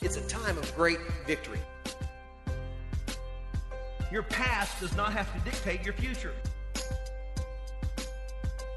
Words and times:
It's 0.00 0.16
a 0.16 0.26
time 0.28 0.56
of 0.56 0.76
great 0.76 1.00
victory. 1.26 1.58
Your 4.12 4.22
past 4.22 4.78
does 4.78 4.94
not 4.96 5.12
have 5.12 5.32
to 5.34 5.50
dictate 5.50 5.84
your 5.84 5.92
future. 5.94 6.32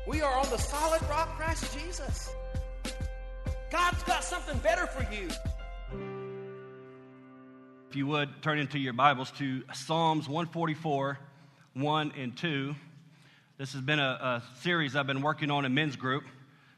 We 0.08 0.22
are 0.22 0.34
on 0.34 0.50
the 0.50 0.58
solid 0.58 1.02
rock, 1.04 1.38
Christ 1.38 1.78
Jesus. 1.78 2.32
God's 3.70 4.02
got 4.04 4.24
something 4.24 4.58
better 4.60 4.88
for 4.88 5.04
you. 5.14 5.30
If 7.90 7.96
you 7.96 8.08
would 8.08 8.42
turn 8.42 8.58
into 8.58 8.80
your 8.80 8.94
Bibles 8.94 9.30
to 9.38 9.62
Psalms 9.74 10.28
144, 10.28 11.20
1 11.76 12.14
and 12.18 12.36
2. 12.36 12.76
This 13.60 13.74
has 13.74 13.82
been 13.82 14.00
a, 14.00 14.04
a 14.04 14.44
series 14.62 14.96
I've 14.96 15.06
been 15.06 15.22
working 15.22 15.52
on 15.52 15.66
in 15.66 15.74
men's 15.76 15.96
group 15.96 16.24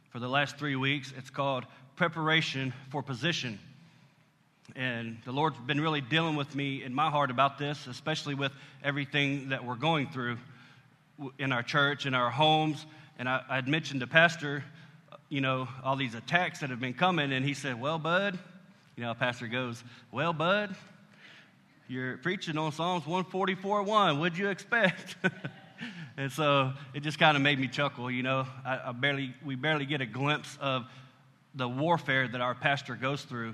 for 0.09 0.19
the 0.19 0.27
last 0.27 0.57
three 0.57 0.75
weeks. 0.75 1.13
It's 1.17 1.29
called 1.29 1.65
Preparation 1.95 2.73
for 2.89 3.01
Position. 3.01 3.57
And 4.75 5.17
the 5.25 5.31
Lord's 5.31 5.59
been 5.59 5.81
really 5.81 6.01
dealing 6.01 6.35
with 6.35 6.55
me 6.55 6.83
in 6.83 6.93
my 6.93 7.09
heart 7.09 7.29
about 7.29 7.57
this, 7.57 7.85
especially 7.87 8.33
with 8.33 8.51
everything 8.83 9.49
that 9.49 9.63
we're 9.65 9.75
going 9.75 10.07
through 10.07 10.37
in 11.37 11.51
our 11.51 11.63
church, 11.63 12.05
in 12.05 12.13
our 12.13 12.29
homes. 12.29 12.85
And 13.19 13.29
I, 13.29 13.43
I'd 13.49 13.67
mentioned 13.67 13.99
to 13.99 14.07
Pastor, 14.07 14.63
you 15.29 15.41
know, 15.41 15.67
all 15.83 15.95
these 15.95 16.15
attacks 16.15 16.59
that 16.59 16.69
have 16.69 16.79
been 16.79 16.93
coming. 16.93 17.31
And 17.33 17.45
he 17.45 17.53
said, 17.53 17.79
Well, 17.79 17.99
Bud, 17.99 18.39
you 18.95 19.03
know, 19.03 19.13
Pastor 19.13 19.47
goes, 19.47 19.83
Well, 20.11 20.33
Bud, 20.33 20.75
you're 21.87 22.17
preaching 22.17 22.57
on 22.57 22.71
Psalms 22.71 23.05
144 23.05 23.83
1. 23.83 24.19
What'd 24.19 24.37
you 24.37 24.49
expect? 24.49 25.17
and 26.17 26.31
so 26.31 26.73
it 26.93 27.01
just 27.01 27.19
kind 27.19 27.37
of 27.37 27.43
made 27.43 27.59
me 27.59 27.67
chuckle, 27.67 28.09
you 28.09 28.23
know. 28.23 28.47
I, 28.65 28.79
I 28.87 28.91
barely, 28.93 29.35
we 29.45 29.55
barely 29.55 29.85
get 29.85 30.01
a 30.01 30.05
glimpse 30.05 30.57
of 30.59 30.85
the 31.53 31.67
warfare 31.67 32.27
that 32.27 32.41
our 32.41 32.55
pastor 32.55 32.95
goes 32.95 33.21
through 33.23 33.53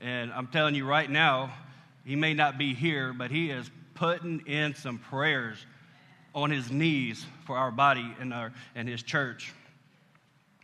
and 0.00 0.32
I'm 0.32 0.46
telling 0.46 0.74
you 0.74 0.86
right 0.86 1.10
now, 1.10 1.52
he 2.04 2.16
may 2.16 2.34
not 2.34 2.56
be 2.56 2.74
here, 2.74 3.12
but 3.12 3.30
he 3.30 3.50
is 3.50 3.70
putting 3.94 4.46
in 4.46 4.74
some 4.74 4.98
prayers 4.98 5.58
on 6.34 6.50
his 6.50 6.70
knees 6.70 7.24
for 7.46 7.56
our 7.56 7.70
body 7.70 8.06
and, 8.20 8.32
our, 8.32 8.52
and 8.74 8.88
his 8.88 9.02
church. 9.02 9.52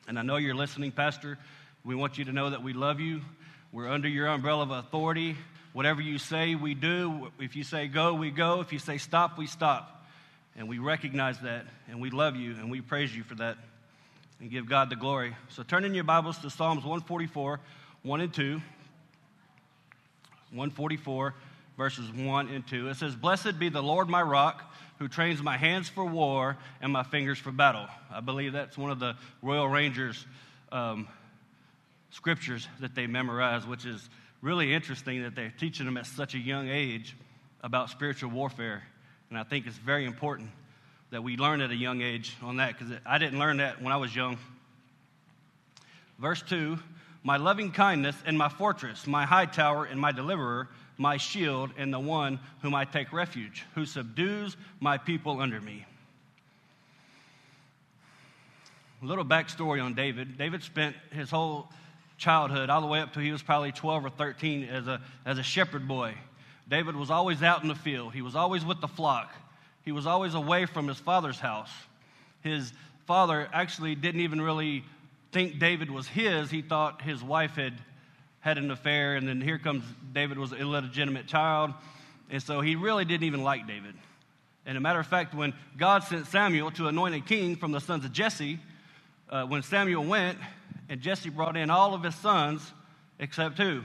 And 0.07 0.19
I 0.19 0.23
know 0.23 0.37
you're 0.37 0.55
listening, 0.55 0.93
Pastor. 0.93 1.39
We 1.85 1.95
want 1.95 2.17
you 2.19 2.25
to 2.27 2.33
know 2.33 2.51
that 2.51 2.63
we 2.63 2.73
love 2.73 3.01
you. 3.01 3.23
We're 3.73 3.91
under 3.91 4.09
your 4.09 4.29
umbrella 4.29 4.63
of 4.63 4.71
authority. 4.71 5.37
Whatever 5.73 6.01
you 6.01 6.19
say, 6.19 6.55
we 6.55 6.75
do. 6.75 7.33
If 7.41 7.57
you 7.57 7.65
say 7.65 7.89
go, 7.89 8.15
we 8.15 8.31
go. 8.31 8.61
If 8.61 8.73
you 8.73 8.79
say 8.79 8.99
stop, 8.99 9.37
we 9.37 9.47
stop. 9.47 10.07
And 10.57 10.69
we 10.69 10.79
recognize 10.79 11.41
that, 11.41 11.67
and 11.89 12.01
we 12.01 12.11
love 12.11 12.37
you, 12.37 12.53
and 12.53 12.71
we 12.71 12.81
praise 12.81 13.15
you 13.15 13.25
for 13.25 13.35
that, 13.35 13.59
and 14.39 14.49
give 14.49 14.69
God 14.69 14.89
the 14.89 14.97
glory. 14.97 15.35
So 15.49 15.65
turn 15.65 15.85
in 15.85 15.95
your 15.95 16.05
Bibles 16.05 16.39
to 16.39 16.51
Psalms 16.51 16.85
144, 16.85 17.59
1 18.03 18.21
and 18.21 18.33
2. 18.33 18.61
144, 20.55 21.35
verses 21.77 22.11
1 22.13 22.49
and 22.49 22.67
2. 22.67 22.89
It 22.89 22.97
says, 22.97 23.17
Blessed 23.17 23.59
be 23.59 23.69
the 23.69 23.83
Lord 23.83 24.09
my 24.09 24.23
rock, 24.23 24.73
who 24.99 25.09
trains 25.09 25.43
my 25.43 25.57
hands 25.57 25.89
for 25.89 26.05
war 26.05 26.57
and 26.81 26.93
my 26.93 27.03
fingers 27.03 27.39
for 27.39 27.51
battle. 27.51 27.87
I 28.13 28.21
believe 28.21 28.53
that's 28.53 28.79
one 28.79 28.91
of 28.91 29.01
the 29.01 29.17
Royal 29.43 29.69
Rangers 29.69 30.25
um, 30.71 31.09
scriptures 32.11 32.69
that 32.81 32.95
they 32.95 33.07
memorize, 33.07 33.67
which 33.67 33.85
is 33.85 34.09
really 34.41 34.73
interesting 34.73 35.23
that 35.25 35.35
they're 35.35 35.53
teaching 35.59 35.87
them 35.87 35.97
at 35.97 36.07
such 36.07 36.35
a 36.35 36.39
young 36.39 36.69
age 36.69 37.17
about 37.63 37.91
spiritual 37.91 38.31
warfare. 38.31 38.85
And 39.31 39.39
I 39.39 39.43
think 39.43 39.67
it's 39.67 39.77
very 39.77 40.05
important 40.05 40.51
that 41.11 41.23
we 41.23 41.37
learn 41.37 41.61
at 41.61 41.71
a 41.71 41.77
young 41.77 42.03
age 42.03 42.37
on 42.43 42.59
that 42.59 42.79
because 42.79 42.95
I 43.05 43.19
didn't 43.19 43.39
learn 43.39 43.57
that 43.57 43.83
when 43.83 43.93
I 43.93 43.97
was 43.97 44.15
young. 44.15 44.39
Verse 46.19 46.43
2 46.43 46.79
my 47.25 47.39
loving 47.39 47.73
kindness 47.73 48.15
and 48.27 48.39
my 48.39 48.51
fortress, 48.51 49.07
my 49.07 49.25
high 49.25 49.47
tower 49.47 49.87
and 49.87 49.99
my 49.99 50.13
deliverer, 50.13 50.69
my 50.99 51.17
shield 51.17 51.71
and 51.77 51.93
the 51.93 51.99
one 51.99 52.39
whom 52.61 52.75
I 52.75 52.85
take 52.85 53.13
refuge, 53.13 53.65
who 53.75 53.87
subdues 53.87 54.57
my 54.79 54.99
people 54.99 55.41
under 55.41 55.61
me. 55.61 55.87
A 59.03 59.07
little 59.07 59.25
backstory 59.25 59.83
on 59.83 59.95
David. 59.95 60.39
David 60.39 60.63
spent 60.63 60.95
his 61.11 61.31
whole 61.31 61.69
childhood, 62.19 62.71
all 62.71 62.83
the 62.83 62.87
way 62.87 63.01
up 63.01 63.13
to 63.15 63.21
he 63.21 63.33
was 63.33 63.43
probably 63.43 63.73
12 63.73 64.05
or 64.05 64.11
13, 64.11 64.65
as 64.69 64.87
a, 64.87 65.01
as 65.25 65.39
a 65.39 65.43
shepherd 65.43 65.89
boy. 65.89 66.15
David 66.69 66.95
was 66.95 67.11
always 67.11 67.43
out 67.43 67.63
in 67.63 67.69
the 67.69 67.75
field, 67.75 68.13
he 68.13 68.23
was 68.23 68.37
always 68.37 68.65
with 68.65 68.81
the 68.81 68.89
flock, 68.89 69.35
he 69.85 69.93
was 69.93 70.07
always 70.07 70.35
away 70.35 70.67
from 70.67 70.89
his 70.89 70.99
father's 70.99 71.39
house. 71.39 71.71
His 72.43 72.73
father 73.07 73.49
actually 73.53 73.95
didn't 73.95 74.21
even 74.21 74.41
really 74.41 74.85
think 75.35 75.59
David 75.59 75.91
was 75.91 76.07
his. 76.07 76.49
He 76.49 76.63
thought 76.63 77.03
his 77.03 77.23
wife 77.23 77.57
had 77.57 77.75
had 78.39 78.57
an 78.57 78.71
affair, 78.71 79.17
and 79.17 79.27
then 79.27 79.41
here 79.41 79.59
comes 79.59 79.83
David 80.13 80.39
was 80.39 80.53
an 80.53 80.59
illegitimate 80.59 81.27
child. 81.27 81.75
And 82.31 82.41
so 82.43 82.61
he 82.61 82.77
really 82.77 83.05
didn't 83.05 83.25
even 83.25 83.43
like 83.43 83.67
David. 83.67 83.95
And 84.65 84.79
a 84.79 84.81
matter 84.81 85.01
of 85.01 85.07
fact, 85.07 85.35
when 85.35 85.53
God 85.77 86.05
sent 86.05 86.27
Samuel 86.29 86.71
to 86.73 86.87
anoint 86.87 87.15
a 87.17 87.21
king 87.21 87.57
from 87.57 87.73
the 87.73 87.81
sons 87.81 88.05
of 88.05 88.13
Jesse, 88.13 88.61
uh, 89.29 89.45
when 89.45 89.63
Samuel 89.63 90.05
went 90.05 90.39
and 90.89 91.01
Jesse 91.01 91.31
brought 91.31 91.57
in 91.57 91.69
all 91.69 91.95
of 91.95 92.05
his 92.05 92.15
sons, 92.15 92.73
except 93.19 93.59
who? 93.59 93.83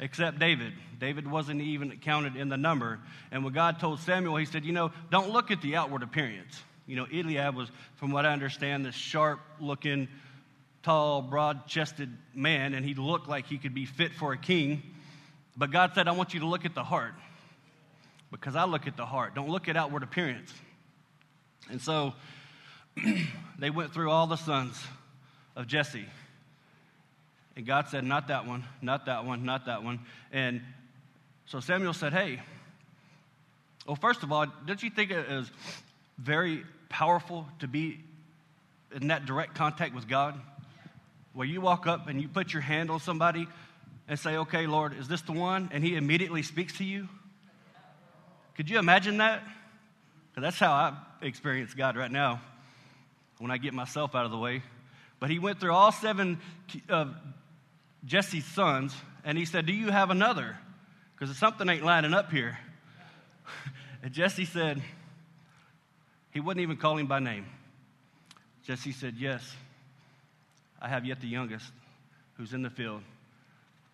Except 0.00 0.38
David. 0.38 0.72
David 0.98 1.30
wasn't 1.30 1.60
even 1.60 1.98
counted 1.98 2.36
in 2.36 2.48
the 2.48 2.56
number. 2.56 2.98
And 3.30 3.44
when 3.44 3.52
God 3.52 3.78
told 3.78 4.00
Samuel, 4.00 4.36
he 4.36 4.44
said, 4.44 4.64
You 4.64 4.72
know, 4.72 4.90
don't 5.10 5.30
look 5.30 5.52
at 5.52 5.62
the 5.62 5.76
outward 5.76 6.02
appearance. 6.02 6.62
You 6.86 6.96
know, 6.96 7.06
Eliab 7.12 7.56
was, 7.56 7.68
from 7.96 8.10
what 8.12 8.24
I 8.24 8.32
understand, 8.32 8.84
this 8.84 8.94
sharp 8.94 9.40
looking, 9.60 10.08
tall, 10.82 11.20
broad 11.20 11.66
chested 11.66 12.16
man, 12.32 12.74
and 12.74 12.84
he 12.84 12.94
looked 12.94 13.28
like 13.28 13.46
he 13.46 13.58
could 13.58 13.74
be 13.74 13.86
fit 13.86 14.12
for 14.12 14.32
a 14.32 14.38
king. 14.38 14.82
But 15.56 15.70
God 15.70 15.92
said, 15.94 16.06
I 16.06 16.12
want 16.12 16.32
you 16.32 16.40
to 16.40 16.46
look 16.46 16.64
at 16.64 16.74
the 16.74 16.84
heart 16.84 17.14
because 18.30 18.54
I 18.54 18.64
look 18.64 18.86
at 18.86 18.96
the 18.96 19.06
heart. 19.06 19.34
Don't 19.34 19.48
look 19.48 19.68
at 19.68 19.76
outward 19.76 20.02
appearance. 20.02 20.52
And 21.70 21.80
so 21.80 22.14
they 23.58 23.70
went 23.70 23.92
through 23.92 24.10
all 24.10 24.26
the 24.26 24.36
sons 24.36 24.80
of 25.56 25.66
Jesse. 25.66 26.06
And 27.56 27.66
God 27.66 27.88
said, 27.88 28.04
Not 28.04 28.28
that 28.28 28.46
one, 28.46 28.64
not 28.82 29.06
that 29.06 29.24
one, 29.24 29.44
not 29.44 29.66
that 29.66 29.82
one. 29.82 30.00
And 30.30 30.60
so 31.46 31.60
Samuel 31.60 31.94
said, 31.94 32.12
Hey, 32.12 32.40
well, 33.86 33.96
first 33.96 34.22
of 34.22 34.30
all, 34.30 34.46
don't 34.66 34.82
you 34.82 34.90
think 34.90 35.10
it 35.10 35.26
is 35.30 35.50
very 36.18 36.64
powerful 36.88 37.46
to 37.60 37.68
be 37.68 38.00
in 38.94 39.08
that 39.08 39.26
direct 39.26 39.54
contact 39.54 39.94
with 39.94 40.08
God? 40.08 40.40
Where 41.32 41.46
you 41.46 41.60
walk 41.60 41.86
up 41.86 42.08
and 42.08 42.20
you 42.20 42.28
put 42.28 42.52
your 42.52 42.62
hand 42.62 42.90
on 42.90 43.00
somebody 43.00 43.46
and 44.08 44.18
say, 44.18 44.36
Okay, 44.36 44.66
Lord, 44.66 44.96
is 44.98 45.08
this 45.08 45.22
the 45.22 45.32
one? 45.32 45.68
And 45.72 45.84
He 45.84 45.96
immediately 45.96 46.42
speaks 46.42 46.78
to 46.78 46.84
you? 46.84 47.08
Could 48.56 48.70
you 48.70 48.78
imagine 48.78 49.18
that? 49.18 49.42
Because 50.30 50.42
that's 50.42 50.58
how 50.58 50.72
I 50.72 50.96
experience 51.22 51.74
God 51.74 51.96
right 51.96 52.10
now 52.10 52.40
when 53.38 53.50
I 53.50 53.58
get 53.58 53.74
myself 53.74 54.14
out 54.14 54.24
of 54.24 54.30
the 54.30 54.38
way. 54.38 54.62
But 55.20 55.30
He 55.30 55.38
went 55.38 55.60
through 55.60 55.72
all 55.72 55.92
seven 55.92 56.38
of 56.88 57.14
Jesse's 58.04 58.44
sons 58.44 58.94
and 59.24 59.36
He 59.36 59.44
said, 59.44 59.66
Do 59.66 59.72
you 59.72 59.90
have 59.90 60.10
another? 60.10 60.56
Because 61.18 61.36
something 61.36 61.68
ain't 61.68 61.84
lining 61.84 62.14
up 62.14 62.30
here. 62.30 62.58
and 64.02 64.12
Jesse 64.12 64.44
said, 64.44 64.82
he 66.36 66.40
wouldn't 66.40 66.62
even 66.62 66.76
call 66.76 66.98
him 66.98 67.06
by 67.06 67.18
name. 67.18 67.46
Jesse 68.66 68.92
said, 68.92 69.14
Yes, 69.16 69.56
I 70.82 70.86
have 70.86 71.06
yet 71.06 71.22
the 71.22 71.26
youngest 71.26 71.64
who's 72.34 72.52
in 72.52 72.60
the 72.60 72.68
field 72.68 73.00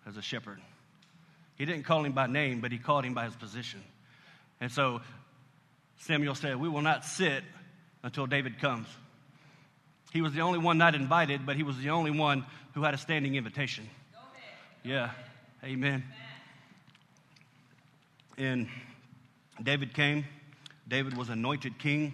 as 0.05 0.17
a 0.17 0.21
shepherd. 0.21 0.59
He 1.55 1.63
didn't 1.63 1.83
call 1.83 2.03
him 2.03 2.11
by 2.11 2.27
name, 2.27 2.59
but 2.59 2.73
he 2.73 2.79
called 2.79 3.05
him 3.05 3.13
by 3.13 3.23
his 3.23 3.35
position. 3.37 3.81
And 4.59 4.69
so 4.69 4.99
Samuel 5.99 6.35
said, 6.35 6.57
We 6.57 6.67
will 6.67 6.81
not 6.81 7.05
sit 7.05 7.45
until 8.03 8.27
David 8.27 8.59
comes. 8.59 8.89
He 10.11 10.21
was 10.21 10.33
the 10.33 10.41
only 10.41 10.59
one 10.59 10.77
not 10.77 10.95
invited, 10.95 11.45
but 11.45 11.55
he 11.55 11.63
was 11.63 11.77
the 11.77 11.91
only 11.91 12.11
one 12.11 12.45
who 12.73 12.83
had 12.83 12.93
a 12.93 12.97
standing 12.97 13.35
invitation. 13.35 13.89
Yeah. 14.83 15.11
Amen. 15.63 16.03
And 18.37 18.67
David 19.63 19.93
came. 19.93 20.25
David 20.85 21.15
was 21.15 21.29
anointed 21.29 21.79
king. 21.79 22.13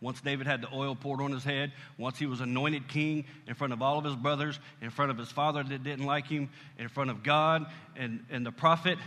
Once 0.00 0.20
David 0.20 0.46
had 0.46 0.60
the 0.60 0.68
oil 0.74 0.94
poured 0.94 1.20
on 1.20 1.32
his 1.32 1.42
head, 1.42 1.72
once 1.96 2.18
he 2.18 2.26
was 2.26 2.40
anointed 2.40 2.86
king 2.86 3.24
in 3.46 3.54
front 3.54 3.72
of 3.72 3.80
all 3.80 3.98
of 3.98 4.04
his 4.04 4.14
brothers, 4.14 4.58
in 4.82 4.90
front 4.90 5.10
of 5.10 5.16
his 5.16 5.30
father 5.32 5.62
that 5.62 5.82
didn't 5.82 6.04
like 6.04 6.26
him, 6.26 6.50
in 6.78 6.88
front 6.88 7.10
of 7.10 7.22
God 7.22 7.66
and, 7.96 8.24
and 8.30 8.44
the 8.44 8.52
prophet, 8.52 8.98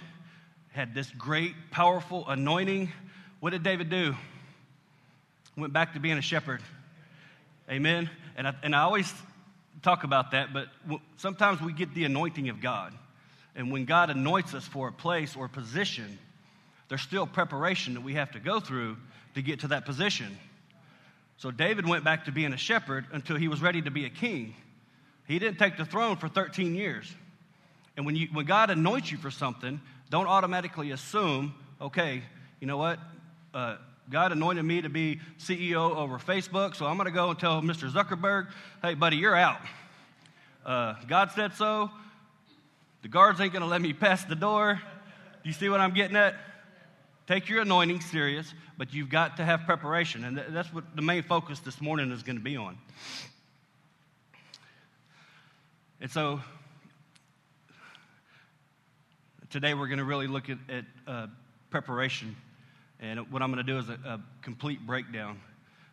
had 0.72 0.96
this 0.96 1.10
great, 1.12 1.54
powerful 1.72 2.28
anointing. 2.28 2.92
What 3.40 3.52
did 3.52 3.64
David 3.64 3.90
do? 3.90 4.16
Went 5.56 5.74
back 5.74 5.94
to 5.94 6.00
being 6.00 6.18
a 6.18 6.22
shepherd. 6.22 6.62
Amen. 7.70 8.10
And 8.36 8.48
I, 8.48 8.56
and 8.64 8.76
I 8.76 8.82
always 8.82 9.14
talk 9.84 10.04
about 10.04 10.32
that, 10.32 10.54
but 10.54 10.68
sometimes 11.18 11.62
we 11.62 11.72
get 11.72 11.94
the 11.94 12.06
anointing 12.06 12.50
of 12.50 12.62
God. 12.62 12.94
And 13.56 13.72
when 13.72 13.86
God 13.86 14.10
anoints 14.10 14.54
us 14.54 14.66
for 14.66 14.88
a 14.88 14.92
place 14.92 15.36
or 15.36 15.46
a 15.46 15.50
position, 15.50 16.18
there's 16.88 17.02
still 17.02 17.28
preparation 17.28 17.94
that 17.94 18.02
we 18.02 18.16
have 18.16 18.32
to 18.32 18.40
go 18.40 18.60
through 18.60 18.98
to 19.36 19.42
get 19.42 19.60
to 19.62 19.68
that 19.70 19.86
position. 19.86 20.38
So 21.40 21.52
David 21.52 21.88
went 21.88 22.04
back 22.04 22.26
to 22.26 22.34
being 22.34 22.52
a 22.52 22.58
shepherd 22.58 23.06
until 23.14 23.38
he 23.38 23.48
was 23.48 23.62
ready 23.62 23.82
to 23.82 23.90
be 23.90 24.04
a 24.04 24.10
king. 24.10 24.56
He 25.26 25.40
didn't 25.40 25.58
take 25.58 25.78
the 25.78 25.86
throne 25.86 26.18
for 26.18 26.28
13 26.28 26.76
years. 26.76 27.10
And 27.96 28.06
when, 28.06 28.18
you, 28.18 28.28
when 28.34 28.46
God 28.46 28.70
anoints 28.70 29.10
you 29.10 29.18
for 29.18 29.32
something, 29.32 29.80
don't 30.10 30.28
automatically 30.28 30.92
assume, 30.92 31.54
okay, 31.80 32.24
you 32.60 32.68
know 32.68 32.76
what? 32.76 33.00
Uh, 33.54 33.78
God 34.10 34.34
anointed 34.34 34.66
me 34.66 34.82
to 34.82 34.90
be 34.90 35.22
CEO 35.40 35.96
over 35.96 36.20
Facebook, 36.20 36.76
so 36.76 36.86
I'm 36.86 36.98
going 36.98 37.08
to 37.08 37.14
go 37.14 37.30
and 37.30 37.40
tell 37.40 37.62
Mr. 37.62 37.90
Zuckerberg, 37.90 38.50
hey, 38.82 38.96
buddy, 38.96 39.16
you're 39.16 39.36
out. 39.36 39.62
Uh, 40.66 40.96
God 41.08 41.32
said 41.32 41.54
so. 41.54 41.90
The 43.02 43.08
guards 43.08 43.40
ain't 43.40 43.54
going 43.54 43.64
to 43.64 43.70
let 43.70 43.82
me 43.82 43.94
pass 43.94 44.26
the 44.26 44.36
door. 44.36 44.82
Do 45.42 45.50
you 45.50 45.54
see 45.54 45.70
what 45.70 45.80
I'm 45.80 45.94
getting 45.94 46.18
at? 46.18 46.36
Take 47.30 47.48
your 47.48 47.62
anointing 47.62 48.02
serious, 48.02 48.56
but 48.76 48.92
you've 48.92 49.12
got 49.12 49.38
to 49.38 49.46
have 49.46 49.62
preparation. 49.68 50.24
And 50.24 50.42
that's 50.50 50.74
what 50.74 50.96
the 50.96 51.04
main 51.04 51.22
focus 51.22 51.60
this 51.60 51.80
morning 51.80 52.12
is 52.12 52.24
going 52.24 52.38
to 52.38 52.44
be 52.44 52.58
on. 52.58 52.76
And 56.02 56.10
so 56.10 56.42
today 59.52 59.76
we're 59.76 59.86
going 59.86 60.00
to 60.00 60.06
really 60.06 60.26
look 60.26 60.50
at, 60.50 60.58
at 60.70 60.86
uh, 61.06 61.28
preparation. 61.70 62.36
And 63.00 63.31
what 63.31 63.44
I'm 63.44 63.54
going 63.54 63.64
to 63.64 63.72
do 63.74 63.78
is 63.78 63.90
a, 63.90 64.00
a, 64.10 64.22
complete 64.42 64.84
breakdown 64.88 65.40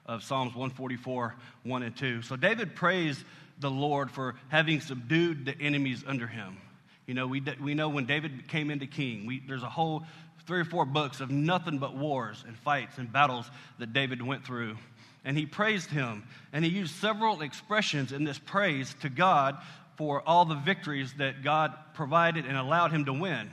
of 0.07 0.23
Psalms 0.23 0.55
144, 0.55 1.35
1 1.65 1.83
and 1.83 1.95
2. 1.95 2.23
So 2.23 2.37
David 2.37 2.75
praised 2.75 3.23
the 3.61 3.71
Lord 3.71 4.11
for 4.11 4.37
having 4.49 4.81
subdued 4.81 5.45
the 5.45 5.61
enemies 5.61 6.03
under 6.07 6.27
him. 6.27 6.57
You 7.07 7.13
know, 7.13 7.27
we, 7.27 7.43
we 7.61 7.75
know 7.75 7.91
when 7.91 8.07
David 8.07 8.49
came 8.49 8.71
into 8.71 8.87
king, 8.87 9.27
we, 9.27 9.41
there's 9.47 9.63
a 9.63 9.69
whole 9.69 10.05
three 10.47 10.61
or 10.61 10.65
four 10.65 10.85
books 10.85 11.21
of 11.21 11.31
nothing 11.31 11.79
but 11.79 11.97
wars 11.97 12.45
and 12.47 12.57
fights 12.59 12.99
and 12.99 13.13
battles 13.13 13.51
that 13.79 13.93
David 13.93 14.23
went 14.23 14.45
through. 14.45 14.77
And 15.25 15.37
he 15.37 15.45
praised 15.45 15.91
him. 15.91 16.25
And 16.53 16.65
he 16.65 16.71
used 16.71 16.95
several 16.95 17.43
expressions 17.43 18.13
in 18.13 18.25
this 18.25 18.39
praise 18.39 18.95
to 19.03 19.09
God 19.09 19.59
for 19.97 20.23
all 20.27 20.45
the 20.45 20.55
victories 20.55 21.13
that 21.15 21.43
God 21.43 21.75
provided 21.95 22.47
and 22.47 22.57
allowed 22.57 22.93
him 22.93 23.07
to 23.07 23.13
win. 23.13 23.51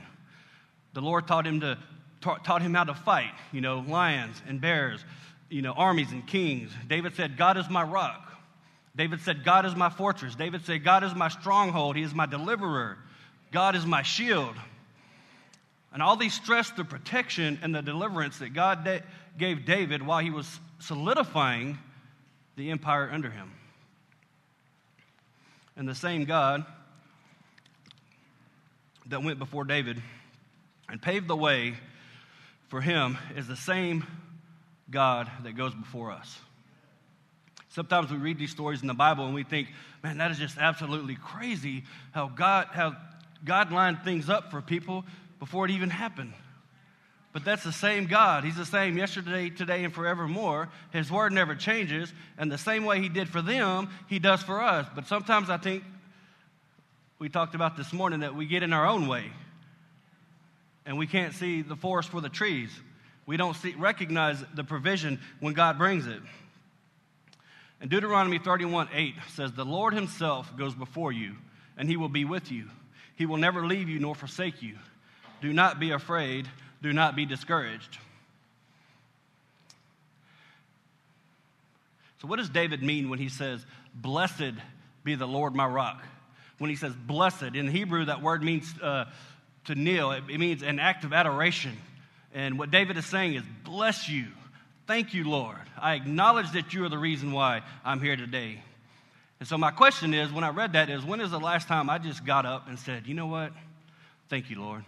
The 0.92 1.00
Lord 1.00 1.26
taught 1.26 1.46
him 1.46 1.60
to 1.60 1.78
taught 2.20 2.62
him 2.62 2.72
how 2.72 2.84
to 2.84 2.94
fight, 2.94 3.32
you 3.52 3.60
know, 3.60 3.84
lions 3.86 4.40
and 4.48 4.58
bears, 4.58 5.04
you 5.50 5.60
know, 5.60 5.72
armies 5.72 6.10
and 6.10 6.26
kings. 6.26 6.72
David 6.88 7.14
said, 7.16 7.36
God 7.36 7.58
is 7.58 7.68
my 7.68 7.82
rock. 7.82 8.32
David 8.96 9.20
said, 9.20 9.44
God 9.44 9.66
is 9.66 9.76
my 9.76 9.90
fortress. 9.90 10.34
David 10.34 10.64
said, 10.64 10.84
God 10.84 11.04
is 11.04 11.14
my 11.14 11.28
stronghold. 11.28 11.96
He 11.96 12.02
is 12.02 12.14
my 12.14 12.26
deliverer. 12.26 12.96
God 13.52 13.76
is 13.76 13.84
my 13.84 14.02
shield. 14.02 14.54
And 15.94 16.02
all 16.02 16.16
these 16.16 16.34
stress 16.34 16.70
the 16.70 16.84
protection 16.84 17.60
and 17.62 17.72
the 17.72 17.80
deliverance 17.80 18.38
that 18.38 18.52
God 18.52 18.84
da- 18.84 19.02
gave 19.38 19.64
David 19.64 20.02
while 20.02 20.18
he 20.18 20.30
was 20.30 20.58
solidifying 20.80 21.78
the 22.56 22.72
empire 22.72 23.08
under 23.12 23.30
him. 23.30 23.52
And 25.76 25.88
the 25.88 25.94
same 25.94 26.24
God 26.24 26.66
that 29.06 29.22
went 29.22 29.38
before 29.38 29.64
David 29.64 30.02
and 30.88 31.00
paved 31.00 31.28
the 31.28 31.36
way 31.36 31.74
for 32.68 32.80
him 32.80 33.16
is 33.36 33.46
the 33.46 33.56
same 33.56 34.04
God 34.90 35.30
that 35.44 35.56
goes 35.56 35.74
before 35.74 36.10
us. 36.10 36.40
Sometimes 37.68 38.10
we 38.10 38.18
read 38.18 38.38
these 38.38 38.50
stories 38.50 38.82
in 38.82 38.88
the 38.88 38.94
Bible 38.94 39.26
and 39.26 39.34
we 39.34 39.44
think, 39.44 39.68
man, 40.02 40.18
that 40.18 40.32
is 40.32 40.38
just 40.38 40.58
absolutely 40.58 41.14
crazy 41.14 41.84
how 42.12 42.28
God, 42.28 42.68
how 42.72 42.96
God 43.44 43.70
lined 43.70 44.00
things 44.02 44.28
up 44.28 44.50
for 44.50 44.60
people 44.60 45.04
before 45.44 45.66
it 45.66 45.70
even 45.72 45.90
happened. 45.90 46.32
But 47.34 47.44
that's 47.44 47.64
the 47.64 47.72
same 47.72 48.06
God. 48.06 48.44
He's 48.44 48.56
the 48.56 48.64
same 48.64 48.96
yesterday, 48.96 49.50
today, 49.50 49.84
and 49.84 49.92
forevermore. 49.92 50.70
His 50.90 51.10
word 51.10 51.34
never 51.34 51.54
changes. 51.54 52.10
And 52.38 52.50
the 52.50 52.56
same 52.56 52.86
way 52.86 53.02
He 53.02 53.10
did 53.10 53.28
for 53.28 53.42
them, 53.42 53.90
He 54.08 54.18
does 54.18 54.42
for 54.42 54.62
us. 54.62 54.86
But 54.94 55.06
sometimes 55.06 55.50
I 55.50 55.58
think 55.58 55.84
we 57.18 57.28
talked 57.28 57.54
about 57.54 57.76
this 57.76 57.92
morning 57.92 58.20
that 58.20 58.34
we 58.34 58.46
get 58.46 58.62
in 58.62 58.72
our 58.72 58.86
own 58.86 59.06
way 59.06 59.30
and 60.86 60.96
we 60.96 61.06
can't 61.06 61.34
see 61.34 61.60
the 61.60 61.76
forest 61.76 62.08
for 62.08 62.22
the 62.22 62.30
trees. 62.30 62.70
We 63.26 63.36
don't 63.36 63.54
see, 63.54 63.74
recognize 63.76 64.42
the 64.54 64.64
provision 64.64 65.20
when 65.40 65.52
God 65.52 65.76
brings 65.76 66.06
it. 66.06 66.22
And 67.82 67.90
Deuteronomy 67.90 68.38
31 68.38 68.88
8 68.94 69.14
says, 69.34 69.52
The 69.52 69.66
Lord 69.66 69.92
Himself 69.92 70.56
goes 70.56 70.74
before 70.74 71.12
you, 71.12 71.34
and 71.76 71.86
He 71.86 71.98
will 71.98 72.08
be 72.08 72.24
with 72.24 72.50
you. 72.50 72.70
He 73.16 73.26
will 73.26 73.36
never 73.36 73.66
leave 73.66 73.90
you 73.90 73.98
nor 73.98 74.14
forsake 74.14 74.62
you. 74.62 74.78
Do 75.44 75.52
not 75.52 75.78
be 75.78 75.90
afraid, 75.90 76.48
do 76.82 76.94
not 76.94 77.14
be 77.14 77.26
discouraged. 77.26 77.98
So, 82.22 82.28
what 82.28 82.36
does 82.36 82.48
David 82.48 82.82
mean 82.82 83.10
when 83.10 83.18
he 83.18 83.28
says, 83.28 83.66
Blessed 83.94 84.54
be 85.04 85.16
the 85.16 85.26
Lord 85.28 85.54
my 85.54 85.66
rock? 85.66 86.02
When 86.56 86.70
he 86.70 86.76
says 86.76 86.94
blessed, 86.94 87.54
in 87.54 87.68
Hebrew, 87.68 88.06
that 88.06 88.22
word 88.22 88.42
means 88.42 88.72
uh, 88.80 89.04
to 89.66 89.74
kneel, 89.74 90.12
it, 90.12 90.24
it 90.30 90.38
means 90.38 90.62
an 90.62 90.78
act 90.78 91.04
of 91.04 91.12
adoration. 91.12 91.76
And 92.32 92.58
what 92.58 92.70
David 92.70 92.96
is 92.96 93.04
saying 93.04 93.34
is, 93.34 93.42
Bless 93.64 94.08
you. 94.08 94.28
Thank 94.86 95.12
you, 95.12 95.28
Lord. 95.28 95.58
I 95.78 95.92
acknowledge 95.92 96.52
that 96.52 96.72
you 96.72 96.86
are 96.86 96.88
the 96.88 96.96
reason 96.96 97.32
why 97.32 97.60
I'm 97.84 98.00
here 98.00 98.16
today. 98.16 98.62
And 99.40 99.46
so, 99.46 99.58
my 99.58 99.72
question 99.72 100.14
is 100.14 100.32
when 100.32 100.42
I 100.42 100.48
read 100.48 100.72
that, 100.72 100.88
is 100.88 101.04
when 101.04 101.20
is 101.20 101.30
the 101.30 101.38
last 101.38 101.68
time 101.68 101.90
I 101.90 101.98
just 101.98 102.24
got 102.24 102.46
up 102.46 102.66
and 102.66 102.78
said, 102.78 103.06
You 103.06 103.12
know 103.12 103.26
what? 103.26 103.52
Thank 104.30 104.48
you, 104.48 104.58
Lord. 104.58 104.86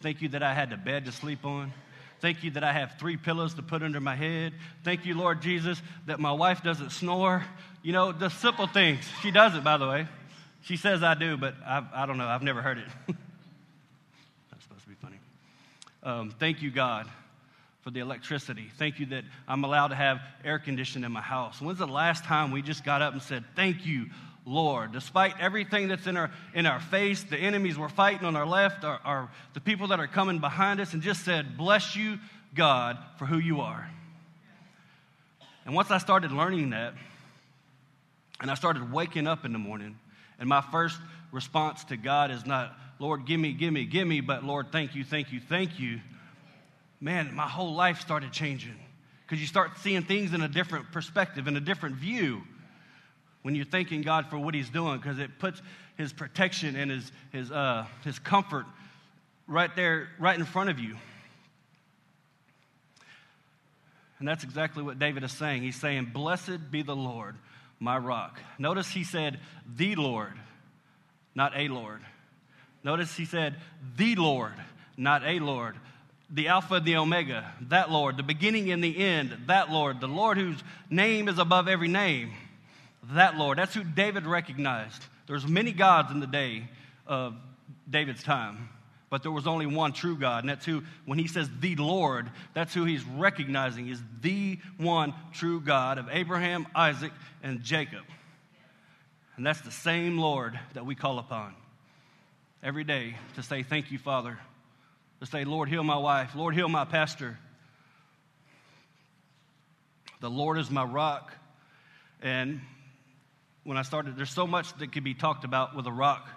Thank 0.00 0.22
you 0.22 0.28
that 0.30 0.42
I 0.42 0.54
had 0.54 0.72
a 0.72 0.76
bed 0.78 1.04
to 1.04 1.12
sleep 1.12 1.44
on. 1.44 1.72
Thank 2.20 2.42
you 2.42 2.50
that 2.52 2.64
I 2.64 2.72
have 2.72 2.98
three 2.98 3.16
pillows 3.16 3.54
to 3.54 3.62
put 3.62 3.82
under 3.82 4.00
my 4.00 4.14
head. 4.14 4.52
Thank 4.84 5.06
you, 5.06 5.14
Lord 5.14 5.40
Jesus, 5.40 5.80
that 6.06 6.20
my 6.20 6.32
wife 6.32 6.62
doesn't 6.62 6.90
snore. 6.90 7.44
You 7.82 7.92
know, 7.92 8.12
the 8.12 8.28
simple 8.28 8.66
things. 8.66 9.04
She 9.22 9.30
does 9.30 9.54
it, 9.54 9.64
by 9.64 9.78
the 9.78 9.88
way. 9.88 10.06
She 10.62 10.76
says 10.76 11.02
I 11.02 11.14
do, 11.14 11.36
but 11.36 11.54
I, 11.64 11.84
I 11.94 12.06
don't 12.06 12.18
know. 12.18 12.26
I've 12.26 12.42
never 12.42 12.60
heard 12.60 12.78
it. 12.78 12.84
That's 14.50 14.62
supposed 14.62 14.82
to 14.82 14.88
be 14.88 14.94
funny. 14.96 15.16
Um, 16.02 16.34
thank 16.38 16.60
you, 16.60 16.70
God, 16.70 17.06
for 17.80 17.90
the 17.90 18.00
electricity. 18.00 18.70
Thank 18.76 19.00
you 19.00 19.06
that 19.06 19.24
I'm 19.48 19.64
allowed 19.64 19.88
to 19.88 19.96
have 19.96 20.20
air 20.44 20.58
conditioning 20.58 21.04
in 21.04 21.12
my 21.12 21.22
house. 21.22 21.60
When's 21.60 21.78
the 21.78 21.86
last 21.86 22.24
time 22.24 22.52
we 22.52 22.60
just 22.60 22.84
got 22.84 23.00
up 23.00 23.14
and 23.14 23.22
said, 23.22 23.44
Thank 23.56 23.86
you, 23.86 24.06
Lord. 24.50 24.92
Despite 24.92 25.34
everything 25.38 25.88
that's 25.88 26.06
in 26.06 26.16
our, 26.16 26.30
in 26.54 26.66
our 26.66 26.80
face, 26.80 27.22
the 27.22 27.38
enemies 27.38 27.78
we're 27.78 27.88
fighting 27.88 28.26
on 28.26 28.34
our 28.34 28.46
left, 28.46 28.84
our, 28.84 29.30
the 29.54 29.60
people 29.60 29.88
that 29.88 30.00
are 30.00 30.08
coming 30.08 30.40
behind 30.40 30.80
us, 30.80 30.92
and 30.92 31.02
just 31.02 31.24
said, 31.24 31.56
Bless 31.56 31.94
you, 31.94 32.18
God, 32.54 32.98
for 33.16 33.26
who 33.26 33.38
you 33.38 33.60
are. 33.60 33.88
And 35.64 35.74
once 35.74 35.90
I 35.90 35.98
started 35.98 36.32
learning 36.32 36.70
that, 36.70 36.94
and 38.40 38.50
I 38.50 38.54
started 38.54 38.92
waking 38.92 39.26
up 39.26 39.44
in 39.44 39.52
the 39.52 39.58
morning, 39.58 39.96
and 40.38 40.48
my 40.48 40.62
first 40.72 40.98
response 41.30 41.84
to 41.84 41.96
God 41.96 42.32
is 42.32 42.44
not, 42.44 42.74
Lord, 42.98 43.26
give 43.26 43.38
me, 43.38 43.52
give 43.52 43.72
me, 43.72 43.84
give 43.84 44.06
me, 44.06 44.20
but 44.20 44.44
Lord, 44.44 44.72
thank 44.72 44.96
you, 44.96 45.04
thank 45.04 45.32
you, 45.32 45.40
thank 45.40 45.78
you. 45.78 46.00
Man, 47.00 47.34
my 47.34 47.46
whole 47.46 47.74
life 47.74 48.00
started 48.00 48.32
changing 48.32 48.76
because 49.24 49.40
you 49.40 49.46
start 49.46 49.78
seeing 49.78 50.02
things 50.02 50.34
in 50.34 50.42
a 50.42 50.48
different 50.48 50.90
perspective, 50.90 51.46
in 51.46 51.56
a 51.56 51.60
different 51.60 51.96
view 51.96 52.42
when 53.42 53.54
you're 53.54 53.64
thanking 53.64 54.02
God 54.02 54.26
for 54.28 54.38
what 54.38 54.54
He's 54.54 54.70
doing 54.70 54.98
because 54.98 55.18
it 55.18 55.38
puts 55.38 55.60
His 55.96 56.12
protection 56.12 56.76
and 56.76 56.90
His, 56.90 57.12
his, 57.32 57.50
uh, 57.50 57.86
his 58.04 58.18
comfort 58.18 58.66
right 59.46 59.74
there, 59.74 60.08
right 60.18 60.38
in 60.38 60.44
front 60.44 60.70
of 60.70 60.78
you. 60.78 60.96
And 64.18 64.28
that's 64.28 64.44
exactly 64.44 64.82
what 64.82 64.98
David 64.98 65.24
is 65.24 65.32
saying. 65.32 65.62
He's 65.62 65.80
saying, 65.80 66.10
Blessed 66.12 66.70
be 66.70 66.82
the 66.82 66.94
Lord, 66.94 67.36
my 67.78 67.96
rock. 67.96 68.38
Notice 68.58 68.90
he 68.90 69.02
said, 69.02 69.40
The 69.76 69.96
Lord, 69.96 70.34
not 71.34 71.52
a 71.56 71.68
Lord. 71.68 72.00
Notice 72.84 73.16
he 73.16 73.24
said, 73.24 73.56
The 73.96 74.14
Lord, 74.14 74.52
not 74.96 75.24
a 75.24 75.38
Lord. 75.38 75.76
The 76.32 76.48
Alpha, 76.48 76.74
and 76.74 76.84
the 76.84 76.96
Omega, 76.96 77.52
that 77.62 77.90
Lord. 77.90 78.16
The 78.16 78.22
beginning 78.22 78.70
and 78.70 78.84
the 78.84 78.96
end, 78.96 79.36
that 79.46 79.70
Lord. 79.70 80.00
The 80.00 80.06
Lord 80.06 80.36
whose 80.36 80.62
name 80.88 81.26
is 81.26 81.38
above 81.38 81.66
every 81.66 81.88
name 81.88 82.30
that 83.14 83.36
Lord. 83.36 83.58
That's 83.58 83.74
who 83.74 83.84
David 83.84 84.26
recognized. 84.26 85.02
There's 85.26 85.46
many 85.46 85.72
gods 85.72 86.10
in 86.10 86.20
the 86.20 86.26
day 86.26 86.68
of 87.06 87.34
David's 87.88 88.22
time, 88.22 88.68
but 89.10 89.22
there 89.22 89.32
was 89.32 89.46
only 89.46 89.66
one 89.66 89.92
true 89.92 90.16
God, 90.16 90.44
and 90.44 90.48
that's 90.48 90.64
who, 90.64 90.82
when 91.04 91.18
he 91.18 91.26
says 91.26 91.48
the 91.60 91.76
Lord, 91.76 92.30
that's 92.54 92.74
who 92.74 92.84
he's 92.84 93.04
recognizing 93.04 93.88
is 93.88 94.00
the 94.20 94.58
one 94.76 95.14
true 95.32 95.60
God 95.60 95.98
of 95.98 96.08
Abraham, 96.10 96.66
Isaac, 96.74 97.12
and 97.42 97.62
Jacob. 97.62 98.04
And 99.36 99.46
that's 99.46 99.60
the 99.62 99.70
same 99.70 100.18
Lord 100.18 100.58
that 100.74 100.84
we 100.84 100.94
call 100.94 101.18
upon 101.18 101.54
every 102.62 102.84
day 102.84 103.16
to 103.36 103.42
say, 103.42 103.62
Thank 103.62 103.90
you, 103.90 103.98
Father. 103.98 104.38
To 105.20 105.26
say, 105.26 105.44
Lord, 105.44 105.68
heal 105.68 105.82
my 105.82 105.96
wife. 105.96 106.34
Lord, 106.34 106.54
heal 106.54 106.68
my 106.68 106.84
pastor. 106.84 107.38
The 110.20 110.30
Lord 110.30 110.58
is 110.58 110.70
my 110.70 110.84
rock. 110.84 111.32
And 112.22 112.60
when 113.64 113.76
I 113.76 113.82
started, 113.82 114.16
there's 114.16 114.30
so 114.30 114.46
much 114.46 114.72
that 114.78 114.92
could 114.92 115.04
be 115.04 115.14
talked 115.14 115.44
about 115.44 115.76
with 115.76 115.86
a 115.86 115.92
rock 115.92 116.28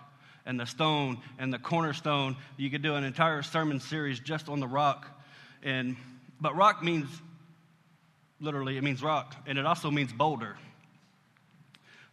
and 0.46 0.60
the 0.60 0.66
stone 0.66 1.20
and 1.40 1.54
the 1.54 1.60
cornerstone. 1.60 2.36
You 2.58 2.70
could 2.70 2.82
do 2.82 2.96
an 2.96 3.04
entire 3.04 3.42
sermon 3.42 3.80
series 3.80 4.20
just 4.20 4.50
on 4.50 4.60
the 4.60 4.68
rock. 4.68 5.08
And 5.62 5.96
but 6.42 6.56
rock 6.56 6.84
means 6.84 7.08
literally 8.40 8.78
it 8.78 8.84
means 8.84 9.02
rock, 9.02 9.36
and 9.48 9.58
it 9.58 9.66
also 9.66 9.90
means 9.90 10.12
boulder. 10.12 10.58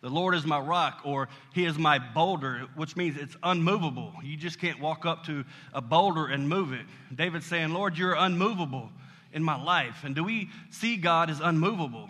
The 0.03 0.09
Lord 0.09 0.35
is 0.35 0.47
my 0.47 0.59
rock, 0.59 1.03
or 1.05 1.29
He 1.53 1.67
is 1.67 1.77
my 1.77 1.99
boulder, 1.99 2.69
which 2.75 2.97
means 2.97 3.19
it's 3.19 3.37
unmovable. 3.43 4.15
You 4.23 4.37
just 4.37 4.59
can't 4.59 4.81
walk 4.81 5.05
up 5.05 5.27
to 5.27 5.45
a 5.75 5.83
boulder 5.83 6.27
and 6.27 6.49
move 6.49 6.73
it. 6.73 6.87
David's 7.15 7.47
saying, 7.47 7.75
Lord, 7.75 7.99
you're 7.99 8.15
unmovable 8.15 8.91
in 9.33 9.43
my 9.43 9.63
life. 9.63 10.05
And 10.05 10.15
do 10.15 10.25
we 10.25 10.49
see 10.71 10.97
God 10.97 11.29
as 11.29 11.41
unmovable? 11.41 12.09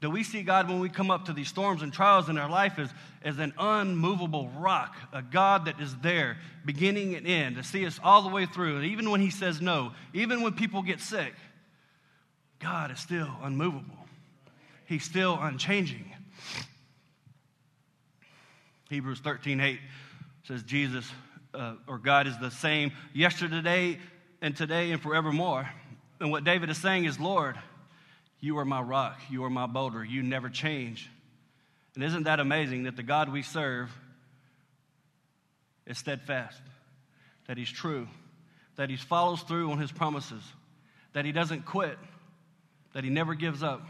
Do 0.00 0.10
we 0.10 0.22
see 0.22 0.42
God 0.42 0.68
when 0.68 0.78
we 0.78 0.88
come 0.88 1.10
up 1.10 1.24
to 1.24 1.32
these 1.32 1.48
storms 1.48 1.82
and 1.82 1.92
trials 1.92 2.28
in 2.28 2.38
our 2.38 2.48
life 2.48 2.78
as, 2.78 2.90
as 3.22 3.38
an 3.38 3.52
unmovable 3.58 4.48
rock, 4.50 4.96
a 5.12 5.22
God 5.22 5.64
that 5.64 5.80
is 5.80 5.96
there, 5.96 6.38
beginning 6.64 7.16
and 7.16 7.26
end, 7.26 7.56
to 7.56 7.64
see 7.64 7.84
us 7.84 7.98
all 8.02 8.22
the 8.22 8.28
way 8.28 8.46
through? 8.46 8.76
And 8.76 8.84
even 8.86 9.10
when 9.10 9.20
He 9.20 9.30
says 9.30 9.60
no, 9.60 9.92
even 10.14 10.42
when 10.42 10.52
people 10.52 10.82
get 10.82 11.00
sick, 11.00 11.34
God 12.60 12.92
is 12.92 13.00
still 13.00 13.30
unmovable. 13.42 14.06
He's 14.86 15.04
still 15.04 15.36
unchanging. 15.40 16.12
Hebrews 18.88 19.20
13 19.20 19.60
8 19.60 19.80
says, 20.44 20.62
Jesus 20.62 21.10
uh, 21.54 21.74
or 21.86 21.98
God 21.98 22.26
is 22.26 22.38
the 22.38 22.50
same 22.50 22.92
yesterday 23.12 23.98
and 24.40 24.56
today 24.56 24.92
and 24.92 25.00
forevermore. 25.00 25.68
And 26.20 26.30
what 26.30 26.44
David 26.44 26.70
is 26.70 26.78
saying 26.78 27.04
is, 27.04 27.18
Lord, 27.18 27.56
you 28.40 28.58
are 28.58 28.64
my 28.64 28.80
rock. 28.80 29.20
You 29.30 29.44
are 29.44 29.50
my 29.50 29.66
boulder. 29.66 30.04
You 30.04 30.22
never 30.22 30.48
change. 30.48 31.10
And 31.94 32.04
isn't 32.04 32.24
that 32.24 32.38
amazing 32.38 32.84
that 32.84 32.96
the 32.96 33.02
God 33.02 33.32
we 33.32 33.42
serve 33.42 33.90
is 35.86 35.98
steadfast, 35.98 36.60
that 37.48 37.58
He's 37.58 37.70
true, 37.70 38.06
that 38.76 38.90
He 38.90 38.96
follows 38.96 39.42
through 39.42 39.72
on 39.72 39.78
His 39.78 39.90
promises, 39.90 40.42
that 41.14 41.24
He 41.24 41.32
doesn't 41.32 41.64
quit, 41.64 41.98
that 42.92 43.02
He 43.02 43.10
never 43.10 43.34
gives 43.34 43.62
up, 43.62 43.82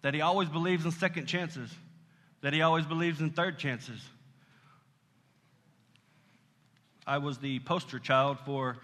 that 0.00 0.14
He 0.14 0.22
always 0.22 0.48
believes 0.48 0.84
in 0.84 0.92
second 0.92 1.26
chances, 1.26 1.70
that 2.40 2.54
He 2.54 2.62
always 2.62 2.86
believes 2.86 3.20
in 3.20 3.30
third 3.30 3.58
chances. 3.58 4.00
I 7.06 7.18
was 7.18 7.38
the 7.38 7.58
poster 7.60 7.98
child 7.98 8.38
for 8.46 8.78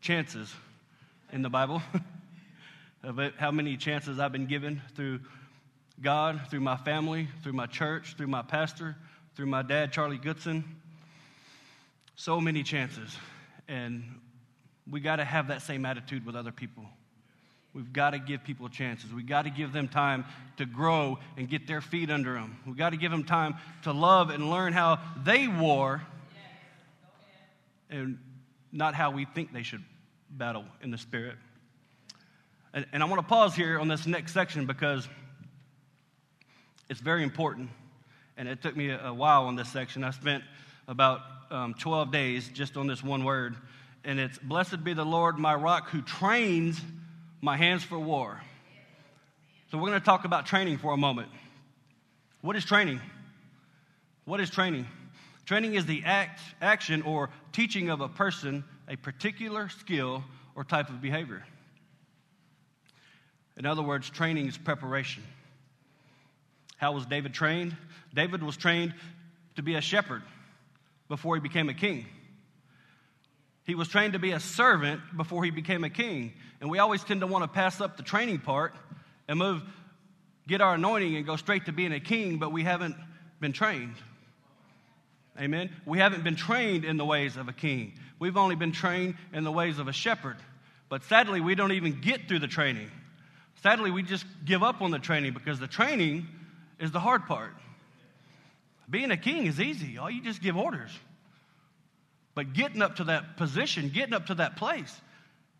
chances 0.00 0.52
in 1.32 1.40
the 1.42 1.50
Bible. 1.50 1.82
of 3.02 3.18
how 3.36 3.50
many 3.50 3.76
chances 3.76 4.18
I've 4.18 4.32
been 4.32 4.46
given 4.46 4.82
through 4.94 5.20
God, 6.00 6.40
through 6.50 6.60
my 6.60 6.76
family, 6.76 7.28
through 7.42 7.52
my 7.52 7.66
church, 7.66 8.14
through 8.16 8.26
my 8.28 8.42
pastor, 8.42 8.96
through 9.34 9.46
my 9.46 9.62
dad, 9.62 9.92
Charlie 9.92 10.18
Goodson. 10.18 10.64
So 12.16 12.40
many 12.40 12.62
chances. 12.62 13.16
And 13.68 14.02
we 14.90 15.00
got 15.00 15.16
to 15.16 15.24
have 15.24 15.48
that 15.48 15.62
same 15.62 15.84
attitude 15.84 16.24
with 16.26 16.34
other 16.34 16.52
people. 16.52 16.84
We've 17.74 17.92
got 17.92 18.10
to 18.10 18.18
give 18.18 18.42
people 18.42 18.68
chances. 18.68 19.12
We've 19.12 19.26
got 19.26 19.42
to 19.42 19.50
give 19.50 19.72
them 19.72 19.88
time 19.88 20.24
to 20.56 20.64
grow 20.64 21.18
and 21.36 21.48
get 21.48 21.66
their 21.66 21.80
feet 21.80 22.10
under 22.10 22.32
them. 22.34 22.56
We've 22.66 22.76
got 22.76 22.90
to 22.90 22.96
give 22.96 23.10
them 23.10 23.24
time 23.24 23.56
to 23.82 23.92
love 23.92 24.30
and 24.30 24.50
learn 24.50 24.72
how 24.72 24.98
they 25.22 25.46
war 25.46 26.02
and 27.90 28.18
not 28.72 28.94
how 28.94 29.10
we 29.10 29.24
think 29.26 29.52
they 29.52 29.62
should 29.62 29.84
battle 30.30 30.64
in 30.82 30.90
the 30.90 30.98
spirit. 30.98 31.36
And, 32.74 32.86
and 32.92 33.02
I 33.02 33.06
want 33.06 33.20
to 33.20 33.26
pause 33.26 33.54
here 33.54 33.78
on 33.78 33.88
this 33.88 34.06
next 34.06 34.32
section 34.32 34.66
because 34.66 35.08
it's 36.88 37.00
very 37.00 37.22
important. 37.22 37.70
And 38.36 38.48
it 38.48 38.62
took 38.62 38.76
me 38.76 38.90
a, 38.90 39.12
while 39.12 39.44
on 39.44 39.56
this 39.56 39.68
section. 39.68 40.04
I 40.04 40.10
spent 40.10 40.44
about 40.86 41.20
um, 41.50 41.74
12 41.74 42.12
days 42.12 42.48
just 42.48 42.76
on 42.76 42.86
this 42.86 43.02
one 43.02 43.24
word. 43.24 43.56
And 44.04 44.20
it's 44.20 44.38
Blessed 44.38 44.84
be 44.84 44.94
the 44.94 45.04
Lord, 45.04 45.38
my 45.38 45.54
rock, 45.54 45.90
who 45.90 46.02
trains 46.02 46.80
my 47.40 47.56
hands 47.56 47.82
for 47.82 47.98
war. 47.98 48.40
So 49.70 49.78
we're 49.78 49.88
going 49.88 50.00
to 50.00 50.04
talk 50.04 50.24
about 50.24 50.46
training 50.46 50.78
for 50.78 50.92
a 50.92 50.96
moment. 50.96 51.28
What 52.40 52.56
is 52.56 52.64
training? 52.64 53.00
What 54.24 54.40
is 54.40 54.50
training? 54.50 54.86
Training 55.46 55.74
is 55.74 55.86
the 55.86 56.04
act, 56.04 56.40
action 56.60 57.02
or 57.02 57.30
teaching 57.52 57.90
of 57.90 58.00
a 58.00 58.08
person 58.08 58.64
a 58.88 58.96
particular 58.96 59.68
skill 59.68 60.24
or 60.54 60.64
type 60.64 60.88
of 60.88 61.00
behavior. 61.00 61.44
In 63.58 63.66
other 63.66 63.82
words, 63.82 64.08
training 64.08 64.46
is 64.46 64.56
preparation. 64.56 65.24
How 66.76 66.92
was 66.92 67.04
David 67.06 67.34
trained? 67.34 67.76
David 68.14 68.42
was 68.42 68.56
trained 68.56 68.94
to 69.56 69.62
be 69.62 69.74
a 69.74 69.80
shepherd 69.80 70.22
before 71.08 71.34
he 71.34 71.40
became 71.40 71.68
a 71.68 71.74
king. 71.74 72.06
He 73.64 73.74
was 73.74 73.88
trained 73.88 74.12
to 74.12 74.20
be 74.20 74.30
a 74.30 74.40
servant 74.40 75.00
before 75.16 75.44
he 75.44 75.50
became 75.50 75.82
a 75.82 75.90
king. 75.90 76.32
And 76.60 76.70
we 76.70 76.78
always 76.78 77.02
tend 77.02 77.20
to 77.20 77.26
want 77.26 77.42
to 77.42 77.48
pass 77.48 77.80
up 77.80 77.96
the 77.96 78.04
training 78.04 78.38
part 78.38 78.74
and 79.26 79.38
move, 79.38 79.62
get 80.46 80.60
our 80.60 80.74
anointing 80.74 81.16
and 81.16 81.26
go 81.26 81.34
straight 81.34 81.66
to 81.66 81.72
being 81.72 81.92
a 81.92 82.00
king, 82.00 82.38
but 82.38 82.52
we 82.52 82.62
haven't 82.62 82.96
been 83.40 83.52
trained. 83.52 83.96
Amen. 85.38 85.70
We 85.84 85.98
haven't 85.98 86.22
been 86.22 86.36
trained 86.36 86.84
in 86.84 86.96
the 86.96 87.04
ways 87.04 87.36
of 87.36 87.48
a 87.48 87.52
king. 87.52 87.94
We've 88.20 88.36
only 88.36 88.54
been 88.54 88.72
trained 88.72 89.16
in 89.32 89.44
the 89.44 89.52
ways 89.52 89.78
of 89.78 89.88
a 89.88 89.92
shepherd. 89.92 90.36
But 90.88 91.02
sadly, 91.04 91.40
we 91.40 91.56
don't 91.56 91.72
even 91.72 92.00
get 92.00 92.28
through 92.28 92.38
the 92.38 92.48
training. 92.48 92.90
Sadly, 93.62 93.90
we 93.90 94.02
just 94.02 94.24
give 94.44 94.62
up 94.62 94.82
on 94.82 94.90
the 94.90 94.98
training 94.98 95.32
because 95.32 95.58
the 95.58 95.66
training 95.66 96.26
is 96.78 96.92
the 96.92 97.00
hard 97.00 97.26
part. 97.26 97.54
Being 98.88 99.10
a 99.10 99.16
king 99.16 99.46
is 99.46 99.60
easy, 99.60 99.98
all 99.98 100.10
you 100.10 100.22
just 100.22 100.40
give 100.40 100.56
orders. 100.56 100.90
But 102.34 102.52
getting 102.52 102.82
up 102.82 102.96
to 102.96 103.04
that 103.04 103.36
position, 103.36 103.90
getting 103.90 104.14
up 104.14 104.26
to 104.26 104.36
that 104.36 104.56
place, 104.56 104.94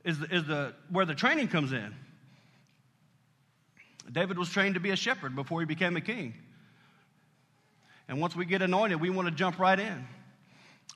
is, 0.04 0.18
the, 0.18 0.34
is 0.34 0.44
the, 0.44 0.74
where 0.90 1.04
the 1.04 1.14
training 1.14 1.48
comes 1.48 1.72
in. 1.72 1.94
David 4.10 4.38
was 4.38 4.48
trained 4.48 4.74
to 4.74 4.80
be 4.80 4.90
a 4.90 4.96
shepherd 4.96 5.34
before 5.34 5.60
he 5.60 5.66
became 5.66 5.96
a 5.96 6.00
king. 6.00 6.34
And 8.08 8.20
once 8.20 8.34
we 8.34 8.46
get 8.46 8.62
anointed, 8.62 9.00
we 9.00 9.10
want 9.10 9.28
to 9.28 9.34
jump 9.34 9.58
right 9.58 9.78
in. 9.78 10.06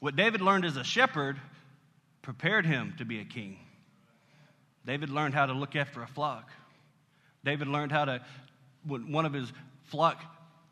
What 0.01 0.17
David 0.17 0.41
learned 0.41 0.65
as 0.65 0.77
a 0.77 0.85
shepherd 0.85 1.39
prepared 2.23 2.65
him 2.65 2.95
to 2.99 3.05
be 3.05 3.21
a 3.21 3.25
king. 3.25 3.59
David 4.87 5.11
learned 5.11 5.35
how 5.35 5.47
to 5.47 5.53
look 5.53 5.77
after 5.77 6.03
a 6.03 6.07
flock. 6.07 6.51
David 7.45 7.69
learned 7.69 7.93
how 7.93 8.05
to, 8.05 8.21
when 8.87 9.13
one 9.13 9.27
of 9.27 9.33
his 9.33 9.53
flock 9.85 10.23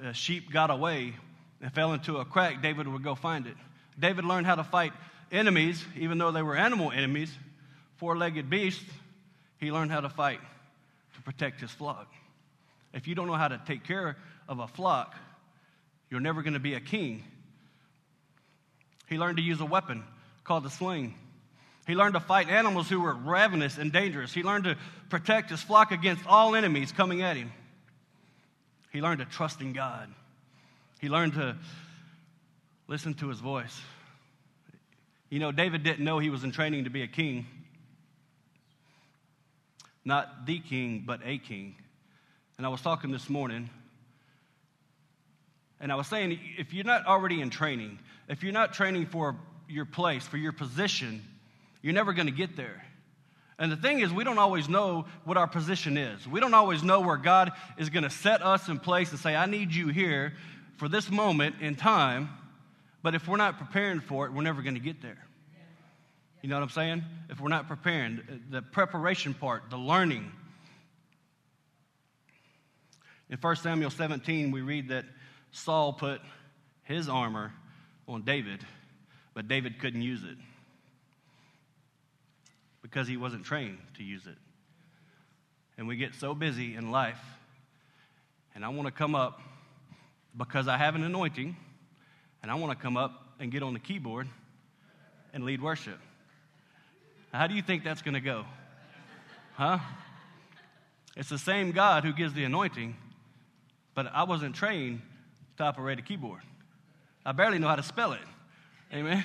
uh, 0.02 0.12
sheep 0.12 0.52
got 0.52 0.70
away 0.70 1.14
and 1.60 1.72
fell 1.72 1.92
into 1.92 2.18
a 2.18 2.24
crack, 2.24 2.62
David 2.62 2.88
would 2.88 3.02
go 3.02 3.14
find 3.14 3.46
it. 3.46 3.56
David 3.98 4.24
learned 4.24 4.46
how 4.46 4.54
to 4.54 4.64
fight 4.64 4.92
enemies, 5.30 5.84
even 5.96 6.18
though 6.18 6.32
they 6.32 6.42
were 6.42 6.56
animal 6.56 6.90
enemies, 6.90 7.32
four 7.96 8.16
legged 8.16 8.48
beasts. 8.48 8.84
He 9.58 9.70
learned 9.70 9.90
how 9.90 10.00
to 10.00 10.08
fight 10.08 10.40
to 11.14 11.22
protect 11.22 11.60
his 11.60 11.70
flock. 11.70 12.10
If 12.94 13.06
you 13.06 13.14
don't 13.14 13.26
know 13.26 13.34
how 13.34 13.48
to 13.48 13.60
take 13.66 13.84
care 13.84 14.16
of 14.48 14.58
a 14.58 14.66
flock, 14.66 15.14
you're 16.08 16.20
never 16.20 16.42
going 16.42 16.54
to 16.54 16.60
be 16.60 16.74
a 16.74 16.80
king. 16.80 17.24
He 19.08 19.18
learned 19.18 19.36
to 19.36 19.42
use 19.42 19.60
a 19.60 19.66
weapon 19.66 20.04
called 20.44 20.64
the 20.64 20.70
sling. 20.70 21.14
He 21.90 21.96
learned 21.96 22.14
to 22.14 22.20
fight 22.20 22.48
animals 22.48 22.88
who 22.88 23.00
were 23.00 23.12
ravenous 23.12 23.76
and 23.76 23.90
dangerous. 23.90 24.32
He 24.32 24.44
learned 24.44 24.62
to 24.62 24.76
protect 25.08 25.50
his 25.50 25.60
flock 25.60 25.90
against 25.90 26.24
all 26.24 26.54
enemies 26.54 26.92
coming 26.92 27.20
at 27.20 27.36
him. 27.36 27.50
He 28.92 29.02
learned 29.02 29.18
to 29.18 29.24
trust 29.24 29.60
in 29.60 29.72
God. 29.72 30.08
He 31.00 31.08
learned 31.08 31.34
to 31.34 31.56
listen 32.86 33.14
to 33.14 33.28
his 33.28 33.40
voice. 33.40 33.76
You 35.30 35.40
know, 35.40 35.50
David 35.50 35.82
didn't 35.82 36.04
know 36.04 36.20
he 36.20 36.30
was 36.30 36.44
in 36.44 36.52
training 36.52 36.84
to 36.84 36.90
be 36.90 37.02
a 37.02 37.08
king. 37.08 37.44
Not 40.04 40.46
the 40.46 40.60
king, 40.60 41.02
but 41.04 41.18
a 41.24 41.38
king. 41.38 41.74
And 42.56 42.64
I 42.64 42.68
was 42.68 42.80
talking 42.82 43.10
this 43.10 43.28
morning, 43.28 43.68
and 45.80 45.90
I 45.90 45.96
was 45.96 46.06
saying 46.06 46.38
if 46.56 46.72
you're 46.72 46.84
not 46.84 47.06
already 47.06 47.40
in 47.40 47.50
training, 47.50 47.98
if 48.28 48.44
you're 48.44 48.52
not 48.52 48.74
training 48.74 49.06
for 49.06 49.34
your 49.68 49.86
place, 49.86 50.24
for 50.24 50.36
your 50.36 50.52
position, 50.52 51.24
you're 51.82 51.94
never 51.94 52.12
going 52.12 52.26
to 52.26 52.32
get 52.32 52.56
there. 52.56 52.82
And 53.58 53.70
the 53.70 53.76
thing 53.76 54.00
is, 54.00 54.10
we 54.10 54.24
don't 54.24 54.38
always 54.38 54.68
know 54.68 55.04
what 55.24 55.36
our 55.36 55.46
position 55.46 55.98
is. 55.98 56.26
We 56.26 56.40
don't 56.40 56.54
always 56.54 56.82
know 56.82 57.00
where 57.00 57.18
God 57.18 57.52
is 57.76 57.90
going 57.90 58.04
to 58.04 58.10
set 58.10 58.42
us 58.42 58.68
in 58.68 58.78
place 58.78 59.10
and 59.10 59.18
say, 59.20 59.36
I 59.36 59.44
need 59.46 59.74
you 59.74 59.88
here 59.88 60.32
for 60.78 60.88
this 60.88 61.10
moment 61.10 61.56
in 61.60 61.74
time. 61.74 62.30
But 63.02 63.14
if 63.14 63.28
we're 63.28 63.36
not 63.36 63.58
preparing 63.58 64.00
for 64.00 64.24
it, 64.26 64.32
we're 64.32 64.42
never 64.42 64.62
going 64.62 64.76
to 64.76 64.80
get 64.80 65.02
there. 65.02 65.18
You 66.40 66.48
know 66.48 66.56
what 66.56 66.62
I'm 66.62 66.70
saying? 66.70 67.04
If 67.28 67.38
we're 67.38 67.50
not 67.50 67.68
preparing, 67.68 68.20
the 68.48 68.62
preparation 68.62 69.34
part, 69.34 69.64
the 69.68 69.76
learning. 69.76 70.32
In 73.28 73.36
1 73.36 73.56
Samuel 73.56 73.90
17, 73.90 74.50
we 74.50 74.62
read 74.62 74.88
that 74.88 75.04
Saul 75.52 75.92
put 75.92 76.22
his 76.84 77.10
armor 77.10 77.52
on 78.08 78.22
David, 78.22 78.64
but 79.34 79.48
David 79.48 79.78
couldn't 79.80 80.00
use 80.00 80.24
it 80.24 80.38
because 82.90 83.06
he 83.06 83.16
wasn't 83.16 83.44
trained 83.44 83.78
to 83.96 84.02
use 84.02 84.26
it. 84.26 84.36
And 85.78 85.86
we 85.86 85.96
get 85.96 86.14
so 86.14 86.34
busy 86.34 86.74
in 86.74 86.90
life, 86.90 87.20
and 88.54 88.64
I 88.64 88.68
want 88.68 88.86
to 88.86 88.92
come 88.92 89.14
up 89.14 89.40
because 90.36 90.68
I 90.68 90.76
have 90.76 90.94
an 90.94 91.04
anointing, 91.04 91.56
and 92.42 92.50
I 92.50 92.54
want 92.56 92.76
to 92.76 92.82
come 92.82 92.96
up 92.96 93.34
and 93.38 93.50
get 93.50 93.62
on 93.62 93.72
the 93.72 93.78
keyboard 93.78 94.28
and 95.32 95.44
lead 95.44 95.62
worship. 95.62 95.98
How 97.32 97.46
do 97.46 97.54
you 97.54 97.62
think 97.62 97.84
that's 97.84 98.02
going 98.02 98.14
to 98.14 98.20
go? 98.20 98.44
Huh? 99.54 99.78
It's 101.16 101.28
the 101.28 101.38
same 101.38 101.72
God 101.72 102.04
who 102.04 102.12
gives 102.12 102.34
the 102.34 102.44
anointing, 102.44 102.96
but 103.94 104.10
I 104.12 104.24
wasn't 104.24 104.54
trained 104.54 105.00
to 105.58 105.64
operate 105.64 105.98
a 105.98 106.02
keyboard. 106.02 106.42
I 107.24 107.32
barely 107.32 107.58
know 107.58 107.68
how 107.68 107.76
to 107.76 107.82
spell 107.82 108.12
it. 108.12 108.20
Amen. 108.92 109.24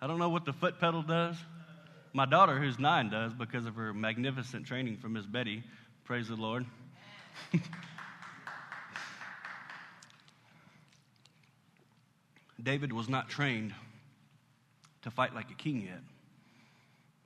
I 0.00 0.06
don't 0.06 0.18
know 0.18 0.30
what 0.30 0.44
the 0.44 0.52
foot 0.52 0.80
pedal 0.80 1.02
does. 1.02 1.36
My 2.14 2.26
daughter, 2.26 2.58
who's 2.58 2.78
nine, 2.78 3.08
does 3.08 3.32
because 3.32 3.64
of 3.64 3.74
her 3.76 3.94
magnificent 3.94 4.66
training 4.66 4.98
from 4.98 5.14
Miss 5.14 5.24
Betty. 5.24 5.62
Praise 6.04 6.28
the 6.28 6.36
Lord. 6.36 6.66
David 12.62 12.92
was 12.92 13.08
not 13.08 13.30
trained 13.30 13.72
to 15.02 15.10
fight 15.10 15.34
like 15.34 15.50
a 15.50 15.54
king 15.54 15.82
yet, 15.82 16.02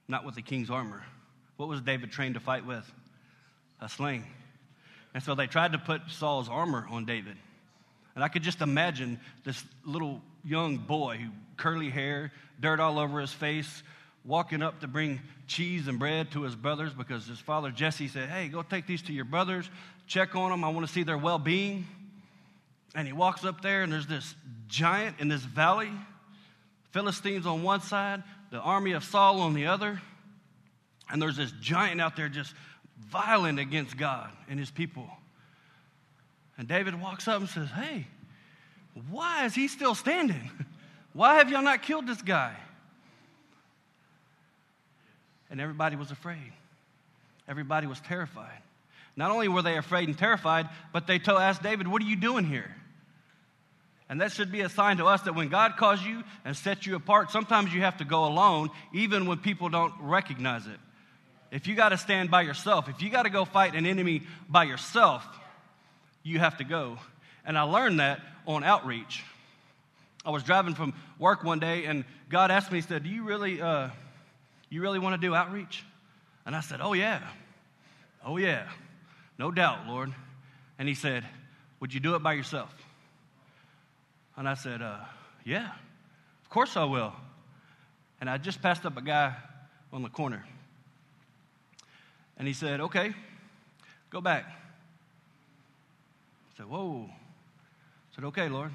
not 0.07 0.25
with 0.25 0.37
the 0.37 0.43
king's 0.43 0.71
armor. 0.71 1.02
What 1.57 1.69
was 1.69 1.81
David 1.81 2.12
trained 2.12 2.35
to 2.35 2.40
fight 2.40 2.64
with? 2.64 2.90
A 3.81 3.88
sling. 3.88 4.25
And 5.14 5.23
so 5.23 5.35
they 5.35 5.49
tried 5.49 5.73
to 5.73 5.78
put 5.78 6.02
Saul's 6.09 6.49
armor 6.49 6.87
on 6.90 7.07
David. 7.07 7.37
And 8.14 8.23
I 8.23 8.28
could 8.28 8.43
just 8.43 8.62
imagine 8.62 9.19
this 9.45 9.62
little 9.85 10.23
young 10.45 10.78
boy, 10.78 11.26
curly 11.57 11.90
hair, 11.90 12.33
dirt 12.61 12.81
all 12.81 12.99
over 12.99 13.21
his 13.21 13.33
face, 13.33 13.83
walking 14.26 14.62
up 14.62 14.80
to 14.80 14.88
bring 14.88 15.21
cheese 15.47 15.87
and 15.87 15.99
bread 15.99 16.30
to 16.33 16.42
his 16.42 16.56
brothers 16.56 16.92
because 16.92 17.26
his 17.26 17.38
father 17.38 17.71
Jesse 17.71 18.09
said, 18.09 18.28
Hey, 18.28 18.49
go 18.49 18.62
take 18.62 18.87
these 18.87 19.02
to 19.02 19.12
your 19.12 19.25
brothers, 19.25 19.71
check 20.06 20.35
on 20.35 20.50
them. 20.50 20.64
I 20.64 20.68
want 20.68 20.87
to 20.87 20.92
see 20.92 21.02
their 21.02 21.18
well 21.18 21.38
being. 21.38 21.87
And 22.95 23.06
he 23.06 23.12
walks 23.12 23.45
up 23.45 23.61
there, 23.61 23.83
and 23.83 23.92
there's 23.92 24.06
this 24.06 24.35
giant 24.68 25.21
in 25.21 25.28
this 25.28 25.42
valley 25.42 25.92
Philistines 26.92 27.45
on 27.45 27.62
one 27.62 27.83
side, 27.83 28.23
the 28.50 28.59
army 28.59 28.92
of 28.92 29.04
Saul 29.04 29.40
on 29.40 29.52
the 29.52 29.66
other. 29.66 30.00
And 31.11 31.21
there's 31.21 31.37
this 31.37 31.52
giant 31.61 32.00
out 32.00 32.16
there 32.16 32.30
just 32.30 32.54
violent 32.99 33.59
against 33.59 33.99
God 33.99 34.30
and 34.49 34.59
his 34.59 34.71
people. 34.71 35.06
And 36.56 36.66
David 36.66 36.99
walks 36.99 37.28
up 37.28 37.40
and 37.40 37.50
says, 37.50 37.68
Hey, 37.68 38.06
why 39.11 39.45
is 39.45 39.54
he 39.54 39.68
still 39.68 39.95
standing? 39.95 40.50
Why 41.12 41.37
have 41.37 41.50
y'all 41.50 41.62
not 41.62 41.83
killed 41.83 42.06
this 42.06 42.21
guy? 42.21 42.54
And 45.50 45.61
everybody 45.61 45.97
was 45.97 46.11
afraid. 46.11 46.53
Everybody 47.49 47.87
was 47.87 48.00
terrified. 48.00 48.62
Not 49.17 49.31
only 49.31 49.49
were 49.49 49.62
they 49.62 49.76
afraid 49.76 50.09
and 50.09 50.19
terrified, 50.19 50.69
but 50.93 51.07
they 51.07 51.19
told, 51.19 51.41
asked 51.41 51.62
David, 51.62 51.88
What 51.88 52.03
are 52.03 52.07
you 52.07 52.17
doing 52.17 52.45
here? 52.45 52.75
And 54.09 54.21
that 54.21 54.33
should 54.33 54.53
be 54.53 54.61
a 54.61 54.69
sign 54.69 54.99
to 54.99 55.07
us 55.07 55.23
that 55.23 55.35
when 55.35 55.49
God 55.49 55.76
calls 55.76 56.03
you 56.03 56.23
and 56.45 56.57
sets 56.57 56.87
you 56.87 56.95
apart, 56.95 57.31
sometimes 57.31 57.75
you 57.75 57.81
have 57.81 57.97
to 57.97 58.05
go 58.05 58.25
alone, 58.26 58.71
even 58.95 59.26
when 59.26 59.38
people 59.38 59.69
don't 59.69 59.93
recognize 60.00 60.67
it. 60.67 60.79
If 61.50 61.67
you 61.67 61.75
got 61.75 61.88
to 61.88 61.99
stand 61.99 62.31
by 62.31 62.43
yourself, 62.43 62.88
if 62.88 63.03
you 63.03 63.11
got 63.11 63.23
to 63.23 63.31
go 63.31 63.45
fight 63.45 63.75
an 63.75 63.87
enemy 63.87 64.23
by 64.49 64.65
yourself, 64.65 65.26
you 66.23 66.38
have 66.38 66.59
to 66.59 66.65
go. 66.65 66.99
And 67.45 67.59
I 67.59 67.62
learned 67.62 68.00
that 68.00 68.21
on 68.47 68.62
outreach. 68.62 69.25
I 70.25 70.31
was 70.31 70.43
driving 70.43 70.75
from 70.75 70.93
work 71.19 71.45
one 71.45 71.61
day, 71.61 71.85
and 71.85 72.05
God 72.29 72.50
asked 72.50 72.71
me, 72.71 72.79
He 72.79 72.83
said, 72.83 73.05
Do 73.05 73.09
you 73.09 73.23
really, 73.23 73.61
uh, 73.61 73.88
you 74.68 74.82
really 74.82 74.99
want 74.99 75.20
to 75.20 75.26
do 75.26 75.35
outreach? 75.35 75.85
And 76.44 76.54
I 76.54 76.61
said, 76.61 76.80
Oh, 76.80 76.92
yeah. 76.92 77.23
Oh, 78.25 78.37
yeah. 78.37 78.68
No 79.38 79.50
doubt, 79.50 79.87
Lord. 79.87 80.12
And 80.78 80.88
He 80.88 80.94
said, 80.94 81.25
Would 81.80 81.92
you 81.94 82.00
do 82.00 82.14
it 82.14 82.23
by 82.23 82.32
yourself? 82.35 82.75
And 84.37 84.49
I 84.49 84.54
said, 84.54 84.82
uh, 84.82 84.99
Yeah, 85.44 85.70
of 86.42 86.50
course 86.50 86.76
I 86.76 86.85
will. 86.85 87.12
And 88.20 88.30
I 88.30 88.38
just 88.38 88.62
passed 88.62 88.87
up 88.87 88.96
a 88.96 89.02
guy 89.02 89.35
on 89.92 90.02
the 90.02 90.08
corner. 90.08 90.44
And 92.38 92.46
he 92.46 92.54
said, 92.54 92.80
Okay, 92.80 93.14
go 94.11 94.20
back. 94.20 94.44
I 96.52 96.56
said, 96.58 96.66
Whoa. 96.66 97.08
I 97.08 98.14
said, 98.14 98.25
Okay, 98.25 98.49
Lord, 98.49 98.70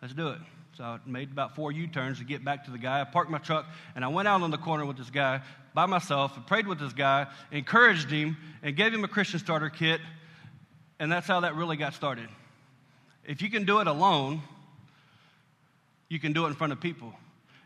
let's 0.00 0.14
do 0.14 0.28
it. 0.28 0.38
So 0.78 0.84
I 0.84 0.98
made 1.06 1.32
about 1.32 1.56
four 1.56 1.72
U 1.72 1.88
turns 1.88 2.18
to 2.18 2.24
get 2.24 2.44
back 2.44 2.66
to 2.66 2.70
the 2.70 2.78
guy. 2.78 3.00
I 3.00 3.04
parked 3.04 3.32
my 3.32 3.38
truck 3.38 3.66
and 3.96 4.04
I 4.04 4.08
went 4.08 4.28
out 4.28 4.42
on 4.42 4.52
the 4.52 4.58
corner 4.58 4.86
with 4.86 4.96
this 4.96 5.10
guy 5.10 5.40
by 5.74 5.86
myself 5.86 6.36
and 6.36 6.46
prayed 6.46 6.68
with 6.68 6.78
this 6.78 6.92
guy, 6.92 7.26
encouraged 7.50 8.08
him, 8.08 8.36
and 8.62 8.76
gave 8.76 8.94
him 8.94 9.02
a 9.02 9.08
Christian 9.08 9.40
starter 9.40 9.70
kit. 9.70 10.00
And 11.00 11.10
that's 11.10 11.26
how 11.26 11.40
that 11.40 11.56
really 11.56 11.76
got 11.76 11.94
started. 11.94 12.28
If 13.24 13.42
you 13.42 13.50
can 13.50 13.64
do 13.64 13.80
it 13.80 13.88
alone, 13.88 14.40
you 16.08 16.20
can 16.20 16.32
do 16.32 16.44
it 16.44 16.50
in 16.50 16.54
front 16.54 16.72
of 16.72 16.80
people. 16.80 17.12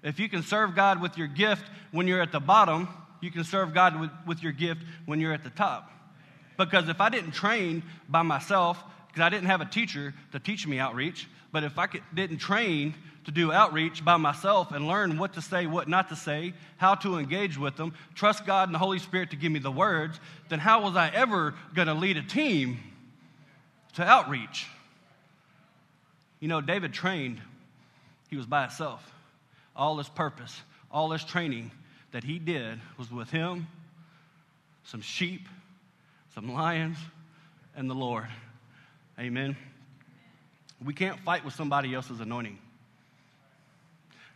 If 0.03 0.18
you 0.18 0.31
can 0.31 0.42
serve 0.42 0.75
God 0.75 1.03
with 1.03 1.18
your 1.18 1.29
gift 1.29 1.66
when 1.90 2.09
you're 2.09 2.22
at 2.22 2.33
the 2.33 2.40
bottom, 2.40 2.88
you 3.20 3.31
can 3.31 3.44
serve 3.44 3.75
God 3.75 4.01
with, 4.01 4.11
with 4.27 4.42
your 4.42 4.53
gift 4.53 4.81
when 5.05 5.20
you're 5.20 5.35
at 5.35 5.44
the 5.44 5.51
top. 5.51 5.92
Because 6.57 6.88
if 6.88 6.98
I 6.98 7.11
didn't 7.11 7.33
train 7.33 7.83
by 8.09 8.22
myself, 8.22 8.83
because 9.12 9.27
I 9.27 9.29
didn't 9.29 9.48
have 9.48 9.61
a 9.61 9.66
teacher 9.66 10.14
to 10.33 10.38
teach 10.38 10.66
me 10.66 10.79
outreach, 10.79 11.29
but 11.53 11.64
if 11.64 11.79
I 11.79 11.87
could, 11.87 12.03
didn't 12.14 12.38
train 12.38 12.94
to 13.25 13.31
do 13.31 13.53
outreach 13.53 14.05
by 14.05 14.16
myself 14.16 14.72
and 14.72 14.88
learn 14.88 15.18
what 15.18 15.35
to 15.35 15.42
say, 15.42 15.66
what 15.66 15.87
not 15.87 16.09
to 16.09 16.16
say, 16.16 16.55
how 16.79 16.94
to 16.96 17.18
engage 17.18 17.59
with 17.59 17.77
them, 17.77 17.94
trust 18.14 18.46
God 18.46 18.68
and 18.68 18.75
the 18.75 18.79
Holy 18.79 18.98
Spirit 18.98 19.31
to 19.31 19.37
give 19.37 19.53
me 19.53 19.59
the 19.59 19.70
words, 19.70 20.18
then 20.48 20.59
how 20.59 20.83
was 20.83 20.96
I 20.96 21.11
ever 21.11 21.55
going 21.75 21.88
to 21.88 21.94
lead 21.94 22.16
a 22.16 22.22
team 22.22 22.79
to 23.94 24.03
outreach? 24.03 24.66
You 26.40 26.48
know, 26.48 26.61
David 26.61 26.92
trained 26.92 27.40
he 28.33 28.37
was 28.38 28.46
by 28.46 28.62
himself. 28.62 29.12
All 29.77 29.98
his 29.98 30.09
purpose, 30.09 30.59
all 30.90 31.11
his 31.11 31.22
training 31.22 31.70
that 32.12 32.25
he 32.25 32.38
did 32.38 32.81
was 32.96 33.12
with 33.12 33.31
him, 33.31 33.66
some 34.85 35.03
sheep, 35.03 35.46
some 36.35 36.51
lions, 36.51 36.96
and 37.77 37.90
the 37.90 37.94
Lord. 37.94 38.29
Amen. 39.22 39.56
We 40.85 40.94
can't 40.94 41.20
fight 41.20 41.44
with 41.44 41.54
somebody 41.54 41.94
else's 41.94 42.18
anointing. 42.18 42.58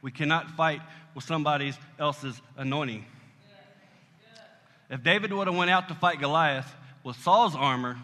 We 0.00 0.12
cannot 0.12 0.52
fight 0.52 0.80
with 1.12 1.24
somebody 1.24 1.72
else's 1.98 2.40
anointing. 2.56 3.04
If 4.88 5.02
David 5.02 5.32
would 5.32 5.48
have 5.48 5.56
went 5.56 5.72
out 5.72 5.88
to 5.88 5.94
fight 5.94 6.20
Goliath 6.20 6.72
with 7.02 7.16
Saul's 7.16 7.56
armor, 7.56 7.98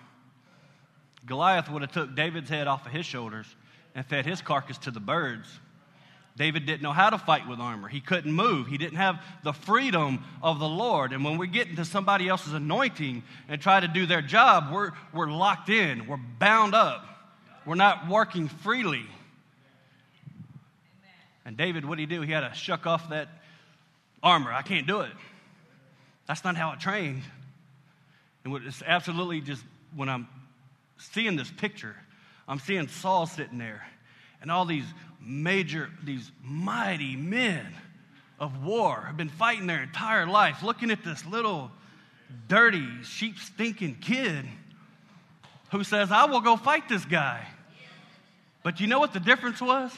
Goliath 1.24 1.70
would 1.70 1.82
have 1.82 1.92
took 1.92 2.16
David's 2.16 2.50
head 2.50 2.66
off 2.66 2.84
of 2.84 2.90
his 2.90 3.06
shoulders 3.06 3.46
and 3.94 4.04
fed 4.04 4.26
his 4.26 4.42
carcass 4.42 4.78
to 4.78 4.90
the 4.90 4.98
birds. 4.98 5.46
David 6.36 6.64
didn't 6.64 6.82
know 6.82 6.92
how 6.92 7.10
to 7.10 7.18
fight 7.18 7.46
with 7.46 7.60
armor. 7.60 7.88
He 7.88 8.00
couldn't 8.00 8.32
move. 8.32 8.66
He 8.66 8.78
didn't 8.78 8.96
have 8.96 9.22
the 9.44 9.52
freedom 9.52 10.24
of 10.42 10.58
the 10.58 10.68
Lord. 10.68 11.12
And 11.12 11.24
when 11.24 11.36
we 11.36 11.46
get 11.46 11.68
into 11.68 11.84
somebody 11.84 12.28
else's 12.28 12.54
anointing 12.54 13.22
and 13.48 13.60
try 13.60 13.80
to 13.80 13.88
do 13.88 14.06
their 14.06 14.22
job, 14.22 14.72
we're, 14.72 14.92
we're 15.12 15.30
locked 15.30 15.68
in, 15.68 16.06
we're 16.06 16.20
bound 16.38 16.74
up, 16.74 17.04
we're 17.66 17.74
not 17.74 18.08
working 18.08 18.48
freely. 18.48 19.04
And 21.44 21.56
David, 21.56 21.84
what 21.84 21.98
did 21.98 22.08
he 22.08 22.16
do? 22.16 22.22
He 22.22 22.32
had 22.32 22.48
to 22.48 22.54
shuck 22.54 22.86
off 22.86 23.10
that 23.10 23.28
armor. 24.22 24.52
I 24.52 24.62
can't 24.62 24.86
do 24.86 25.00
it. 25.00 25.12
That's 26.26 26.44
not 26.44 26.56
how 26.56 26.70
I 26.70 26.76
trained. 26.76 27.22
And 28.44 28.54
it's 28.64 28.82
absolutely 28.86 29.42
just 29.42 29.62
when 29.94 30.08
I'm 30.08 30.28
seeing 30.96 31.36
this 31.36 31.50
picture, 31.50 31.94
I'm 32.48 32.58
seeing 32.58 32.88
Saul 32.88 33.26
sitting 33.26 33.58
there 33.58 33.86
and 34.42 34.50
all 34.50 34.66
these 34.66 34.84
major, 35.20 35.88
these 36.04 36.30
mighty 36.42 37.16
men 37.16 37.66
of 38.38 38.64
war 38.64 39.04
have 39.06 39.16
been 39.16 39.28
fighting 39.28 39.66
their 39.66 39.82
entire 39.82 40.26
life, 40.26 40.62
looking 40.62 40.90
at 40.90 41.04
this 41.04 41.24
little 41.24 41.70
dirty, 42.48 42.86
sheep 43.04 43.38
stinking 43.38 43.94
kid 44.00 44.44
who 45.70 45.84
says, 45.84 46.10
I 46.10 46.26
will 46.26 46.40
go 46.40 46.56
fight 46.56 46.88
this 46.88 47.04
guy. 47.04 47.46
But 48.62 48.80
you 48.80 48.86
know 48.86 48.98
what 48.98 49.12
the 49.12 49.20
difference 49.20 49.60
was? 49.60 49.96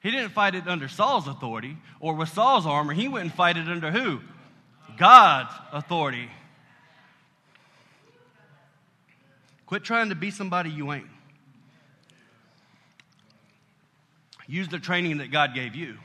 He 0.00 0.10
didn't 0.10 0.30
fight 0.30 0.54
it 0.54 0.68
under 0.68 0.88
Saul's 0.88 1.26
authority 1.26 1.76
or 2.00 2.14
with 2.14 2.28
Saul's 2.28 2.66
armor. 2.66 2.92
He 2.94 3.08
went 3.08 3.24
and 3.24 3.34
fight 3.34 3.56
it 3.56 3.68
under 3.68 3.90
who? 3.90 4.20
God's 4.96 5.52
authority. 5.72 6.30
Quit 9.66 9.82
trying 9.82 10.10
to 10.10 10.14
be 10.14 10.30
somebody 10.30 10.70
you 10.70 10.92
ain't. 10.92 11.06
Use 14.46 14.68
the 14.68 14.78
training 14.78 15.18
that 15.18 15.30
God 15.30 15.54
gave 15.54 15.74
you. 15.74 15.98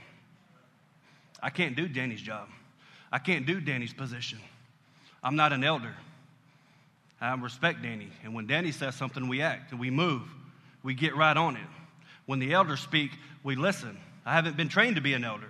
I 1.41 1.49
can't 1.49 1.75
do 1.75 1.87
Danny's 1.87 2.21
job. 2.21 2.47
I 3.11 3.19
can't 3.19 3.45
do 3.45 3.59
Danny's 3.59 3.93
position. 3.93 4.39
I'm 5.23 5.35
not 5.35 5.53
an 5.53 5.63
elder. 5.63 5.93
I 7.19 7.33
respect 7.35 7.83
Danny. 7.83 8.09
And 8.23 8.33
when 8.33 8.47
Danny 8.47 8.71
says 8.71 8.95
something, 8.95 9.27
we 9.27 9.41
act 9.41 9.71
and 9.71 9.79
we 9.79 9.91
move. 9.91 10.23
We 10.81 10.95
get 10.95 11.15
right 11.15 11.37
on 11.37 11.55
it. 11.55 11.67
When 12.25 12.39
the 12.39 12.53
elders 12.53 12.79
speak, 12.79 13.11
we 13.43 13.55
listen. 13.55 13.97
I 14.25 14.33
haven't 14.33 14.57
been 14.57 14.69
trained 14.69 14.95
to 14.95 15.01
be 15.01 15.13
an 15.13 15.23
elder. 15.23 15.49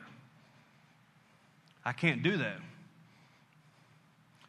I 1.85 1.93
can't 1.93 2.23
do 2.23 2.37
that. 2.37 2.57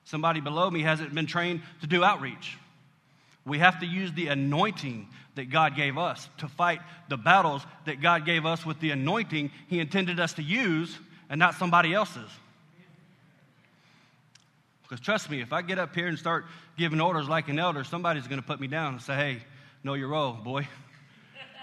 Somebody 0.04 0.40
below 0.40 0.70
me 0.70 0.82
hasn't 0.82 1.14
been 1.14 1.26
trained 1.26 1.62
to 1.80 1.86
do 1.86 2.02
outreach. 2.02 2.58
We 3.44 3.58
have 3.58 3.80
to 3.80 3.86
use 3.86 4.12
the 4.12 4.28
anointing 4.28 5.08
that 5.34 5.50
God 5.50 5.76
gave 5.76 5.96
us 5.96 6.28
to 6.38 6.48
fight 6.48 6.80
the 7.08 7.16
battles 7.16 7.62
that 7.86 8.00
God 8.00 8.26
gave 8.26 8.44
us 8.44 8.66
with 8.66 8.80
the 8.80 8.90
anointing 8.90 9.50
He 9.68 9.80
intended 9.80 10.20
us 10.20 10.34
to 10.34 10.42
use 10.42 10.98
and 11.30 11.38
not 11.38 11.54
somebody 11.54 11.94
else's. 11.94 12.30
Because 14.82 15.00
trust 15.00 15.30
me, 15.30 15.40
if 15.40 15.54
I 15.54 15.62
get 15.62 15.78
up 15.78 15.94
here 15.94 16.06
and 16.06 16.18
start 16.18 16.44
giving 16.76 17.00
orders 17.00 17.26
like 17.26 17.48
an 17.48 17.58
elder, 17.58 17.82
somebody's 17.82 18.26
going 18.26 18.40
to 18.40 18.46
put 18.46 18.60
me 18.60 18.66
down 18.66 18.92
and 18.94 19.02
say, 19.02 19.14
hey, 19.14 19.38
know 19.82 19.94
your 19.94 20.08
role, 20.08 20.32
boy. 20.32 20.68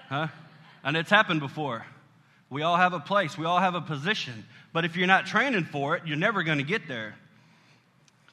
Huh? 0.10 0.25
And 0.84 0.97
it's 0.97 1.12
happened 1.12 1.39
before. 1.39 1.86
We 2.49 2.63
all 2.63 2.77
have 2.77 2.93
a 2.93 2.99
place, 2.99 3.38
we 3.38 3.45
all 3.45 3.60
have 3.60 3.75
a 3.75 3.82
position. 3.82 4.43
But 4.73 4.84
if 4.84 4.95
you're 4.95 5.05
not 5.05 5.27
training 5.27 5.65
for 5.65 5.95
it, 5.95 6.08
you're 6.08 6.17
never 6.17 6.41
going 6.41 6.58
to 6.58 6.63
get 6.63 6.88
there. 6.88 7.13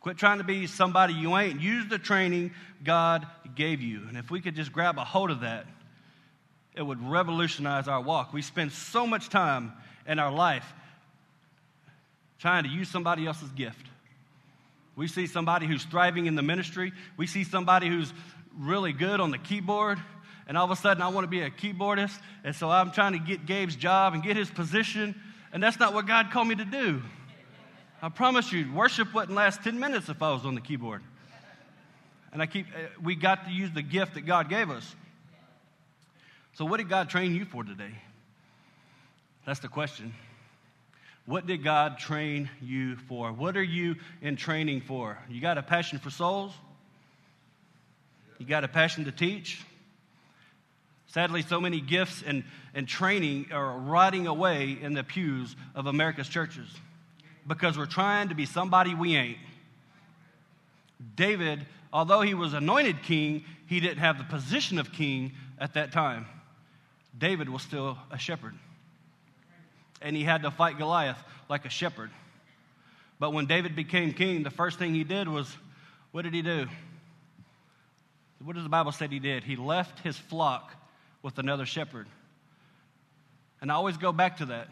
Quit 0.06 0.18
trying 0.18 0.38
to 0.38 0.44
be 0.44 0.68
somebody 0.68 1.14
you 1.14 1.36
ain't. 1.36 1.60
Use 1.60 1.88
the 1.88 1.98
training 1.98 2.52
God 2.84 3.26
gave 3.56 3.80
you. 3.80 4.02
And 4.06 4.16
if 4.16 4.30
we 4.30 4.40
could 4.40 4.54
just 4.54 4.72
grab 4.72 4.98
a 4.98 5.04
hold 5.04 5.32
of 5.32 5.40
that, 5.40 5.66
it 6.76 6.82
would 6.82 7.04
revolutionize 7.10 7.88
our 7.88 8.00
walk. 8.00 8.32
We 8.32 8.40
spend 8.40 8.70
so 8.70 9.04
much 9.04 9.30
time 9.30 9.72
in 10.06 10.20
our 10.20 10.30
life 10.30 10.72
trying 12.38 12.62
to 12.62 12.68
use 12.68 12.88
somebody 12.88 13.26
else's 13.26 13.50
gift. 13.50 13.84
We 14.94 15.08
see 15.08 15.26
somebody 15.26 15.66
who's 15.66 15.82
thriving 15.82 16.26
in 16.26 16.36
the 16.36 16.42
ministry. 16.42 16.92
We 17.16 17.26
see 17.26 17.42
somebody 17.42 17.88
who's 17.88 18.12
really 18.56 18.92
good 18.92 19.18
on 19.18 19.32
the 19.32 19.38
keyboard. 19.38 19.98
And 20.46 20.56
all 20.56 20.66
of 20.66 20.70
a 20.70 20.76
sudden, 20.76 21.02
I 21.02 21.08
want 21.08 21.24
to 21.24 21.28
be 21.28 21.40
a 21.40 21.50
keyboardist. 21.50 22.16
And 22.44 22.54
so 22.54 22.70
I'm 22.70 22.92
trying 22.92 23.14
to 23.14 23.18
get 23.18 23.44
Gabe's 23.44 23.74
job 23.74 24.14
and 24.14 24.22
get 24.22 24.36
his 24.36 24.52
position. 24.52 25.20
And 25.52 25.60
that's 25.60 25.80
not 25.80 25.94
what 25.94 26.06
God 26.06 26.30
called 26.30 26.46
me 26.46 26.54
to 26.54 26.64
do. 26.64 27.02
I 28.02 28.10
promise 28.10 28.52
you, 28.52 28.70
worship 28.72 29.14
wouldn't 29.14 29.36
last 29.36 29.62
10 29.62 29.78
minutes 29.78 30.08
if 30.08 30.22
I 30.22 30.32
was 30.32 30.44
on 30.44 30.54
the 30.54 30.60
keyboard. 30.60 31.02
And 32.32 32.42
I 32.42 32.46
keep, 32.46 32.66
uh, 32.66 32.88
we 33.02 33.14
got 33.14 33.46
to 33.46 33.50
use 33.50 33.70
the 33.72 33.82
gift 33.82 34.14
that 34.14 34.26
God 34.26 34.50
gave 34.50 34.70
us. 34.70 34.94
So, 36.54 36.64
what 36.64 36.76
did 36.78 36.88
God 36.88 37.08
train 37.08 37.34
you 37.34 37.46
for 37.46 37.64
today? 37.64 37.92
That's 39.46 39.60
the 39.60 39.68
question. 39.68 40.12
What 41.24 41.46
did 41.46 41.64
God 41.64 41.98
train 41.98 42.50
you 42.60 42.96
for? 42.96 43.32
What 43.32 43.56
are 43.56 43.62
you 43.62 43.96
in 44.20 44.36
training 44.36 44.82
for? 44.82 45.18
You 45.28 45.40
got 45.40 45.56
a 45.58 45.62
passion 45.62 45.98
for 45.98 46.10
souls? 46.10 46.52
You 48.38 48.46
got 48.46 48.64
a 48.64 48.68
passion 48.68 49.06
to 49.06 49.12
teach? 49.12 49.62
Sadly, 51.06 51.42
so 51.42 51.60
many 51.60 51.80
gifts 51.80 52.22
and, 52.24 52.44
and 52.74 52.86
training 52.86 53.46
are 53.52 53.78
rotting 53.78 54.26
away 54.26 54.76
in 54.80 54.92
the 54.92 55.02
pews 55.02 55.56
of 55.74 55.86
America's 55.86 56.28
churches 56.28 56.68
because 57.46 57.78
we're 57.78 57.86
trying 57.86 58.28
to 58.28 58.34
be 58.34 58.46
somebody 58.46 58.94
we 58.94 59.16
ain't. 59.16 59.38
David, 61.14 61.66
although 61.92 62.20
he 62.20 62.34
was 62.34 62.54
anointed 62.54 63.02
king, 63.02 63.44
he 63.66 63.80
didn't 63.80 63.98
have 63.98 64.18
the 64.18 64.24
position 64.24 64.78
of 64.78 64.92
king 64.92 65.32
at 65.58 65.74
that 65.74 65.92
time. 65.92 66.26
David 67.16 67.48
was 67.48 67.62
still 67.62 67.98
a 68.10 68.18
shepherd. 68.18 68.54
And 70.02 70.16
he 70.16 70.24
had 70.24 70.42
to 70.42 70.50
fight 70.50 70.78
Goliath 70.78 71.18
like 71.48 71.64
a 71.64 71.70
shepherd. 71.70 72.10
But 73.18 73.32
when 73.32 73.46
David 73.46 73.74
became 73.74 74.12
king, 74.12 74.42
the 74.42 74.50
first 74.50 74.78
thing 74.78 74.94
he 74.94 75.04
did 75.04 75.28
was 75.28 75.54
what 76.12 76.22
did 76.22 76.34
he 76.34 76.42
do? 76.42 76.66
What 78.44 78.54
does 78.54 78.64
the 78.64 78.70
Bible 78.70 78.92
say 78.92 79.08
he 79.08 79.18
did? 79.18 79.44
He 79.44 79.56
left 79.56 80.00
his 80.00 80.16
flock 80.16 80.74
with 81.22 81.38
another 81.38 81.64
shepherd. 81.64 82.06
And 83.60 83.72
I 83.72 83.74
always 83.74 83.96
go 83.96 84.12
back 84.12 84.36
to 84.38 84.46
that 84.46 84.68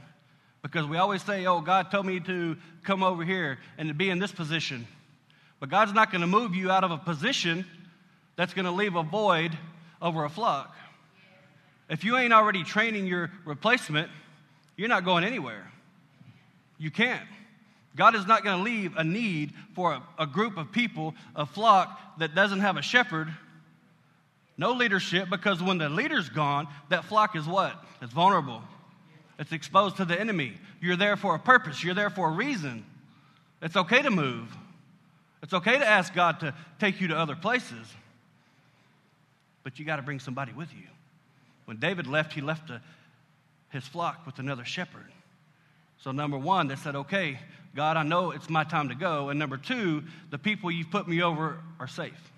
because 0.65 0.87
we 0.87 0.97
always 0.97 1.23
say, 1.23 1.45
oh, 1.45 1.61
God 1.61 1.91
told 1.91 2.07
me 2.07 2.21
to 2.21 2.57
come 2.85 3.03
over 3.03 3.23
here 3.23 3.59
and 3.77 3.89
to 3.89 3.95
be 3.95 4.09
in 4.09 4.19
this 4.19 4.33
position. 4.33 4.87
But 5.61 5.69
God's 5.69 5.93
not 5.93 6.11
going 6.11 6.23
to 6.23 6.27
move 6.27 6.55
you 6.55 6.71
out 6.71 6.85
of 6.85 6.91
a 6.91 6.97
position 6.97 7.67
that's 8.35 8.55
going 8.55 8.65
to 8.65 8.71
leave 8.71 8.97
a 8.97 9.03
void 9.03 9.57
over 10.01 10.25
a 10.25 10.31
flock. 10.31 10.75
If 11.91 12.03
you 12.03 12.17
ain't 12.17 12.33
already 12.33 12.65
training 12.65 13.07
your 13.07 13.31
replacement, 13.45 14.09
you're 14.75 14.89
not 14.89 15.05
going 15.05 15.23
anywhere. 15.23 15.71
You 16.79 16.91
can't. 16.91 17.29
God 17.95 18.15
is 18.15 18.27
not 18.27 18.43
going 18.43 18.57
to 18.57 18.65
leave 18.65 18.97
a 18.97 19.05
need 19.05 19.53
for 19.75 19.93
a, 19.93 20.03
a, 20.19 20.27
group 20.27 20.57
of 20.57 20.73
people, 20.73 21.15
a 21.37 21.45
flock 21.45 22.19
that 22.19 22.35
doesn't 22.35 22.61
have 22.61 22.79
a 22.79 22.83
shepherd, 22.83 23.29
no 24.57 24.73
leadership, 24.73 25.29
because 25.29 25.63
when 25.63 25.77
the 25.77 25.91
leader's 25.91 26.31
gone, 26.31 26.69
that 26.89 27.05
flock 27.05 27.37
is 27.37 27.47
what? 27.47 27.85
It's 28.01 28.15
vulnerable. 28.15 28.63
It's 29.39 29.53
exposed 29.53 29.97
to 29.97 30.05
the 30.05 30.19
enemy. 30.19 30.55
You're 30.81 30.97
there 30.97 31.17
for 31.17 31.35
a 31.35 31.39
purpose, 31.39 31.83
you're 31.83 31.95
there 31.95 32.11
for 32.11 32.29
a 32.29 32.33
reason. 32.33 32.85
It's 33.63 33.77
okay 33.77 34.03
to 34.03 34.11
move. 34.11 34.55
It's 35.43 35.53
okay 35.53 35.79
to 35.79 35.87
ask 35.87 36.15
God 36.15 36.41
to 36.41 36.55
take 36.79 37.01
you 37.01 37.09
to 37.09 37.19
other 37.19 37.37
places, 37.37 37.87
but 39.63 39.79
you 39.79 39.85
got 39.85 39.97
to 39.97 40.03
bring 40.03 40.19
somebody 40.19 40.53
with 40.53 40.73
you. 40.73 40.87
When 41.67 41.79
David 41.79 42.07
left, 42.07 42.33
he 42.33 42.41
left 42.41 42.71
a, 42.71 42.81
his 43.71 43.87
flock 43.87 44.25
with 44.25 44.39
another 44.39 44.65
shepherd. 44.65 45.11
So, 45.99 46.13
number 46.13 46.39
one, 46.39 46.69
they 46.69 46.77
said, 46.77 46.97
okay, 46.97 47.39
God, 47.75 47.97
I 47.97 48.03
know 48.03 48.31
it's 48.31 48.49
my 48.49 48.65
time 48.65 48.89
to 48.91 48.95
go. 48.95 49.31
And 49.31 49.39
number 49.39 49.57
two, 49.57 50.05
the 50.31 50.39
people 50.39 50.71
you've 50.71 50.91
put 50.91 51.09
me 51.09 51.23
over 51.23 51.59
are 51.81 51.89
safe. 51.89 52.31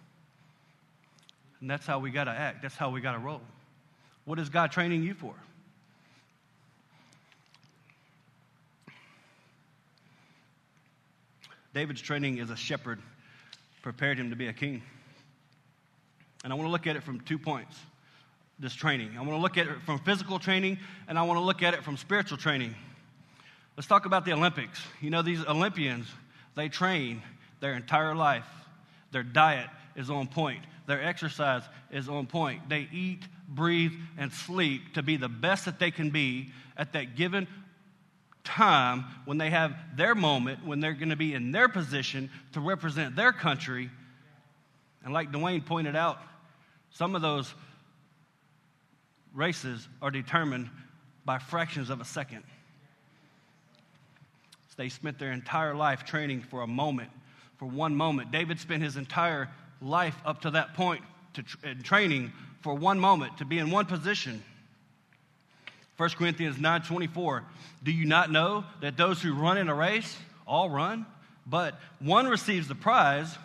And 1.60 1.70
that's 1.70 1.86
how 1.86 1.98
we 1.98 2.10
got 2.10 2.24
to 2.24 2.30
act, 2.30 2.62
that's 2.62 2.76
how 2.76 2.90
we 2.90 3.00
got 3.00 3.12
to 3.12 3.18
roll. 3.18 3.40
What 4.24 4.38
is 4.38 4.48
God 4.48 4.72
training 4.72 5.02
you 5.02 5.14
for? 5.14 5.34
David's 11.76 12.00
training 12.00 12.40
as 12.40 12.48
a 12.48 12.56
shepherd 12.56 12.98
prepared 13.82 14.16
him 14.16 14.30
to 14.30 14.36
be 14.36 14.46
a 14.46 14.52
king. 14.54 14.82
And 16.42 16.50
I 16.50 16.56
want 16.56 16.66
to 16.66 16.70
look 16.70 16.86
at 16.86 16.96
it 16.96 17.02
from 17.02 17.20
two 17.20 17.38
points 17.38 17.76
this 18.58 18.72
training. 18.72 19.10
I 19.14 19.20
want 19.20 19.32
to 19.32 19.36
look 19.36 19.58
at 19.58 19.66
it 19.66 19.82
from 19.84 19.98
physical 19.98 20.38
training 20.38 20.78
and 21.06 21.18
I 21.18 21.22
want 21.24 21.38
to 21.38 21.44
look 21.44 21.62
at 21.62 21.74
it 21.74 21.84
from 21.84 21.98
spiritual 21.98 22.38
training. 22.38 22.74
Let's 23.76 23.86
talk 23.86 24.06
about 24.06 24.24
the 24.24 24.32
Olympics. 24.32 24.80
You 25.02 25.10
know, 25.10 25.20
these 25.20 25.44
Olympians, 25.44 26.06
they 26.54 26.70
train 26.70 27.20
their 27.60 27.74
entire 27.74 28.14
life. 28.14 28.48
Their 29.12 29.22
diet 29.22 29.68
is 29.96 30.08
on 30.08 30.28
point, 30.28 30.64
their 30.86 31.02
exercise 31.04 31.62
is 31.90 32.08
on 32.08 32.26
point. 32.26 32.70
They 32.70 32.88
eat, 32.90 33.20
breathe, 33.50 33.92
and 34.16 34.32
sleep 34.32 34.94
to 34.94 35.02
be 35.02 35.18
the 35.18 35.28
best 35.28 35.66
that 35.66 35.78
they 35.78 35.90
can 35.90 36.08
be 36.08 36.52
at 36.74 36.94
that 36.94 37.16
given 37.16 37.46
time 38.46 39.04
when 39.26 39.36
they 39.36 39.50
have 39.50 39.74
their 39.96 40.14
moment, 40.14 40.64
when 40.64 40.80
they're 40.80 40.94
going 40.94 41.10
to 41.10 41.16
be 41.16 41.34
in 41.34 41.52
their 41.52 41.68
position 41.68 42.30
to 42.52 42.60
represent 42.60 43.14
their 43.14 43.32
country. 43.32 43.90
And 45.04 45.12
like 45.12 45.30
Dwayne 45.30 45.64
pointed 45.66 45.94
out, 45.96 46.18
some 46.90 47.14
of 47.14 47.20
those 47.20 47.52
races 49.34 49.86
are 50.00 50.10
determined 50.10 50.70
by 51.26 51.38
fractions 51.38 51.90
of 51.90 52.00
a 52.00 52.04
second. 52.04 52.42
They 54.76 54.90
spent 54.90 55.18
their 55.18 55.32
entire 55.32 55.74
life 55.74 56.04
training 56.04 56.42
for 56.42 56.60
a 56.60 56.66
moment, 56.66 57.10
for 57.56 57.66
one 57.66 57.94
moment. 57.94 58.30
David 58.30 58.60
spent 58.60 58.82
his 58.82 58.96
entire 58.96 59.48
life 59.80 60.16
up 60.24 60.42
to 60.42 60.50
that 60.52 60.74
point 60.74 61.02
to 61.34 61.44
in 61.64 61.82
training 61.82 62.32
for 62.60 62.74
one 62.74 63.00
moment 63.00 63.38
to 63.38 63.44
be 63.44 63.58
in 63.58 63.70
one 63.70 63.86
position. 63.86 64.42
1 65.96 66.10
Corinthians 66.10 66.56
9:24 66.56 67.42
Do 67.82 67.92
you 67.92 68.04
not 68.04 68.30
know 68.30 68.64
that 68.80 68.96
those 68.96 69.22
who 69.22 69.34
run 69.34 69.58
in 69.58 69.68
a 69.68 69.74
race 69.74 70.16
all 70.46 70.70
run 70.70 71.06
but 71.46 71.78
one 72.00 72.26
receives 72.26 72.68
the 72.68 72.74
prize 72.74 73.36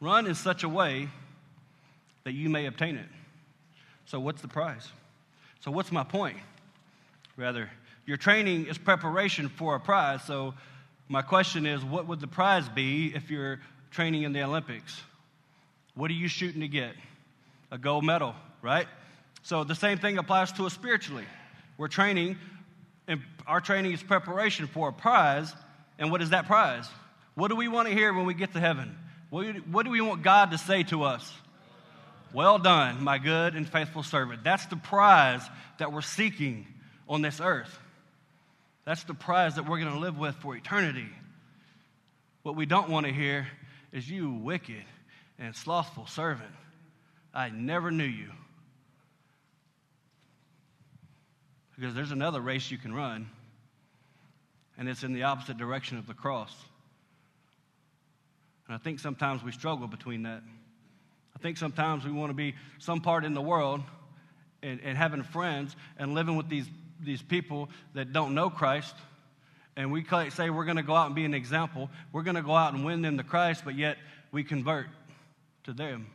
run 0.00 0.26
in 0.26 0.34
such 0.34 0.62
a 0.62 0.68
way 0.68 1.08
that 2.24 2.32
you 2.32 2.48
may 2.48 2.66
obtain 2.66 2.96
it 2.96 3.08
so, 4.12 4.20
what's 4.20 4.42
the 4.42 4.48
prize? 4.48 4.88
So, 5.60 5.70
what's 5.70 5.92
my 5.92 6.04
point? 6.04 6.36
Rather, 7.36 7.70
your 8.04 8.16
training 8.16 8.66
is 8.66 8.76
preparation 8.76 9.48
for 9.48 9.74
a 9.74 9.80
prize. 9.80 10.22
So, 10.24 10.54
my 11.08 11.22
question 11.22 11.64
is 11.66 11.84
what 11.84 12.06
would 12.08 12.20
the 12.20 12.26
prize 12.26 12.68
be 12.68 13.14
if 13.14 13.30
you're 13.30 13.60
training 13.90 14.24
in 14.24 14.34
the 14.34 14.42
Olympics? 14.42 15.00
What 15.94 16.10
are 16.10 16.14
you 16.14 16.28
shooting 16.28 16.60
to 16.60 16.68
get? 16.68 16.94
A 17.70 17.78
gold 17.78 18.04
medal, 18.04 18.34
right? 18.60 18.86
So, 19.42 19.64
the 19.64 19.74
same 19.74 19.98
thing 19.98 20.18
applies 20.18 20.52
to 20.52 20.66
us 20.66 20.72
spiritually. 20.72 21.24
We're 21.76 21.88
training, 21.88 22.38
and 23.08 23.20
our 23.46 23.60
training 23.60 23.92
is 23.92 24.02
preparation 24.02 24.66
for 24.66 24.88
a 24.88 24.92
prize. 24.92 25.52
And 25.98 26.10
what 26.10 26.22
is 26.22 26.30
that 26.30 26.46
prize? 26.46 26.88
What 27.34 27.48
do 27.48 27.56
we 27.56 27.68
want 27.68 27.88
to 27.88 27.94
hear 27.94 28.12
when 28.12 28.26
we 28.26 28.34
get 28.34 28.52
to 28.52 28.60
heaven? 28.60 28.96
What 29.30 29.84
do 29.84 29.90
we 29.90 30.00
want 30.00 30.22
God 30.22 30.50
to 30.50 30.58
say 30.58 30.82
to 30.84 31.04
us? 31.04 31.32
Well 32.32 32.58
done, 32.58 33.02
my 33.02 33.18
good 33.18 33.54
and 33.54 33.68
faithful 33.68 34.02
servant. 34.02 34.44
That's 34.44 34.66
the 34.66 34.76
prize 34.76 35.42
that 35.78 35.92
we're 35.92 36.02
seeking 36.02 36.66
on 37.08 37.22
this 37.22 37.40
earth. 37.40 37.78
That's 38.84 39.04
the 39.04 39.14
prize 39.14 39.56
that 39.56 39.68
we're 39.68 39.78
going 39.78 39.92
to 39.92 39.98
live 39.98 40.18
with 40.18 40.34
for 40.36 40.56
eternity. 40.56 41.08
What 42.42 42.56
we 42.56 42.66
don't 42.66 42.88
want 42.88 43.06
to 43.06 43.12
hear 43.12 43.46
is, 43.92 44.10
You 44.10 44.30
wicked 44.30 44.84
and 45.38 45.54
slothful 45.54 46.06
servant, 46.06 46.50
I 47.34 47.50
never 47.50 47.90
knew 47.90 48.04
you. 48.04 48.30
Because 51.82 51.96
there's 51.96 52.12
another 52.12 52.40
race 52.40 52.70
you 52.70 52.78
can 52.78 52.94
run, 52.94 53.28
and 54.78 54.88
it's 54.88 55.02
in 55.02 55.14
the 55.14 55.24
opposite 55.24 55.58
direction 55.58 55.98
of 55.98 56.06
the 56.06 56.14
cross. 56.14 56.54
And 58.68 58.76
I 58.76 58.78
think 58.78 59.00
sometimes 59.00 59.42
we 59.42 59.50
struggle 59.50 59.88
between 59.88 60.22
that. 60.22 60.44
I 61.34 61.40
think 61.40 61.56
sometimes 61.56 62.04
we 62.04 62.12
want 62.12 62.30
to 62.30 62.34
be 62.34 62.54
some 62.78 63.00
part 63.00 63.24
in 63.24 63.34
the 63.34 63.42
world 63.42 63.80
and, 64.62 64.78
and 64.84 64.96
having 64.96 65.24
friends 65.24 65.74
and 65.98 66.14
living 66.14 66.36
with 66.36 66.48
these, 66.48 66.66
these 67.00 67.20
people 67.20 67.68
that 67.94 68.12
don't 68.12 68.32
know 68.32 68.48
Christ. 68.48 68.94
And 69.74 69.90
we 69.90 70.06
say 70.28 70.50
we're 70.50 70.66
going 70.66 70.76
to 70.76 70.84
go 70.84 70.94
out 70.94 71.06
and 71.06 71.16
be 71.16 71.24
an 71.24 71.34
example. 71.34 71.90
We're 72.12 72.22
going 72.22 72.36
to 72.36 72.42
go 72.42 72.54
out 72.54 72.74
and 72.74 72.84
win 72.84 73.02
them 73.02 73.16
to 73.16 73.24
Christ, 73.24 73.62
but 73.64 73.74
yet 73.74 73.98
we 74.30 74.44
convert 74.44 74.86
to 75.64 75.72
them. 75.72 76.06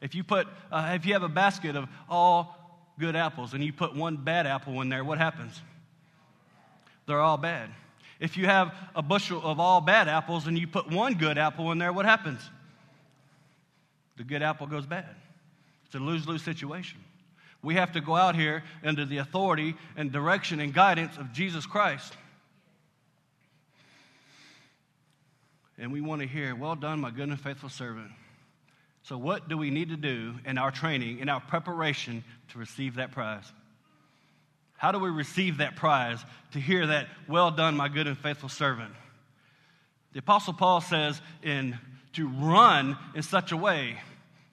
If 0.00 0.16
you 0.16 0.24
put, 0.24 0.48
uh, 0.72 0.94
if 0.96 1.06
you 1.06 1.12
have 1.12 1.22
a 1.22 1.28
basket 1.28 1.76
of 1.76 1.88
all 2.08 2.65
good 2.98 3.16
apples 3.16 3.54
and 3.54 3.62
you 3.62 3.72
put 3.72 3.94
one 3.94 4.16
bad 4.16 4.46
apple 4.46 4.80
in 4.80 4.88
there, 4.88 5.04
what 5.04 5.18
happens? 5.18 5.60
They're 7.06 7.20
all 7.20 7.36
bad. 7.36 7.70
If 8.18 8.36
you 8.36 8.46
have 8.46 8.74
a 8.94 9.02
bushel 9.02 9.40
of 9.42 9.60
all 9.60 9.80
bad 9.80 10.08
apples 10.08 10.46
and 10.46 10.58
you 10.58 10.66
put 10.66 10.90
one 10.90 11.14
good 11.14 11.38
apple 11.38 11.70
in 11.72 11.78
there, 11.78 11.92
what 11.92 12.06
happens? 12.06 12.40
The 14.16 14.24
good 14.24 14.42
apple 14.42 14.66
goes 14.66 14.86
bad. 14.86 15.14
It's 15.84 15.94
a 15.94 15.98
lose 15.98 16.26
lose 16.26 16.42
situation. 16.42 16.98
We 17.62 17.74
have 17.74 17.92
to 17.92 18.00
go 18.00 18.16
out 18.16 18.34
here 18.34 18.64
under 18.84 19.04
the 19.04 19.18
authority 19.18 19.74
and 19.96 20.10
direction 20.10 20.60
and 20.60 20.72
guidance 20.72 21.16
of 21.16 21.32
Jesus 21.32 21.66
Christ. 21.66 22.16
And 25.78 25.92
we 25.92 26.00
want 26.00 26.22
to 26.22 26.26
hear, 26.26 26.54
Well 26.54 26.74
done, 26.74 27.00
my 27.00 27.10
good 27.10 27.28
and 27.28 27.40
faithful 27.40 27.68
servant. 27.68 28.10
So, 29.08 29.16
what 29.16 29.48
do 29.48 29.56
we 29.56 29.70
need 29.70 29.90
to 29.90 29.96
do 29.96 30.34
in 30.44 30.58
our 30.58 30.72
training, 30.72 31.20
in 31.20 31.28
our 31.28 31.38
preparation 31.38 32.24
to 32.48 32.58
receive 32.58 32.96
that 32.96 33.12
prize? 33.12 33.44
How 34.78 34.90
do 34.90 34.98
we 34.98 35.10
receive 35.10 35.58
that 35.58 35.76
prize 35.76 36.18
to 36.54 36.58
hear 36.58 36.88
that, 36.88 37.06
well 37.28 37.52
done, 37.52 37.76
my 37.76 37.86
good 37.86 38.08
and 38.08 38.18
faithful 38.18 38.48
servant? 38.48 38.90
The 40.12 40.18
Apostle 40.18 40.54
Paul 40.54 40.80
says 40.80 41.20
in 41.44 41.78
to 42.14 42.26
run 42.26 42.98
in 43.14 43.22
such 43.22 43.52
a 43.52 43.56
way. 43.56 43.96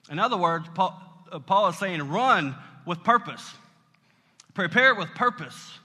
In 0.08 0.20
other 0.20 0.36
words, 0.36 0.68
Paul, 0.72 1.02
uh, 1.32 1.40
Paul 1.40 1.70
is 1.70 1.78
saying 1.78 2.08
run 2.08 2.54
with 2.86 3.02
purpose, 3.02 3.54
prepare 4.54 4.94
with 4.94 5.08
purpose, 5.16 5.80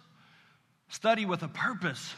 study 0.90 1.26
with 1.26 1.42
a 1.42 1.48
purpose. 1.48 2.14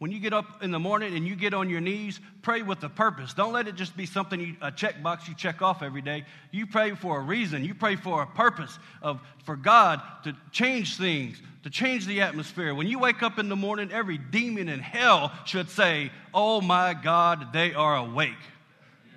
When 0.00 0.10
you 0.10 0.18
get 0.18 0.32
up 0.32 0.62
in 0.62 0.70
the 0.70 0.78
morning 0.78 1.14
and 1.14 1.28
you 1.28 1.36
get 1.36 1.52
on 1.52 1.68
your 1.68 1.82
knees, 1.82 2.20
pray 2.40 2.62
with 2.62 2.82
a 2.84 2.88
purpose. 2.88 3.34
Don't 3.34 3.52
let 3.52 3.68
it 3.68 3.74
just 3.74 3.94
be 3.94 4.06
something, 4.06 4.40
you, 4.40 4.56
a 4.62 4.72
checkbox 4.72 5.28
you 5.28 5.34
check 5.34 5.60
off 5.60 5.82
every 5.82 6.00
day. 6.00 6.24
You 6.50 6.66
pray 6.66 6.94
for 6.94 7.18
a 7.18 7.20
reason. 7.20 7.66
You 7.66 7.74
pray 7.74 7.96
for 7.96 8.22
a 8.22 8.26
purpose 8.26 8.78
of, 9.02 9.20
for 9.44 9.56
God 9.56 10.00
to 10.24 10.34
change 10.52 10.96
things, 10.96 11.42
to 11.64 11.70
change 11.70 12.06
the 12.06 12.22
atmosphere. 12.22 12.74
When 12.74 12.86
you 12.86 12.98
wake 12.98 13.22
up 13.22 13.38
in 13.38 13.50
the 13.50 13.56
morning, 13.56 13.92
every 13.92 14.16
demon 14.16 14.70
in 14.70 14.80
hell 14.80 15.32
should 15.44 15.68
say, 15.68 16.10
Oh 16.32 16.62
my 16.62 16.94
God, 16.94 17.52
they 17.52 17.74
are 17.74 17.96
awake. 17.98 18.32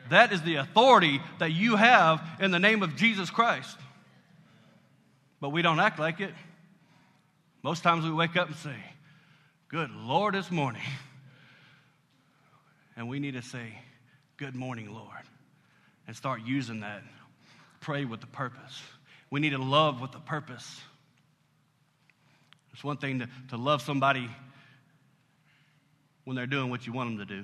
That 0.09 0.33
is 0.33 0.41
the 0.41 0.55
authority 0.55 1.21
that 1.39 1.53
you 1.53 1.77
have 1.77 2.21
in 2.41 2.51
the 2.51 2.59
name 2.59 2.83
of 2.83 2.97
Jesus 2.97 3.29
Christ. 3.29 3.77
But 5.39 5.51
we 5.51 5.61
don't 5.61 5.79
act 5.79 5.97
like 5.97 6.19
it. 6.19 6.33
Most 7.63 7.83
times 7.83 8.03
we 8.03 8.11
wake 8.11 8.35
up 8.35 8.49
and 8.49 8.57
say, 8.57 8.75
Good 9.73 9.89
Lord, 9.89 10.35
this 10.35 10.51
morning. 10.51 10.83
And 12.95 13.09
we 13.09 13.17
need 13.17 13.33
to 13.33 13.41
say, 13.41 13.73
Good 14.37 14.53
morning, 14.53 14.93
Lord, 14.93 15.23
and 16.05 16.15
start 16.15 16.41
using 16.45 16.81
that. 16.81 17.01
Pray 17.79 18.05
with 18.05 18.21
the 18.21 18.27
purpose. 18.27 18.79
We 19.31 19.39
need 19.39 19.49
to 19.49 19.57
love 19.57 19.99
with 19.99 20.11
the 20.11 20.19
purpose. 20.19 20.79
It's 22.71 22.83
one 22.83 22.97
thing 22.97 23.17
to, 23.17 23.29
to 23.49 23.57
love 23.57 23.81
somebody 23.81 24.29
when 26.25 26.35
they're 26.35 26.45
doing 26.45 26.69
what 26.69 26.85
you 26.85 26.93
want 26.93 27.17
them 27.17 27.27
to 27.27 27.37
do. 27.37 27.43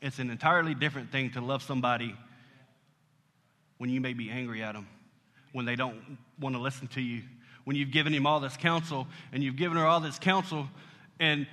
It's 0.00 0.18
an 0.20 0.30
entirely 0.30 0.74
different 0.74 1.12
thing 1.12 1.32
to 1.32 1.42
love 1.42 1.62
somebody 1.62 2.16
when 3.76 3.90
you 3.90 4.00
may 4.00 4.14
be 4.14 4.30
angry 4.30 4.62
at 4.62 4.72
them, 4.72 4.88
when 5.52 5.66
they 5.66 5.76
don't 5.76 6.16
want 6.40 6.54
to 6.54 6.62
listen 6.62 6.86
to 6.88 7.02
you, 7.02 7.24
when 7.66 7.74
you've 7.74 7.90
given 7.90 8.14
him 8.14 8.28
all 8.28 8.38
this 8.38 8.56
counsel 8.56 9.08
and 9.32 9.42
you've 9.42 9.56
given 9.56 9.76
her 9.76 9.84
all 9.84 9.98
this 9.98 10.20
counsel 10.20 10.68
and 11.18 11.48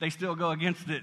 they 0.00 0.08
still 0.08 0.34
go 0.34 0.50
against 0.50 0.88
it. 0.88 1.02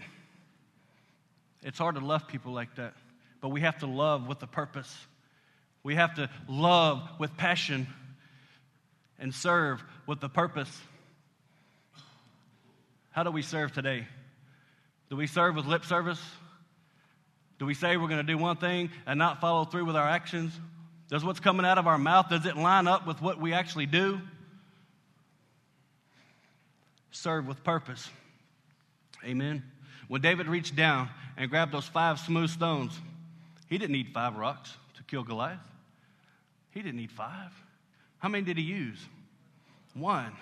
It's 1.61 1.77
hard 1.77 1.93
to 1.95 2.01
love 2.01 2.27
people 2.27 2.51
like 2.51 2.75
that, 2.77 2.95
but 3.41 3.49
we 3.49 3.61
have 3.61 3.77
to 3.81 3.85
love 3.85 4.27
with 4.27 4.41
a 4.41 4.47
purpose. 4.47 4.91
We 5.83 5.93
have 5.95 6.15
to 6.15 6.31
love 6.47 7.07
with 7.19 7.37
passion 7.37 7.85
and 9.19 9.35
serve 9.35 9.83
with 10.07 10.23
a 10.23 10.29
purpose. 10.29 10.81
How 13.11 13.21
do 13.21 13.29
we 13.29 13.43
serve 13.43 13.71
today? 13.71 14.07
Do 15.11 15.15
we 15.15 15.27
serve 15.27 15.57
with 15.57 15.67
lip 15.67 15.85
service? 15.85 16.21
Do 17.59 17.67
we 17.67 17.75
say 17.75 17.97
we're 17.97 18.07
going 18.07 18.25
to 18.25 18.33
do 18.33 18.37
one 18.39 18.57
thing 18.57 18.89
and 19.05 19.19
not 19.19 19.41
follow 19.41 19.65
through 19.65 19.85
with 19.85 19.95
our 19.95 20.07
actions? 20.07 20.59
Does 21.07 21.23
what's 21.23 21.39
coming 21.39 21.67
out 21.67 21.77
of 21.77 21.85
our 21.85 21.99
mouth 21.99 22.29
does 22.29 22.47
it 22.47 22.57
line 22.57 22.87
up 22.87 23.05
with 23.05 23.21
what 23.21 23.39
we 23.39 23.53
actually 23.53 23.85
do? 23.85 24.19
Serve 27.11 27.47
with 27.47 27.63
purpose. 27.63 28.09
Amen. 29.23 29.63
When 30.07 30.21
David 30.21 30.47
reached 30.47 30.75
down 30.75 31.09
and 31.37 31.49
grabbed 31.49 31.71
those 31.71 31.87
five 31.87 32.19
smooth 32.19 32.49
stones, 32.49 32.97
he 33.67 33.77
didn't 33.77 33.91
need 33.91 34.09
five 34.13 34.35
rocks 34.35 34.73
to 34.97 35.03
kill 35.03 35.23
Goliath. 35.23 35.59
He 36.71 36.81
didn't 36.81 36.97
need 36.97 37.11
five. 37.11 37.51
How 38.17 38.29
many 38.29 38.43
did 38.43 38.57
he 38.57 38.63
use? 38.63 38.99
One. 39.93 40.33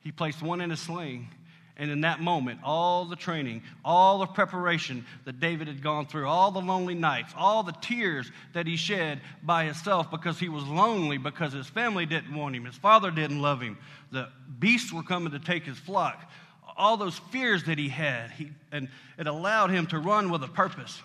He 0.00 0.12
placed 0.12 0.42
one 0.42 0.60
in 0.60 0.70
a 0.70 0.76
sling 0.76 1.28
and 1.78 1.90
in 1.90 2.00
that 2.02 2.20
moment, 2.20 2.60
all 2.64 3.04
the 3.04 3.16
training, 3.16 3.62
all 3.84 4.18
the 4.18 4.26
preparation 4.26 5.04
that 5.26 5.40
David 5.40 5.68
had 5.68 5.82
gone 5.82 6.06
through, 6.06 6.26
all 6.26 6.50
the 6.50 6.60
lonely 6.60 6.94
nights, 6.94 7.34
all 7.36 7.62
the 7.62 7.76
tears 7.82 8.30
that 8.54 8.66
he 8.66 8.76
shed 8.76 9.20
by 9.42 9.64
himself 9.64 10.10
because 10.10 10.38
he 10.38 10.48
was 10.48 10.64
lonely, 10.64 11.18
because 11.18 11.52
his 11.52 11.66
family 11.66 12.06
didn't 12.06 12.34
want 12.34 12.56
him, 12.56 12.64
his 12.64 12.76
father 12.76 13.10
didn't 13.10 13.42
love 13.42 13.60
him, 13.60 13.76
the 14.10 14.28
beasts 14.58 14.90
were 14.92 15.02
coming 15.02 15.32
to 15.32 15.38
take 15.38 15.64
his 15.64 15.78
flock, 15.78 16.30
all 16.78 16.96
those 16.96 17.18
fears 17.30 17.64
that 17.64 17.78
he 17.78 17.88
had, 17.88 18.30
he, 18.30 18.50
and 18.72 18.88
it 19.18 19.26
allowed 19.26 19.70
him 19.70 19.86
to 19.86 19.98
run 19.98 20.30
with 20.30 20.42
a 20.42 20.48
purpose 20.48 21.02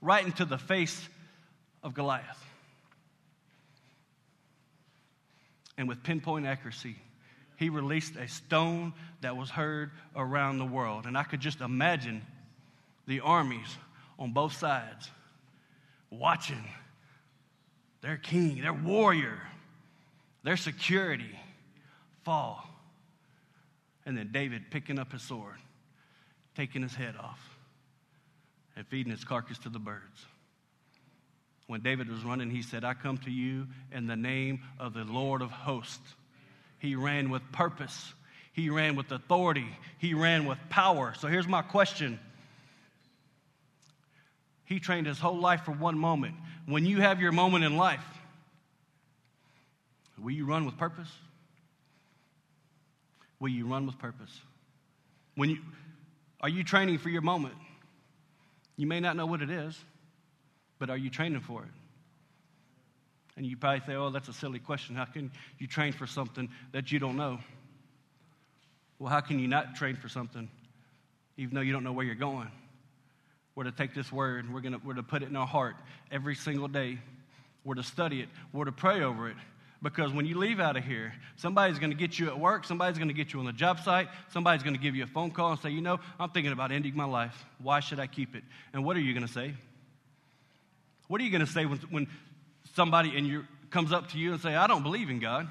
right 0.00 0.24
into 0.24 0.44
the 0.44 0.58
face 0.58 1.08
of 1.82 1.94
Goliath. 1.94 2.44
And 5.76 5.88
with 5.88 6.02
pinpoint 6.02 6.46
accuracy, 6.46 6.96
he 7.62 7.70
released 7.70 8.16
a 8.16 8.26
stone 8.26 8.92
that 9.20 9.36
was 9.36 9.48
heard 9.48 9.92
around 10.16 10.58
the 10.58 10.64
world. 10.64 11.06
And 11.06 11.16
I 11.16 11.22
could 11.22 11.40
just 11.40 11.60
imagine 11.60 12.22
the 13.06 13.20
armies 13.20 13.76
on 14.18 14.32
both 14.32 14.52
sides 14.54 15.08
watching 16.10 16.64
their 18.00 18.16
king, 18.16 18.60
their 18.60 18.72
warrior, 18.72 19.40
their 20.42 20.56
security 20.56 21.38
fall. 22.24 22.68
And 24.04 24.18
then 24.18 24.30
David 24.32 24.64
picking 24.70 24.98
up 24.98 25.12
his 25.12 25.22
sword, 25.22 25.56
taking 26.56 26.82
his 26.82 26.94
head 26.94 27.14
off, 27.16 27.40
and 28.74 28.84
feeding 28.88 29.12
his 29.12 29.22
carcass 29.22 29.58
to 29.58 29.68
the 29.68 29.78
birds. 29.78 30.26
When 31.68 31.80
David 31.80 32.10
was 32.10 32.24
running, 32.24 32.50
he 32.50 32.62
said, 32.62 32.82
I 32.82 32.94
come 32.94 33.18
to 33.18 33.30
you 33.30 33.68
in 33.92 34.08
the 34.08 34.16
name 34.16 34.62
of 34.80 34.94
the 34.94 35.04
Lord 35.04 35.42
of 35.42 35.52
hosts 35.52 36.14
he 36.82 36.96
ran 36.96 37.30
with 37.30 37.42
purpose. 37.52 38.12
He 38.52 38.68
ran 38.68 38.96
with 38.96 39.12
authority. 39.12 39.68
He 39.98 40.14
ran 40.14 40.46
with 40.46 40.58
power. 40.68 41.14
So 41.16 41.28
here's 41.28 41.46
my 41.46 41.62
question. 41.62 42.18
He 44.64 44.80
trained 44.80 45.06
his 45.06 45.20
whole 45.20 45.38
life 45.38 45.60
for 45.60 45.70
one 45.70 45.96
moment. 45.96 46.34
When 46.66 46.84
you 46.84 47.00
have 47.00 47.20
your 47.20 47.30
moment 47.30 47.62
in 47.62 47.76
life, 47.76 48.04
will 50.18 50.32
you 50.32 50.44
run 50.44 50.66
with 50.66 50.76
purpose? 50.76 51.06
Will 53.38 53.50
you 53.50 53.68
run 53.68 53.86
with 53.86 53.96
purpose? 54.00 54.40
When 55.36 55.50
you 55.50 55.58
are 56.40 56.48
you 56.48 56.64
training 56.64 56.98
for 56.98 57.10
your 57.10 57.22
moment? 57.22 57.54
You 58.76 58.88
may 58.88 58.98
not 58.98 59.14
know 59.14 59.26
what 59.26 59.40
it 59.40 59.50
is, 59.50 59.78
but 60.80 60.90
are 60.90 60.96
you 60.96 61.10
training 61.10 61.42
for 61.42 61.62
it? 61.62 61.70
And 63.36 63.46
you 63.46 63.56
probably 63.56 63.80
say, 63.86 63.94
oh, 63.94 64.10
that's 64.10 64.28
a 64.28 64.32
silly 64.32 64.58
question. 64.58 64.94
How 64.94 65.06
can 65.06 65.30
you 65.58 65.66
train 65.66 65.92
for 65.92 66.06
something 66.06 66.48
that 66.72 66.92
you 66.92 66.98
don't 66.98 67.16
know? 67.16 67.38
Well, 68.98 69.10
how 69.10 69.20
can 69.20 69.38
you 69.38 69.48
not 69.48 69.74
train 69.74 69.96
for 69.96 70.08
something 70.08 70.48
even 71.38 71.54
though 71.54 71.62
you 71.62 71.72
don't 71.72 71.84
know 71.84 71.92
where 71.92 72.04
you're 72.04 72.14
going? 72.14 72.50
We're 73.54 73.64
to 73.64 73.72
take 73.72 73.94
this 73.94 74.10
word, 74.12 74.52
we're, 74.52 74.60
gonna, 74.60 74.80
we're 74.84 74.94
to 74.94 75.02
put 75.02 75.22
it 75.22 75.28
in 75.28 75.36
our 75.36 75.46
heart 75.46 75.76
every 76.10 76.34
single 76.34 76.68
day. 76.68 76.98
We're 77.64 77.74
to 77.74 77.82
study 77.82 78.20
it, 78.20 78.28
we're 78.52 78.64
to 78.64 78.72
pray 78.72 79.02
over 79.02 79.28
it. 79.28 79.36
Because 79.82 80.12
when 80.12 80.26
you 80.26 80.38
leave 80.38 80.60
out 80.60 80.76
of 80.76 80.84
here, 80.84 81.12
somebody's 81.34 81.80
going 81.80 81.90
to 81.90 81.96
get 81.96 82.16
you 82.16 82.28
at 82.28 82.38
work, 82.38 82.64
somebody's 82.64 82.98
going 82.98 83.08
to 83.08 83.14
get 83.14 83.32
you 83.32 83.40
on 83.40 83.46
the 83.46 83.52
job 83.52 83.80
site, 83.80 84.08
somebody's 84.28 84.62
going 84.62 84.76
to 84.76 84.80
give 84.80 84.94
you 84.94 85.02
a 85.02 85.08
phone 85.08 85.32
call 85.32 85.50
and 85.50 85.60
say, 85.60 85.70
You 85.70 85.80
know, 85.80 85.98
I'm 86.20 86.30
thinking 86.30 86.52
about 86.52 86.70
ending 86.70 86.96
my 86.96 87.04
life. 87.04 87.44
Why 87.60 87.80
should 87.80 87.98
I 87.98 88.06
keep 88.06 88.36
it? 88.36 88.44
And 88.72 88.84
what 88.84 88.96
are 88.96 89.00
you 89.00 89.12
going 89.12 89.26
to 89.26 89.32
say? 89.32 89.54
What 91.08 91.20
are 91.20 91.24
you 91.24 91.30
going 91.30 91.44
to 91.44 91.50
say 91.50 91.66
when, 91.66 91.78
when 91.90 92.06
somebody 92.74 93.16
and 93.16 93.26
you 93.26 93.44
comes 93.70 93.92
up 93.92 94.10
to 94.10 94.18
you 94.18 94.32
and 94.32 94.40
say, 94.40 94.54
I 94.54 94.66
don't 94.66 94.82
believe 94.82 95.08
in 95.08 95.18
God. 95.18 95.48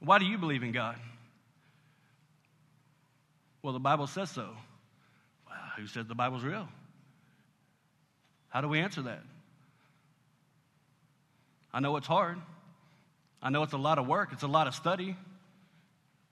Why 0.00 0.18
do 0.18 0.24
you 0.24 0.38
believe 0.38 0.62
in 0.62 0.70
God? 0.70 0.96
Well, 3.62 3.72
the 3.72 3.80
Bible 3.80 4.06
says 4.06 4.30
so. 4.30 4.50
Who 5.76 5.86
says 5.86 6.06
the 6.06 6.14
Bible's 6.14 6.42
real? 6.42 6.68
How 8.48 8.60
do 8.60 8.68
we 8.68 8.80
answer 8.80 9.02
that? 9.02 9.22
I 11.72 11.80
know 11.80 11.96
it's 11.96 12.06
hard. 12.06 12.38
I 13.42 13.50
know 13.50 13.62
it's 13.62 13.72
a 13.72 13.78
lot 13.78 13.98
of 13.98 14.06
work, 14.06 14.30
it's 14.32 14.42
a 14.42 14.48
lot 14.48 14.66
of 14.66 14.74
study. 14.74 15.16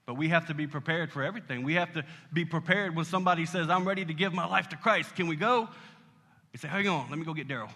But 0.05 0.15
we 0.15 0.29
have 0.29 0.47
to 0.47 0.53
be 0.53 0.67
prepared 0.67 1.11
for 1.11 1.21
everything. 1.21 1.63
We 1.63 1.73
have 1.73 1.93
to 1.93 2.05
be 2.31 2.45
prepared 2.45 2.95
when 2.95 3.03
somebody 3.03 3.45
says, 3.45 3.69
I'm 3.69 3.85
ready 3.85 4.05
to 4.05 4.13
give 4.13 4.33
my 4.33 4.45
life 4.45 4.69
to 4.69 4.77
Christ. 4.77 5.15
Can 5.15 5.27
we 5.27 5.35
go? 5.35 5.67
You 6.57 6.61
say, 6.61 6.69
hang 6.69 6.87
on, 6.87 7.07
let 7.11 7.19
me 7.19 7.23
go 7.23 7.35
get 7.35 7.47
Daryl. 7.47 7.69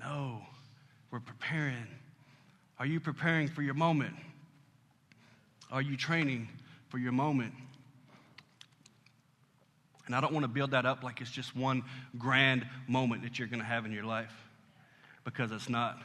No, 0.00 0.42
we're 1.12 1.20
preparing. 1.20 1.86
Are 2.80 2.86
you 2.86 2.98
preparing 2.98 3.46
for 3.46 3.62
your 3.62 3.74
moment? 3.74 4.16
Are 5.70 5.80
you 5.80 5.96
training 5.96 6.48
for 6.88 6.98
your 6.98 7.12
moment? 7.12 7.54
And 10.06 10.16
I 10.16 10.20
don't 10.20 10.32
want 10.32 10.42
to 10.42 10.48
build 10.48 10.72
that 10.72 10.86
up 10.86 11.04
like 11.04 11.20
it's 11.20 11.30
just 11.30 11.54
one 11.54 11.84
grand 12.18 12.66
moment 12.88 13.22
that 13.22 13.38
you're 13.38 13.46
going 13.46 13.60
to 13.60 13.64
have 13.64 13.86
in 13.86 13.92
your 13.92 14.02
life 14.02 14.34
because 15.22 15.52
it's 15.52 15.68
not. 15.68 16.02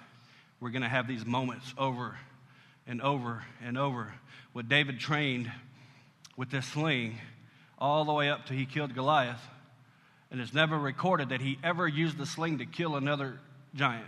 We're 0.60 0.70
going 0.70 0.84
to 0.84 0.90
have 0.90 1.08
these 1.08 1.26
moments 1.26 1.74
over 1.76 2.20
and 2.86 3.02
over 3.02 3.46
and 3.66 3.80
over. 3.80 4.14
What 4.54 4.70
David 4.70 5.00
trained 5.00 5.52
with 6.36 6.52
this 6.52 6.68
sling 6.68 7.18
all 7.80 8.06
the 8.06 8.14
way 8.14 8.30
up 8.30 8.46
till 8.46 8.58
he 8.58 8.68
killed 8.68 8.94
Goliath, 8.94 9.42
and 10.32 10.42
it's 10.42 10.54
never 10.54 10.78
recorded 10.78 11.30
that 11.30 11.42
he 11.42 11.58
ever 11.64 11.88
used 11.88 12.18
the 12.18 12.26
sling 12.26 12.58
to 12.58 12.66
kill 12.66 12.96
another 12.96 13.40
giant. 13.76 14.08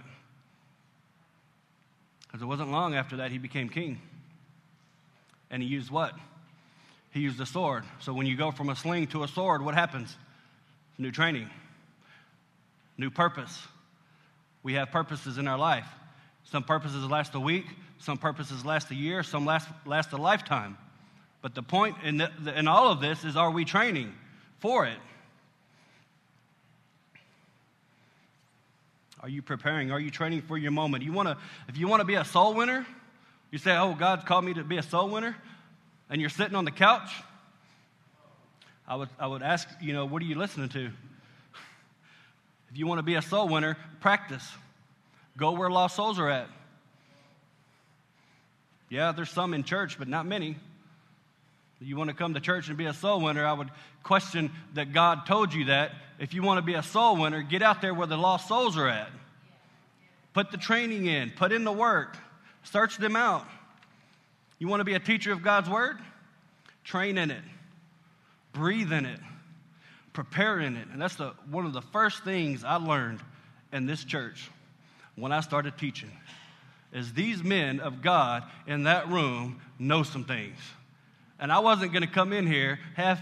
Because 2.28 2.42
it 2.42 2.46
wasn't 2.46 2.72
long 2.72 2.96
after 2.96 3.18
that 3.18 3.32
he 3.32 3.38
became 3.38 3.70
king. 3.70 4.00
And 5.50 5.64
he 5.64 5.70
used 5.70 5.90
what? 5.90 6.14
He 7.12 7.22
used 7.22 7.40
a 7.40 7.46
sword. 7.46 7.84
So 8.00 8.14
when 8.14 8.28
you 8.28 8.36
go 8.36 8.52
from 8.52 8.70
a 8.70 8.76
sling 8.76 9.08
to 9.08 9.24
a 9.24 9.28
sword, 9.28 9.64
what 9.64 9.74
happens? 9.74 10.16
New 10.98 11.12
training, 11.12 11.50
new 12.98 13.10
purpose. 13.10 13.68
We 14.62 14.74
have 14.74 14.92
purposes 14.92 15.38
in 15.38 15.48
our 15.48 15.58
life. 15.58 15.88
Some 16.44 16.64
purposes 16.64 17.04
last 17.06 17.34
a 17.36 17.40
week, 17.40 17.66
some 18.00 18.18
purposes 18.18 18.66
last 18.66 18.92
a 18.92 18.96
year, 18.96 19.24
some 19.24 19.46
last, 19.46 19.70
last 19.86 20.12
a 20.12 20.18
lifetime. 20.18 20.78
But 21.42 21.56
the 21.56 21.64
point 21.64 21.96
in, 22.04 22.18
the, 22.18 22.54
in 22.56 22.68
all 22.68 22.92
of 22.92 23.00
this 23.00 23.24
is 23.24 23.38
are 23.38 23.52
we 23.52 23.66
training 23.66 24.14
for 24.60 24.86
it? 24.86 24.98
Are 29.22 29.30
you 29.30 29.42
preparing? 29.42 29.92
Are 29.92 30.00
you 30.00 30.12
training 30.12 30.42
for 30.44 30.58
your 30.58 30.72
moment? 30.72 31.04
You 31.04 31.12
wanna, 31.12 31.38
if 31.68 31.78
you 31.78 31.88
want 31.88 32.02
to 32.02 32.06
be 32.06 32.16
a 32.16 32.26
soul 32.26 32.54
winner, 32.54 32.86
you 33.52 33.58
say, 33.58 33.76
Oh, 33.76 33.94
God's 33.94 34.24
called 34.24 34.46
me 34.46 34.54
to 34.54 34.64
be 34.64 34.78
a 34.78 34.84
soul 34.84 35.10
winner, 35.10 35.36
and 36.10 36.22
you're 36.22 36.30
sitting 36.30 36.56
on 36.56 36.66
the 36.66 36.72
couch, 36.72 37.10
I 38.88 38.96
would, 38.96 39.10
I 39.20 39.28
would 39.28 39.44
ask, 39.44 39.68
you 39.82 39.94
know, 39.94 40.06
what 40.06 40.22
are 40.22 40.26
you 40.26 40.36
listening 40.36 40.70
to? 40.70 40.90
If 42.72 42.78
you 42.78 42.88
want 42.88 43.00
to 43.00 43.04
be 43.04 43.16
a 43.16 43.22
soul 43.22 43.48
winner, 43.48 43.78
practice. 44.00 44.48
Go 45.38 45.52
where 45.52 45.70
lost 45.70 45.96
souls 45.96 46.20
are 46.20 46.30
at. 46.30 46.48
Yeah, 48.90 49.12
there's 49.12 49.30
some 49.30 49.54
in 49.54 49.64
church, 49.64 50.00
but 50.00 50.08
not 50.08 50.26
many. 50.26 50.56
You 51.82 51.96
want 51.96 52.10
to 52.10 52.16
come 52.16 52.34
to 52.34 52.42
church 52.42 52.68
and 52.68 52.78
be 52.78 52.86
a 52.86 52.94
soul 52.94 53.22
winner, 53.22 53.46
I 53.46 53.54
would 53.54 53.70
question 54.04 54.52
that 54.74 54.92
God 54.92 55.26
told 55.26 55.54
you 55.54 55.66
that. 55.66 55.92
If 56.20 56.34
you 56.34 56.44
want 56.44 56.58
to 56.58 56.62
be 56.62 56.74
a 56.74 56.84
soul 56.84 57.16
winner, 57.16 57.42
get 57.42 57.62
out 57.62 57.82
there 57.82 57.94
where 57.94 58.08
the 58.08 58.18
lost 58.18 58.50
souls 58.50 58.78
are 58.78 58.88
at. 58.88 59.10
Put 60.34 60.52
the 60.52 60.58
training 60.58 61.06
in, 61.06 61.32
put 61.32 61.52
in 61.52 61.64
the 61.64 61.72
work, 61.72 62.18
search 62.64 62.98
them 62.98 63.16
out. 63.16 63.46
You 64.60 64.68
want 64.68 64.82
to 64.82 64.86
be 64.86 64.94
a 64.94 65.00
teacher 65.00 65.32
of 65.32 65.42
God's 65.42 65.70
word? 65.70 65.98
Train 66.84 67.18
in 67.18 67.32
it, 67.32 67.44
breathe 68.52 68.92
in 68.92 69.06
it, 69.06 69.20
prepare 70.12 70.60
in 70.60 70.76
it. 70.76 70.88
And 70.92 71.02
that's 71.02 71.16
the, 71.16 71.34
one 71.50 71.66
of 71.66 71.72
the 71.72 71.82
first 71.82 72.24
things 72.26 72.64
I 72.66 72.76
learned 72.76 73.22
in 73.72 73.86
this 73.86 74.04
church 74.04 74.50
when 75.16 75.32
I 75.32 75.40
started 75.40 75.78
teaching 75.78 76.12
is 76.92 77.14
these 77.14 77.44
men 77.44 77.80
of 77.80 78.02
God 78.02 78.44
in 78.68 78.84
that 78.84 79.08
room 79.10 79.62
know 79.78 80.04
some 80.04 80.26
things. 80.26 80.58
And 81.40 81.52
I 81.52 81.60
wasn't 81.60 81.94
going 81.94 82.04
to 82.04 82.10
come 82.10 82.34
in 82.34 82.46
here 82.46 82.80
half 82.96 83.22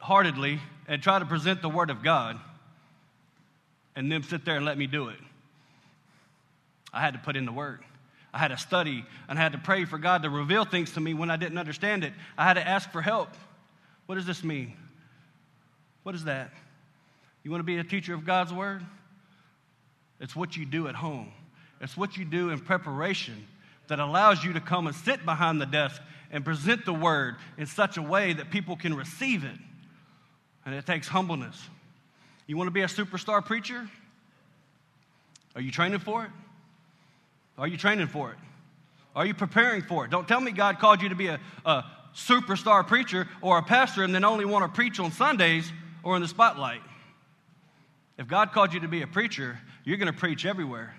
heartedly 0.00 0.60
and 0.88 1.02
try 1.02 1.18
to 1.18 1.24
present 1.24 1.62
the 1.62 1.68
Word 1.68 1.90
of 1.90 2.02
God 2.02 2.38
and 3.96 4.10
them 4.10 4.22
sit 4.22 4.44
there 4.44 4.56
and 4.56 4.64
let 4.64 4.76
me 4.76 4.86
do 4.86 5.08
it. 5.08 5.18
I 6.92 7.00
had 7.00 7.14
to 7.14 7.20
put 7.20 7.36
in 7.36 7.44
the 7.44 7.52
work. 7.52 7.82
I 8.32 8.38
had 8.38 8.48
to 8.48 8.58
study 8.58 9.04
and 9.28 9.38
I 9.38 9.42
had 9.42 9.52
to 9.52 9.58
pray 9.58 9.84
for 9.84 9.98
God 9.98 10.24
to 10.24 10.30
reveal 10.30 10.64
things 10.64 10.92
to 10.92 11.00
me 11.00 11.14
when 11.14 11.30
I 11.30 11.36
didn't 11.36 11.58
understand 11.58 12.04
it. 12.04 12.12
I 12.36 12.44
had 12.44 12.54
to 12.54 12.66
ask 12.66 12.90
for 12.90 13.00
help. 13.00 13.30
What 14.06 14.16
does 14.16 14.26
this 14.26 14.42
mean? 14.42 14.74
What 16.02 16.14
is 16.14 16.24
that? 16.24 16.50
You 17.42 17.50
want 17.50 17.60
to 17.60 17.64
be 17.64 17.78
a 17.78 17.84
teacher 17.84 18.14
of 18.14 18.24
God's 18.24 18.52
Word? 18.52 18.84
It's 20.20 20.34
what 20.34 20.56
you 20.56 20.66
do 20.66 20.88
at 20.88 20.94
home. 20.94 21.32
It's 21.80 21.96
what 21.96 22.16
you 22.16 22.24
do 22.24 22.50
in 22.50 22.58
preparation 22.60 23.46
that 23.88 24.00
allows 24.00 24.42
you 24.42 24.54
to 24.54 24.60
come 24.60 24.86
and 24.86 24.96
sit 24.96 25.24
behind 25.24 25.60
the 25.60 25.66
desk 25.66 26.00
and 26.34 26.44
present 26.44 26.84
the 26.84 26.92
word 26.92 27.36
in 27.56 27.64
such 27.64 27.96
a 27.96 28.02
way 28.02 28.32
that 28.32 28.50
people 28.50 28.76
can 28.76 28.92
receive 28.92 29.44
it. 29.44 29.56
And 30.66 30.74
it 30.74 30.84
takes 30.84 31.06
humbleness. 31.06 31.56
You 32.48 32.56
want 32.56 32.66
to 32.66 32.72
be 32.72 32.82
a 32.82 32.86
superstar 32.86 33.42
preacher? 33.42 33.88
Are 35.54 35.60
you 35.60 35.70
training 35.70 36.00
for 36.00 36.24
it? 36.24 36.30
Are 37.56 37.68
you 37.68 37.76
training 37.76 38.08
for 38.08 38.32
it? 38.32 38.36
Are 39.14 39.24
you 39.24 39.32
preparing 39.32 39.82
for 39.82 40.04
it? 40.04 40.10
Don't 40.10 40.26
tell 40.26 40.40
me 40.40 40.50
God 40.50 40.80
called 40.80 41.00
you 41.00 41.08
to 41.08 41.14
be 41.14 41.28
a, 41.28 41.38
a 41.64 41.84
superstar 42.16 42.84
preacher 42.84 43.28
or 43.40 43.58
a 43.58 43.62
pastor 43.62 44.02
and 44.02 44.12
then 44.12 44.24
only 44.24 44.44
want 44.44 44.64
to 44.64 44.74
preach 44.74 44.98
on 44.98 45.12
Sundays 45.12 45.72
or 46.02 46.16
in 46.16 46.22
the 46.22 46.26
spotlight. 46.26 46.82
If 48.18 48.26
God 48.26 48.50
called 48.50 48.74
you 48.74 48.80
to 48.80 48.88
be 48.88 49.02
a 49.02 49.06
preacher, 49.06 49.60
you're 49.84 49.98
going 49.98 50.12
to 50.12 50.18
preach 50.18 50.44
everywhere. 50.44 50.96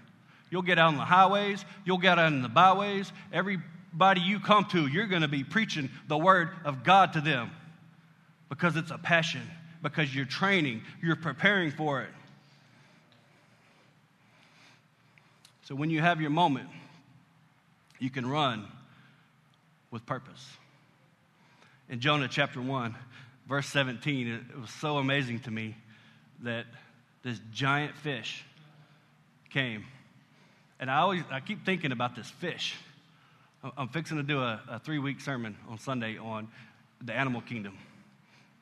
You'll 0.49 0.61
get 0.61 0.79
out 0.79 0.87
on 0.87 0.95
the 0.95 1.03
highways, 1.03 1.65
you'll 1.83 1.97
get 1.97 2.19
out 2.19 2.27
on 2.27 2.41
the 2.41 2.47
byways. 2.47 3.11
Every 3.33 3.59
everybody 3.95 4.19
you 4.19 4.41
come 4.41 4.65
to, 4.65 4.87
you're 4.87 5.07
going 5.07 5.21
to 5.21 5.27
be 5.29 5.41
preaching 5.41 5.89
the 6.09 6.17
word 6.17 6.49
of 6.65 6.83
God 6.83 7.13
to 7.13 7.21
them 7.21 7.49
because 8.49 8.75
it's 8.75 8.91
a 8.91 8.97
passion, 8.97 9.41
because 9.81 10.13
you're 10.13 10.25
training, 10.25 10.81
you're 11.01 11.15
preparing 11.15 11.71
for 11.71 12.01
it. 12.01 12.09
So 15.63 15.75
when 15.75 15.89
you 15.89 16.01
have 16.01 16.19
your 16.19 16.29
moment, 16.29 16.67
you 17.97 18.09
can 18.09 18.29
run 18.29 18.67
with 19.91 20.05
purpose. 20.05 20.45
In 21.87 22.01
Jonah 22.01 22.27
chapter 22.27 22.61
1, 22.61 22.93
verse 23.47 23.67
17, 23.67 24.27
it 24.27 24.59
was 24.59 24.71
so 24.71 24.97
amazing 24.97 25.39
to 25.41 25.51
me 25.51 25.73
that 26.43 26.65
this 27.23 27.39
giant 27.53 27.95
fish 27.95 28.43
came. 29.51 29.85
And 30.81 30.91
I 30.91 30.97
always 30.97 31.23
I 31.31 31.39
keep 31.39 31.65
thinking 31.65 31.93
about 31.93 32.17
this 32.17 32.29
fish. 32.29 32.75
I'm 33.77 33.87
fixing 33.87 34.17
to 34.17 34.23
do 34.23 34.39
a, 34.39 34.61
a 34.69 34.79
three 34.79 34.99
week 34.99 35.19
sermon 35.19 35.55
on 35.69 35.79
Sunday 35.79 36.17
on 36.17 36.47
the 37.03 37.13
animal 37.13 37.41
kingdom. 37.41 37.77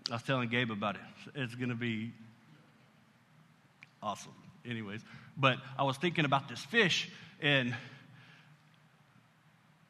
I 0.09 0.13
was 0.13 0.23
telling 0.23 0.49
Gabe 0.49 0.71
about 0.71 0.95
it. 0.95 1.01
It's 1.35 1.55
going 1.55 1.69
to 1.69 1.75
be 1.75 2.11
awesome. 4.01 4.33
Anyways, 4.65 5.01
but 5.37 5.57
I 5.77 5.83
was 5.83 5.97
thinking 5.97 6.23
about 6.23 6.47
this 6.47 6.59
fish, 6.59 7.09
and 7.41 7.75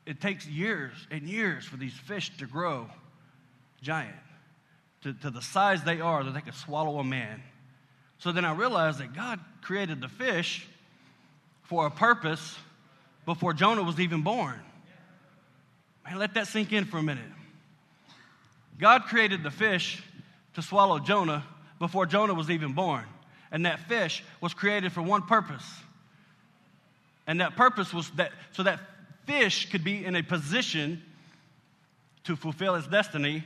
it 0.05 0.19
takes 0.19 0.47
years 0.47 0.93
and 1.11 1.23
years 1.23 1.65
for 1.65 1.77
these 1.77 1.93
fish 1.93 2.35
to 2.37 2.47
grow 2.47 2.87
giant 3.81 4.15
to, 5.03 5.13
to 5.13 5.29
the 5.29 5.41
size 5.41 5.83
they 5.83 5.99
are 5.99 6.23
that 6.23 6.33
they 6.33 6.41
could 6.41 6.55
swallow 6.55 6.97
a 6.99 7.03
man. 7.03 7.43
So 8.17 8.31
then 8.31 8.45
I 8.45 8.53
realized 8.53 8.99
that 8.99 9.13
God 9.13 9.39
created 9.61 10.01
the 10.01 10.07
fish 10.07 10.67
for 11.63 11.85
a 11.85 11.91
purpose 11.91 12.57
before 13.25 13.53
Jonah 13.53 13.83
was 13.83 13.99
even 13.99 14.21
born. 14.21 14.59
Man, 16.05 16.19
let 16.19 16.33
that 16.33 16.47
sink 16.47 16.73
in 16.73 16.85
for 16.85 16.97
a 16.97 17.03
minute. 17.03 17.23
God 18.79 19.03
created 19.03 19.43
the 19.43 19.51
fish 19.51 20.03
to 20.55 20.61
swallow 20.61 20.99
Jonah 20.99 21.43
before 21.79 22.05
Jonah 22.05 22.33
was 22.33 22.49
even 22.49 22.73
born. 22.73 23.05
And 23.51 23.65
that 23.65 23.79
fish 23.87 24.23
was 24.41 24.53
created 24.53 24.91
for 24.91 25.01
one 25.01 25.21
purpose. 25.21 25.65
And 27.27 27.39
that 27.39 27.55
purpose 27.55 27.93
was 27.93 28.09
that 28.11 28.31
so 28.51 28.63
that 28.63 28.79
fish 29.25 29.69
could 29.69 29.83
be 29.83 30.03
in 30.03 30.15
a 30.15 30.23
position 30.23 31.01
to 32.25 32.35
fulfill 32.35 32.75
its 32.75 32.87
destiny, 32.87 33.43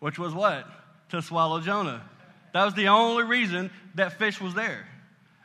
which 0.00 0.18
was 0.18 0.34
what? 0.34 0.66
To 1.10 1.22
swallow 1.22 1.60
Jonah. 1.60 2.02
That 2.52 2.64
was 2.64 2.74
the 2.74 2.88
only 2.88 3.24
reason 3.24 3.70
that 3.94 4.18
fish 4.18 4.40
was 4.40 4.54
there. 4.54 4.86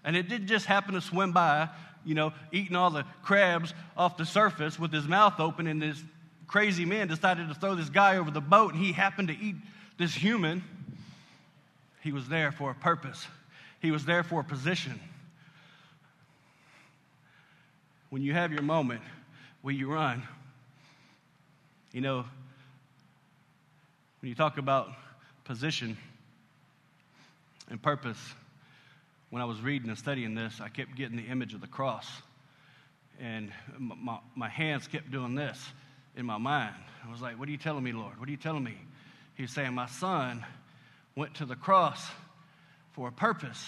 And 0.04 0.16
it 0.16 0.28
didn't 0.28 0.48
just 0.48 0.66
happen 0.66 0.96
to 0.96 1.02
swim 1.02 1.32
by, 1.32 1.70
you 2.04 2.16
know, 2.16 2.34
eating 2.52 2.76
all 2.76 2.90
the 2.90 3.06
crabs 3.24 3.74
off 3.96 4.18
the 4.18 4.26
surface 4.26 4.80
with 4.80 4.92
his 4.92 5.08
mouth 5.08 5.40
open 5.40 5.68
and 5.68 5.82
his 5.82 6.04
crazy 6.48 6.86
man 6.86 7.08
decided 7.08 7.50
to 7.50 7.56
throw 7.56 7.76
this 7.76 7.89
guy 7.89 8.18
over 8.18 8.32
the 8.32 8.41
boat 8.41 8.74
and 8.74 8.84
he 8.84 8.91
happened 8.91 9.28
to 9.30 9.38
eat 9.38 9.56
this 9.98 10.14
human, 10.14 10.64
he 12.02 12.12
was 12.12 12.28
there 12.28 12.52
for 12.52 12.72
a 12.72 12.76
purpose. 12.76 13.26
He 13.82 13.91
was 13.91 14.06
there 14.06 14.24
for 14.24 14.41
a 14.41 14.43
position. 14.43 15.00
When 18.10 18.22
you 18.22 18.34
have 18.34 18.52
your 18.52 18.62
moment 18.62 19.02
where 19.62 19.74
you 19.74 19.91
run, 19.91 20.24
you 21.91 22.02
know, 22.02 22.26
when 24.22 24.30
you 24.30 24.36
talk 24.36 24.58
about 24.58 24.89
position 25.43 25.98
and 27.70 27.82
purpose, 27.82 28.20
when 29.30 29.41
I 29.41 29.46
was 29.46 29.62
reading 29.62 29.89
and 29.89 29.98
studying 29.98 30.36
this, 30.36 30.62
I 30.62 30.70
kept 30.70 30.96
getting 30.96 31.18
the 31.18 31.24
image 31.24 31.54
of 31.54 31.62
the 31.62 31.68
cross. 31.68 32.08
And 33.20 33.52
my, 33.78 34.20
my 34.36 34.50
hands 34.50 34.88
kept 34.88 35.10
doing 35.10 35.36
this 35.36 35.60
in 36.16 36.26
my 36.26 36.38
mind. 36.38 36.76
I 37.05 37.11
was 37.11 37.22
like, 37.22 37.39
What 37.39 37.47
are 37.47 37.51
you 37.51 37.57
telling 37.57 37.84
me, 37.84 37.91
Lord? 37.91 38.20
What 38.20 38.28
are 38.28 38.32
you 38.32 38.38
telling 38.38 38.63
me? 38.63 38.78
He's 39.36 39.51
saying, 39.51 39.74
My 39.74 39.88
son 39.88 40.45
went 41.16 41.36
to 41.36 41.45
the 41.45 41.55
cross 41.55 42.05
for 42.93 43.07
a 43.07 43.11
purpose. 43.11 43.66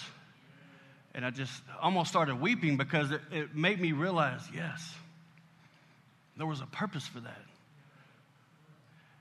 And 1.14 1.24
I 1.24 1.30
just 1.30 1.52
almost 1.80 2.10
started 2.10 2.40
weeping 2.40 2.76
because 2.76 3.10
it, 3.10 3.20
it 3.32 3.56
made 3.56 3.80
me 3.80 3.92
realize 3.92 4.42
yes, 4.54 4.94
there 6.36 6.46
was 6.46 6.60
a 6.60 6.66
purpose 6.66 7.06
for 7.06 7.20
that. 7.20 7.42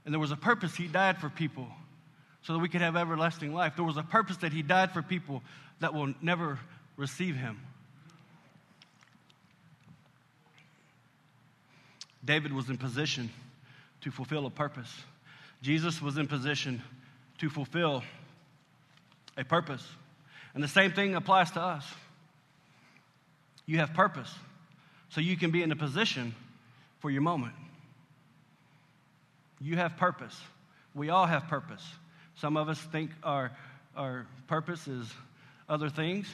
And 0.05 0.13
there 0.13 0.19
was 0.19 0.32
a 0.32 0.38
purpose. 0.38 0.75
He 0.75 0.88
died 0.88 1.17
for 1.17 1.30
people 1.30 1.67
so 2.43 2.53
that 2.53 2.59
we 2.59 2.69
could 2.69 2.82
have 2.82 2.95
everlasting 2.95 3.53
life. 3.53 3.73
There 3.75 3.84
was 3.84 3.97
a 3.97 4.03
purpose 4.03 4.38
that 4.38 4.53
He 4.53 4.61
died 4.61 4.91
for 4.91 5.01
people 5.01 5.43
that 5.80 5.93
will 5.93 6.13
never 6.21 6.59
receive 6.95 7.36
Him. 7.36 7.59
David 12.28 12.53
was 12.53 12.69
in 12.69 12.78
position 12.78 13.32
to 14.01 14.11
fulfill 14.11 14.45
a 14.45 14.51
purpose. 14.51 14.93
Jesus 15.61 16.01
was 16.01 16.17
in 16.17 16.28
position 16.28 16.84
to 17.39 17.49
fulfill 17.49 18.03
a 19.38 19.43
purpose. 19.43 19.86
And 20.53 20.63
the 20.63 20.67
same 20.67 20.91
thing 20.91 21.15
applies 21.15 21.51
to 21.51 21.61
us. 21.61 21.86
You 23.65 23.80
have 23.80 23.93
purpose, 23.93 24.34
so 25.09 25.21
you 25.21 25.38
can 25.38 25.51
be 25.51 25.63
in 25.63 25.71
a 25.71 25.75
position 25.75 26.36
for 26.99 27.09
your 27.09 27.21
moment. 27.21 27.53
You 29.59 29.78
have 29.78 29.97
purpose. 29.97 30.39
We 30.93 31.09
all 31.09 31.25
have 31.25 31.47
purpose. 31.47 31.84
Some 32.36 32.57
of 32.57 32.69
us 32.69 32.80
think 32.80 33.11
our, 33.23 33.51
our 33.95 34.28
purpose 34.47 34.88
is 34.88 35.11
other 35.69 35.89
things. 35.89 36.28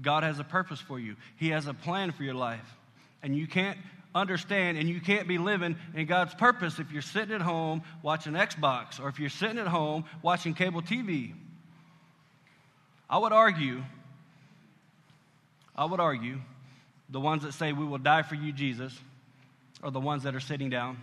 God 0.00 0.22
has 0.22 0.38
a 0.38 0.44
purpose 0.44 0.80
for 0.80 1.00
you, 1.00 1.16
He 1.36 1.50
has 1.50 1.66
a 1.66 1.74
plan 1.74 2.12
for 2.12 2.22
your 2.22 2.34
life. 2.34 2.76
And 3.22 3.36
you 3.36 3.46
can't 3.48 3.78
understand 4.16 4.78
and 4.78 4.88
you 4.88 5.00
can't 5.00 5.28
be 5.28 5.38
living 5.38 5.76
in 5.94 6.06
God's 6.06 6.34
purpose 6.34 6.78
if 6.78 6.90
you're 6.90 7.02
sitting 7.02 7.34
at 7.34 7.40
home 7.40 7.82
watching 8.02 8.32
Xbox 8.32 9.00
or 9.00 9.08
if 9.08 9.20
you're 9.20 9.30
sitting 9.30 9.58
at 9.58 9.66
home 9.66 10.04
watching 10.22 10.54
cable 10.54 10.82
TV. 10.82 11.34
I 13.08 13.18
would 13.18 13.32
argue, 13.32 13.82
I 15.76 15.84
would 15.84 16.00
argue, 16.00 16.40
the 17.08 17.20
ones 17.20 17.44
that 17.44 17.52
say 17.52 17.72
we 17.72 17.84
will 17.84 17.98
die 17.98 18.22
for 18.22 18.34
you, 18.34 18.52
Jesus, 18.52 18.98
are 19.82 19.90
the 19.90 20.00
ones 20.00 20.24
that 20.24 20.34
are 20.34 20.40
sitting 20.40 20.70
down. 20.70 20.96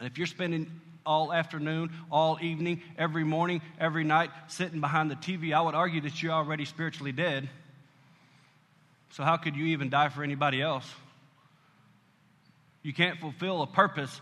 And 0.00 0.10
if 0.10 0.18
you're 0.18 0.26
spending 0.26 0.80
all 1.06 1.32
afternoon, 1.32 1.92
all 2.10 2.38
evening, 2.40 2.82
every 2.98 3.24
morning, 3.24 3.60
every 3.78 4.04
night 4.04 4.30
sitting 4.48 4.80
behind 4.80 5.10
the 5.10 5.16
TV, 5.16 5.54
I 5.54 5.60
would 5.60 5.74
argue 5.74 6.00
that 6.02 6.22
you're 6.22 6.32
already 6.32 6.64
spiritually 6.64 7.12
dead. 7.12 7.48
So, 9.10 9.24
how 9.24 9.36
could 9.36 9.56
you 9.56 9.66
even 9.66 9.90
die 9.90 10.08
for 10.08 10.22
anybody 10.22 10.62
else? 10.62 10.90
You 12.82 12.92
can't 12.92 13.18
fulfill 13.18 13.62
a 13.62 13.66
purpose 13.66 14.20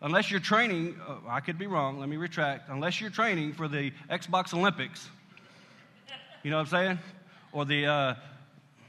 unless 0.00 0.30
you're 0.30 0.40
training. 0.40 0.96
Uh, 1.06 1.16
I 1.28 1.40
could 1.40 1.58
be 1.58 1.66
wrong, 1.66 1.98
let 1.98 2.08
me 2.08 2.16
retract. 2.16 2.68
Unless 2.68 3.00
you're 3.00 3.10
training 3.10 3.52
for 3.52 3.68
the 3.68 3.92
Xbox 4.10 4.54
Olympics. 4.54 5.08
You 6.42 6.50
know 6.50 6.56
what 6.56 6.72
I'm 6.72 6.86
saying? 6.86 6.98
Or 7.52 7.64
the 7.64 7.86
uh, 7.86 8.14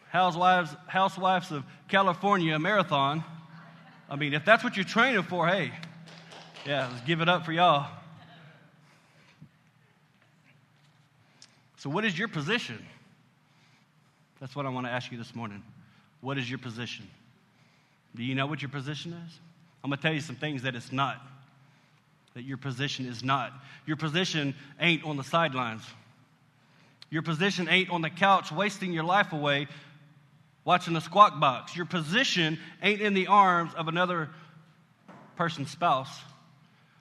Housewives, 0.10 0.76
Housewives 0.88 1.52
of 1.52 1.64
California 1.88 2.58
marathon. 2.58 3.24
I 4.10 4.16
mean, 4.16 4.34
if 4.34 4.46
that's 4.46 4.64
what 4.64 4.76
you're 4.76 4.86
training 4.86 5.24
for, 5.24 5.48
hey, 5.48 5.72
yeah, 6.66 6.88
let's 6.92 7.06
give 7.06 7.22
it 7.22 7.30
up 7.30 7.46
for 7.46 7.52
y'all. 7.52 7.88
So, 11.78 11.90
what 11.90 12.04
is 12.06 12.18
your 12.18 12.28
position? 12.28 12.86
That's 14.40 14.56
what 14.56 14.66
I 14.66 14.70
want 14.70 14.88
to 14.88 14.92
ask 14.92 15.12
you 15.12 15.18
this 15.18 15.34
morning. 15.36 15.64
What 16.22 16.38
is 16.38 16.50
your 16.50 16.60
position? 16.60 17.08
Do 18.16 18.24
you 18.24 18.36
know 18.36 18.48
what 18.48 18.62
your 18.62 18.70
position 18.70 19.14
is? 19.14 19.40
I'm 19.84 19.90
going 19.90 19.98
to 19.98 20.02
tell 20.02 20.14
you 20.14 20.22
some 20.22 20.36
things 20.36 20.64
that 20.64 20.76
it's 20.76 20.92
not. 20.92 21.22
That 22.34 22.44
your 22.44 22.58
position 22.58 23.06
is 23.06 23.24
not. 23.24 23.54
Your 23.86 23.98
position 23.98 24.56
ain't 24.80 25.04
on 25.04 25.18
the 25.18 25.24
sidelines. 25.24 25.84
Your 27.10 27.22
position 27.22 27.68
ain't 27.70 27.90
on 27.90 28.02
the 28.02 28.10
couch 28.10 28.52
wasting 28.52 28.92
your 28.92 29.04
life 29.04 29.34
away 29.34 29.68
watching 30.64 30.94
the 30.94 31.02
squawk 31.02 31.40
box. 31.40 31.76
Your 31.76 31.86
position 31.86 32.60
ain't 32.84 33.02
in 33.02 33.14
the 33.14 33.28
arms 33.28 33.74
of 33.74 33.88
another 33.88 34.30
person's 35.36 35.72
spouse. 35.72 36.16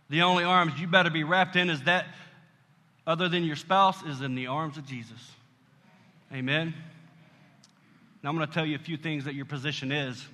The 0.09 0.23
only 0.23 0.45
arms 0.45 0.81
you 0.81 0.87
better 0.87 1.11
be 1.11 1.25
wrapped 1.25 1.57
in 1.57 1.69
is 1.69 1.83
that, 1.83 2.07
other 3.07 3.29
than 3.29 3.45
your 3.45 3.57
spouse, 3.57 4.03
is 4.05 4.23
in 4.23 4.35
the 4.35 4.47
arms 4.47 4.79
of 4.79 4.87
Jesus. 4.87 5.19
Amen. 6.33 6.73
Now 8.23 8.31
I'm 8.31 8.37
going 8.37 8.49
to 8.49 8.55
tell 8.55 8.65
you 8.65 8.77
a 8.77 8.79
few 8.79 8.97
things 8.97 9.25
that 9.25 9.35
your 9.35 9.45
position 9.45 9.93
is. 9.93 10.25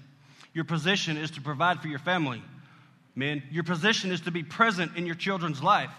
Your 0.55 0.65
position 0.65 1.17
is 1.17 1.33
to 1.33 1.41
provide 1.41 1.83
for 1.83 1.89
your 1.89 1.99
family. 1.99 2.43
Men, 3.15 3.43
your 3.51 3.65
position 3.65 4.11
is 4.13 4.23
to 4.23 4.31
be 4.31 4.43
present 4.43 4.97
in 4.97 5.05
your 5.07 5.15
children's 5.15 5.63
life. 5.63 5.91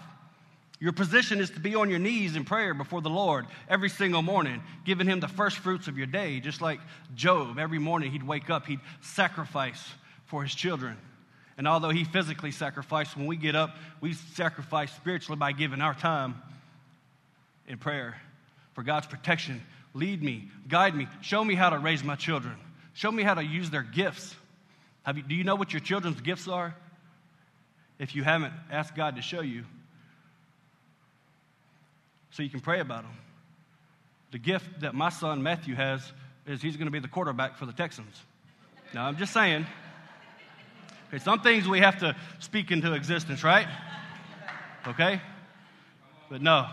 Your 0.78 0.92
position 0.92 1.40
is 1.40 1.50
to 1.50 1.60
be 1.60 1.74
on 1.74 1.88
your 1.88 1.98
knees 1.98 2.36
in 2.36 2.44
prayer 2.44 2.74
before 2.74 3.00
the 3.00 3.08
Lord 3.08 3.46
every 3.68 3.88
single 3.88 4.20
morning, 4.20 4.62
giving 4.84 5.06
Him 5.06 5.20
the 5.20 5.28
first 5.28 5.58
fruits 5.58 5.88
of 5.88 5.96
your 5.96 6.06
day. 6.06 6.40
Just 6.40 6.60
like 6.60 6.80
Job, 7.14 7.58
every 7.58 7.78
morning 7.78 8.12
he'd 8.12 8.22
wake 8.22 8.50
up, 8.50 8.66
he'd 8.66 8.80
sacrifice 9.00 9.82
for 10.26 10.42
his 10.42 10.54
children. 10.54 10.96
And 11.56 11.66
although 11.66 11.90
he 11.90 12.04
physically 12.04 12.50
sacrificed, 12.50 13.16
when 13.16 13.26
we 13.26 13.36
get 13.36 13.56
up, 13.56 13.76
we 14.02 14.12
sacrifice 14.12 14.92
spiritually 14.92 15.38
by 15.38 15.52
giving 15.52 15.80
our 15.80 15.94
time 15.94 16.34
in 17.66 17.78
prayer 17.78 18.20
for 18.74 18.82
God's 18.82 19.06
protection. 19.06 19.62
Lead 19.94 20.22
me, 20.22 20.50
guide 20.68 20.94
me, 20.94 21.08
show 21.22 21.42
me 21.42 21.54
how 21.54 21.70
to 21.70 21.78
raise 21.78 22.04
my 22.04 22.16
children, 22.16 22.54
show 22.92 23.10
me 23.10 23.22
how 23.22 23.32
to 23.32 23.42
use 23.42 23.70
their 23.70 23.82
gifts. 23.82 24.34
You, 25.14 25.22
do 25.22 25.34
you 25.34 25.44
know 25.44 25.54
what 25.54 25.72
your 25.72 25.80
children's 25.80 26.20
gifts 26.20 26.48
are? 26.48 26.74
If 27.98 28.14
you 28.14 28.24
haven't, 28.24 28.52
ask 28.70 28.94
God 28.94 29.16
to 29.16 29.22
show 29.22 29.40
you 29.40 29.64
so 32.30 32.42
you 32.42 32.50
can 32.50 32.60
pray 32.60 32.80
about 32.80 33.02
them. 33.02 33.12
The 34.32 34.38
gift 34.38 34.80
that 34.80 34.94
my 34.94 35.08
son 35.08 35.42
Matthew 35.42 35.74
has 35.74 36.12
is 36.46 36.60
he's 36.60 36.76
going 36.76 36.86
to 36.86 36.92
be 36.92 36.98
the 36.98 37.08
quarterback 37.08 37.56
for 37.56 37.66
the 37.66 37.72
Texans. 37.72 38.20
Now, 38.92 39.06
I'm 39.06 39.16
just 39.16 39.32
saying. 39.32 39.66
Okay, 41.08 41.18
some 41.18 41.40
things 41.40 41.68
we 41.68 41.78
have 41.78 41.98
to 42.00 42.16
speak 42.40 42.72
into 42.72 42.92
existence, 42.92 43.44
right? 43.44 43.68
Okay? 44.88 45.20
But 46.28 46.42
no, 46.42 46.66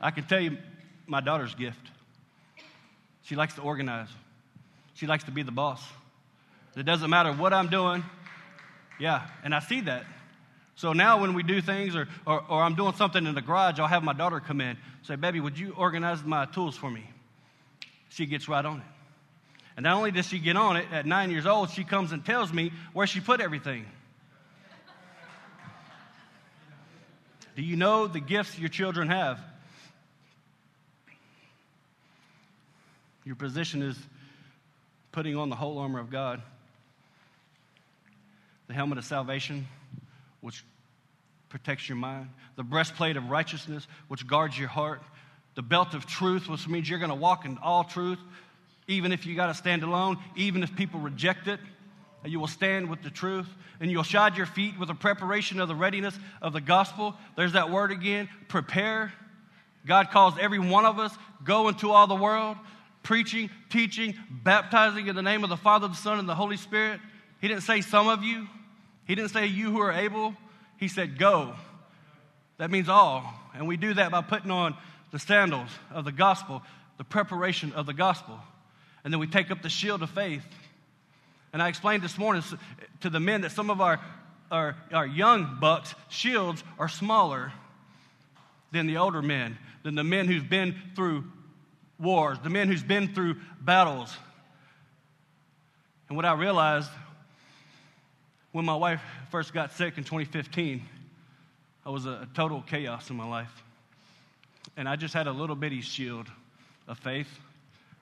I 0.00 0.10
can 0.10 0.24
tell 0.24 0.40
you 0.40 0.58
my 1.06 1.20
daughter's 1.20 1.54
gift. 1.54 1.80
She 3.22 3.34
likes 3.34 3.54
to 3.54 3.62
organize, 3.62 4.08
she 4.94 5.06
likes 5.06 5.24
to 5.24 5.30
be 5.30 5.42
the 5.42 5.52
boss. 5.52 5.82
It 6.76 6.84
doesn't 6.84 7.08
matter 7.08 7.32
what 7.32 7.52
I'm 7.52 7.68
doing. 7.68 8.04
Yeah, 9.00 9.26
and 9.42 9.54
I 9.54 9.60
see 9.60 9.80
that. 9.82 10.04
So 10.74 10.92
now 10.92 11.20
when 11.20 11.32
we 11.32 11.42
do 11.42 11.62
things 11.62 11.96
or, 11.96 12.06
or, 12.26 12.44
or, 12.48 12.62
I'm 12.62 12.74
doing 12.74 12.94
something 12.94 13.26
in 13.26 13.34
the 13.34 13.40
garage, 13.40 13.80
I'll 13.80 13.86
have 13.86 14.02
my 14.02 14.12
daughter 14.12 14.40
come 14.40 14.60
in 14.60 14.76
say, 15.06 15.16
Baby, 15.16 15.40
would 15.40 15.58
you 15.58 15.72
organize 15.76 16.22
my 16.22 16.46
tools 16.46 16.76
for 16.76 16.90
me? 16.90 17.08
She 18.08 18.26
gets 18.26 18.48
right 18.48 18.64
on 18.64 18.78
it. 18.78 18.86
And 19.76 19.84
not 19.84 19.96
only 19.96 20.10
does 20.10 20.26
she 20.26 20.38
get 20.38 20.56
on 20.56 20.76
it, 20.76 20.86
at 20.90 21.06
nine 21.06 21.30
years 21.30 21.46
old, 21.46 21.70
she 21.70 21.84
comes 21.84 22.12
and 22.12 22.24
tells 22.24 22.52
me 22.52 22.72
where 22.92 23.06
she 23.06 23.20
put 23.20 23.40
everything. 23.40 23.86
Do 27.54 27.62
you 27.62 27.76
know 27.76 28.06
the 28.06 28.20
gifts 28.20 28.58
your 28.58 28.68
children 28.68 29.08
have? 29.08 29.40
Your 33.24 33.34
position 33.34 33.82
is 33.82 33.98
putting 35.12 35.36
on 35.36 35.48
the 35.48 35.56
whole 35.56 35.78
armor 35.78 35.98
of 35.98 36.10
God, 36.10 36.42
the 38.68 38.74
helmet 38.74 38.98
of 38.98 39.04
salvation 39.04 39.66
which 40.40 40.64
protects 41.48 41.88
your 41.88 41.96
mind, 41.96 42.28
the 42.56 42.62
breastplate 42.62 43.16
of 43.16 43.30
righteousness, 43.30 43.86
which 44.08 44.26
guards 44.26 44.58
your 44.58 44.68
heart, 44.68 45.02
the 45.54 45.62
belt 45.62 45.94
of 45.94 46.06
truth, 46.06 46.48
which 46.48 46.68
means 46.68 46.88
you're 46.88 46.98
going 46.98 47.08
to 47.10 47.14
walk 47.14 47.44
in 47.44 47.58
all 47.62 47.84
truth, 47.84 48.18
even 48.88 49.12
if 49.12 49.26
you 49.26 49.34
got 49.34 49.46
to 49.46 49.54
stand 49.54 49.82
alone, 49.82 50.18
even 50.36 50.62
if 50.62 50.74
people 50.76 51.00
reject 51.00 51.48
it. 51.48 51.60
And 52.22 52.32
you 52.32 52.40
will 52.40 52.48
stand 52.48 52.90
with 52.90 53.02
the 53.02 53.10
truth, 53.10 53.46
and 53.78 53.90
you'll 53.90 54.02
shod 54.02 54.36
your 54.36 54.46
feet 54.46 54.78
with 54.78 54.88
the 54.88 54.94
preparation 54.94 55.60
of 55.60 55.68
the 55.68 55.76
readiness 55.76 56.18
of 56.42 56.52
the 56.52 56.60
gospel. 56.60 57.14
There's 57.36 57.52
that 57.52 57.70
word 57.70 57.92
again 57.92 58.28
prepare. 58.48 59.12
God 59.86 60.10
calls 60.10 60.34
every 60.40 60.58
one 60.58 60.84
of 60.84 60.98
us 60.98 61.16
go 61.44 61.68
into 61.68 61.92
all 61.92 62.08
the 62.08 62.16
world, 62.16 62.56
preaching, 63.04 63.48
teaching, 63.70 64.14
baptizing 64.28 65.06
in 65.06 65.14
the 65.14 65.22
name 65.22 65.44
of 65.44 65.50
the 65.50 65.56
Father, 65.56 65.86
the 65.86 65.94
Son, 65.94 66.18
and 66.18 66.28
the 66.28 66.34
Holy 66.34 66.56
Spirit. 66.56 67.00
He 67.40 67.46
didn't 67.46 67.62
say 67.62 67.80
some 67.80 68.08
of 68.08 68.24
you, 68.24 68.48
he 69.06 69.14
didn't 69.14 69.30
say 69.30 69.46
you 69.46 69.70
who 69.70 69.80
are 69.80 69.92
able, 69.92 70.34
he 70.78 70.88
said 70.88 71.18
go. 71.18 71.54
That 72.58 72.70
means 72.70 72.88
all. 72.88 73.32
And 73.54 73.66
we 73.68 73.76
do 73.76 73.94
that 73.94 74.10
by 74.10 74.22
putting 74.22 74.50
on 74.50 74.76
the 75.12 75.18
sandals 75.18 75.70
of 75.90 76.04
the 76.04 76.12
gospel, 76.12 76.62
the 76.98 77.04
preparation 77.04 77.72
of 77.72 77.86
the 77.86 77.94
gospel. 77.94 78.38
And 79.04 79.12
then 79.12 79.20
we 79.20 79.26
take 79.26 79.50
up 79.50 79.62
the 79.62 79.68
shield 79.68 80.02
of 80.02 80.10
faith. 80.10 80.44
And 81.52 81.62
I 81.62 81.68
explained 81.68 82.02
this 82.02 82.18
morning 82.18 82.42
to 83.00 83.10
the 83.10 83.20
men 83.20 83.42
that 83.42 83.52
some 83.52 83.70
of 83.70 83.80
our, 83.80 84.00
our, 84.50 84.76
our 84.92 85.06
young 85.06 85.58
bucks' 85.60 85.94
shields 86.08 86.62
are 86.78 86.88
smaller 86.88 87.52
than 88.72 88.86
the 88.86 88.96
older 88.96 89.22
men, 89.22 89.56
than 89.84 89.94
the 89.94 90.04
men 90.04 90.26
who've 90.26 90.48
been 90.48 90.74
through 90.96 91.24
wars, 91.98 92.38
the 92.42 92.50
men 92.50 92.68
who's 92.68 92.82
been 92.82 93.14
through 93.14 93.36
battles. 93.60 94.14
And 96.08 96.16
what 96.16 96.24
I 96.24 96.34
realized 96.34 96.90
when 98.56 98.64
my 98.64 98.74
wife 98.74 99.02
first 99.28 99.52
got 99.52 99.70
sick 99.70 99.98
in 99.98 100.04
2015, 100.04 100.82
I 101.84 101.90
was 101.90 102.06
a, 102.06 102.26
total 102.32 102.62
chaos 102.62 103.10
in 103.10 103.16
my 103.16 103.28
life. 103.28 103.52
And 104.78 104.88
I 104.88 104.96
just 104.96 105.12
had 105.12 105.26
a 105.26 105.30
little 105.30 105.54
bitty 105.54 105.82
shield 105.82 106.26
of 106.88 106.98
faith. 106.98 107.28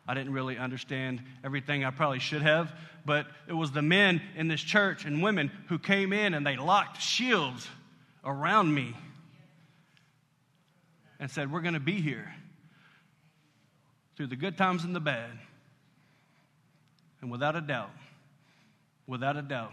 I 0.06 0.14
didn't 0.14 0.32
really 0.32 0.56
understand 0.56 1.22
everything 1.42 1.84
I 1.84 1.90
probably 1.90 2.20
should 2.20 2.42
have, 2.42 2.72
but 3.04 3.26
it 3.48 3.52
was 3.52 3.72
the 3.72 3.82
men 3.82 4.22
in 4.36 4.46
this 4.46 4.60
church 4.60 5.04
and 5.04 5.24
women 5.24 5.50
who 5.66 5.76
came 5.76 6.12
in 6.12 6.34
and 6.34 6.46
they 6.46 6.54
locked 6.54 7.02
shields 7.02 7.66
around 8.24 8.72
me 8.72 8.94
and 11.18 11.28
said, 11.28 11.50
We're 11.50 11.62
going 11.62 11.74
to 11.74 11.80
be 11.80 12.00
here 12.00 12.32
through 14.16 14.28
the 14.28 14.36
good 14.36 14.56
times 14.56 14.84
and 14.84 14.94
the 14.94 15.00
bad. 15.00 15.32
And 17.20 17.28
without 17.28 17.56
a 17.56 17.60
doubt, 17.60 17.90
without 19.08 19.36
a 19.36 19.42
doubt, 19.42 19.72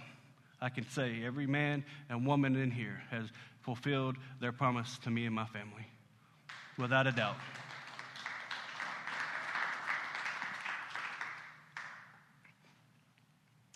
I 0.61 0.69
can 0.69 0.87
say 0.89 1.23
every 1.25 1.47
man 1.47 1.83
and 2.09 2.25
woman 2.25 2.55
in 2.55 2.69
here 2.69 3.01
has 3.09 3.25
fulfilled 3.61 4.17
their 4.39 4.51
promise 4.51 4.99
to 4.99 5.09
me 5.09 5.25
and 5.25 5.33
my 5.33 5.45
family. 5.45 5.87
Without 6.77 7.07
a 7.07 7.11
doubt. 7.11 7.35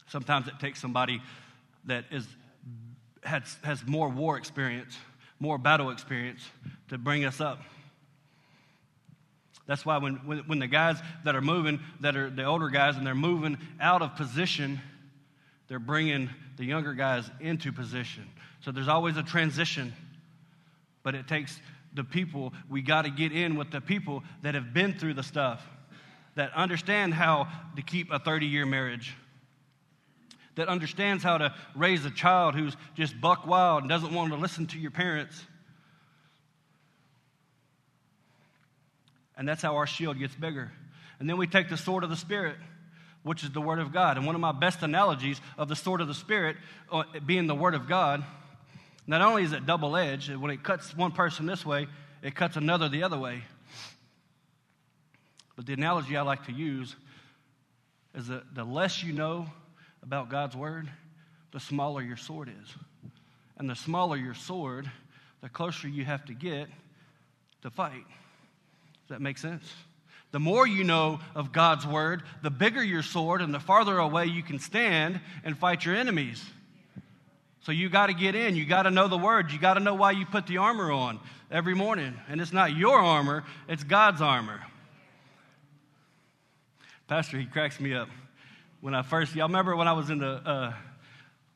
Sometimes 0.08 0.48
it 0.48 0.60
takes 0.60 0.80
somebody 0.80 1.22
that 1.86 2.06
is, 2.12 2.26
has, 3.24 3.58
has 3.64 3.86
more 3.86 4.08
war 4.08 4.38
experience, 4.38 4.98
more 5.40 5.58
battle 5.58 5.90
experience 5.90 6.48
to 6.90 6.98
bring 6.98 7.26
us 7.26 7.42
up. 7.42 7.62
That's 9.68 9.86
why 9.86 9.98
when, 9.98 10.16
when, 10.26 10.40
when, 10.48 10.60
the 10.60 10.68
guys 10.68 10.98
that 11.24 11.36
are 11.36 11.42
moving, 11.42 11.80
that 12.00 12.16
are 12.16 12.30
the 12.30 12.44
older 12.44 12.70
guys, 12.70 12.96
and 12.96 13.06
they're 13.06 13.16
moving 13.16 13.58
out 13.82 14.04
of 14.04 14.16
position, 14.16 14.80
they're 15.68 15.80
bringing 15.80 16.30
the 16.58 16.66
younger 16.66 16.94
guys 16.94 17.30
into 17.40 17.72
position. 17.72 18.28
So 18.62 18.72
there's 18.72 18.88
always 18.88 19.18
a 19.18 19.24
transition, 19.24 19.94
but 21.04 21.16
it 21.16 21.28
takes 21.28 21.60
the 21.94 22.04
people, 22.04 22.54
we 22.70 22.82
got 22.82 23.04
to 23.04 23.10
get 23.10 23.32
in 23.32 23.56
with 23.56 23.72
the 23.72 23.82
people 23.82 24.24
that 24.42 24.56
have 24.56 24.74
been 24.74 24.98
through 24.98 25.14
the 25.14 25.24
stuff, 25.24 25.66
that 26.36 26.54
understand 26.54 27.14
how 27.14 27.48
to 27.76 27.82
keep 27.82 28.12
a 28.12 28.20
30 28.20 28.46
year 28.48 28.66
marriage, 28.66 29.16
that 30.56 30.68
understands 30.68 31.24
how 31.24 31.38
to 31.38 31.54
raise 31.76 32.06
a 32.06 32.12
child 32.12 32.56
who's 32.56 32.76
just 32.96 33.20
buck 33.20 33.46
wild 33.46 33.84
and 33.84 33.90
doesn't 33.90 34.14
want 34.14 34.32
to 34.32 34.38
listen 34.38 34.68
to 34.68 34.80
your 34.80 34.92
parents 34.92 35.42
And 39.38 39.48
that's 39.48 39.62
how 39.62 39.76
our 39.76 39.88
shield 39.88 40.20
gets 40.20 40.36
bigger. 40.36 40.72
And 41.20 41.30
then 41.30 41.38
we 41.38 41.48
take 41.48 41.70
the 41.70 41.78
sword 41.78 42.04
of 42.04 42.10
the 42.10 42.16
Spirit, 42.16 42.56
which 43.26 43.44
is 43.44 43.50
the 43.50 43.60
Word 43.60 43.80
of 43.80 43.92
God. 43.92 44.18
And 44.18 44.26
one 44.28 44.36
of 44.36 44.42
my 44.42 44.52
best 44.52 44.84
analogies 44.84 45.42
of 45.58 45.68
the 45.68 45.76
sword 45.76 46.00
of 46.00 46.08
the 46.08 46.14
Spirit 46.14 46.58
uh, 46.92 47.04
being 47.26 47.48
the 47.48 47.56
Word 47.56 47.74
of 47.74 47.88
God, 47.88 48.24
not 49.08 49.20
only 49.22 49.42
is 49.42 49.52
it 49.52 49.66
double 49.66 49.98
edged, 49.98 50.34
when 50.36 50.52
it 50.52 50.64
cuts 50.64 50.96
one 50.96 51.12
person 51.12 51.48
this 51.48 51.66
way, 51.66 51.88
it 52.22 52.36
cuts 52.36 52.56
another 52.56 52.88
the 52.88 53.02
other 53.02 53.18
way. 53.18 53.42
But 55.56 55.66
the 55.66 55.74
analogy 55.74 56.16
I 56.16 56.22
like 56.22 56.46
to 56.46 56.52
use 56.52 56.96
is 58.14 58.28
that 58.28 58.54
the 58.54 58.64
less 58.64 59.04
you 59.04 59.12
know 59.12 59.48
about 60.04 60.30
God's 60.30 60.56
Word, 60.56 60.88
the 61.52 61.60
smaller 61.60 62.04
your 62.04 62.18
sword 62.18 62.50
is. 62.50 62.76
And 63.58 63.68
the 63.68 63.76
smaller 63.76 64.18
your 64.18 64.36
sword, 64.36 64.90
the 65.42 65.50
closer 65.50 65.88
you 65.88 66.06
have 66.06 66.26
to 66.26 66.34
get 66.34 66.68
to 67.64 67.72
fight. 67.72 68.06
Does 69.08 69.10
that 69.10 69.22
make 69.22 69.40
sense? 69.40 69.74
The 70.36 70.40
more 70.42 70.68
you 70.68 70.84
know 70.84 71.22
of 71.34 71.54
God's 71.54 71.88
word, 71.88 72.22
the 72.42 72.50
bigger 72.50 72.84
your 72.84 73.04
sword 73.04 73.42
and 73.42 73.54
the 73.54 73.60
farther 73.62 73.98
away 73.98 74.26
you 74.26 74.44
can 74.44 74.60
stand 74.60 75.22
and 75.46 75.58
fight 75.58 75.86
your 75.86 75.96
enemies. 75.96 76.44
So 77.62 77.72
you 77.72 77.88
got 77.88 78.08
to 78.08 78.14
get 78.14 78.36
in. 78.36 78.58
You 78.58 78.66
got 78.66 78.84
to 78.84 78.92
know 78.92 79.08
the 79.08 79.18
word. 79.18 79.54
You 79.54 79.60
got 79.60 79.76
to 79.76 79.80
know 79.80 79.94
why 79.94 80.12
you 80.12 80.26
put 80.26 80.46
the 80.46 80.58
armor 80.58 80.92
on 80.92 81.22
every 81.50 81.74
morning. 81.74 82.16
And 82.28 82.42
it's 82.42 82.52
not 82.52 82.76
your 82.76 83.00
armor, 83.00 83.46
it's 83.70 83.86
God's 83.86 84.20
armor. 84.20 84.60
Pastor, 87.08 87.40
he 87.40 87.46
cracks 87.46 87.80
me 87.80 87.94
up. 87.94 88.10
When 88.82 88.94
I 88.94 89.04
first, 89.04 89.36
y'all 89.36 89.48
remember 89.48 89.74
when 89.78 89.88
I 89.88 89.94
was 89.94 90.10
in 90.10 90.18
the 90.18 90.32
uh, 90.46 90.74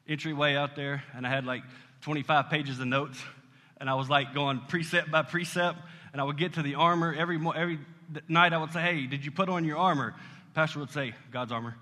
entryway 0.07 0.55
out 0.55 0.77
there 0.77 1.03
and 1.13 1.27
I 1.27 1.29
had 1.29 1.45
like 1.45 1.63
25 2.03 2.49
pages 2.49 2.79
of 2.79 2.87
notes 2.87 3.21
and 3.75 3.89
I 3.89 3.95
was 3.95 4.09
like 4.09 4.33
going 4.33 4.61
precept 4.69 5.11
by 5.11 5.23
precept 5.23 5.79
and 6.13 6.21
I 6.21 6.23
would 6.23 6.37
get 6.37 6.53
to 6.53 6.61
the 6.61 6.75
armor 6.75 7.13
every, 7.13 7.35
every 7.57 7.79
night. 8.27 8.53
I 8.53 8.57
would 8.57 8.71
say, 8.71 8.81
Hey, 8.81 9.05
did 9.07 9.25
you 9.25 9.31
put 9.31 9.49
on 9.49 9.65
your 9.65 9.77
armor? 9.77 10.15
Pastor 10.53 10.79
would 10.79 10.91
say, 10.91 11.13
God's 11.31 11.51
armor. 11.51 11.75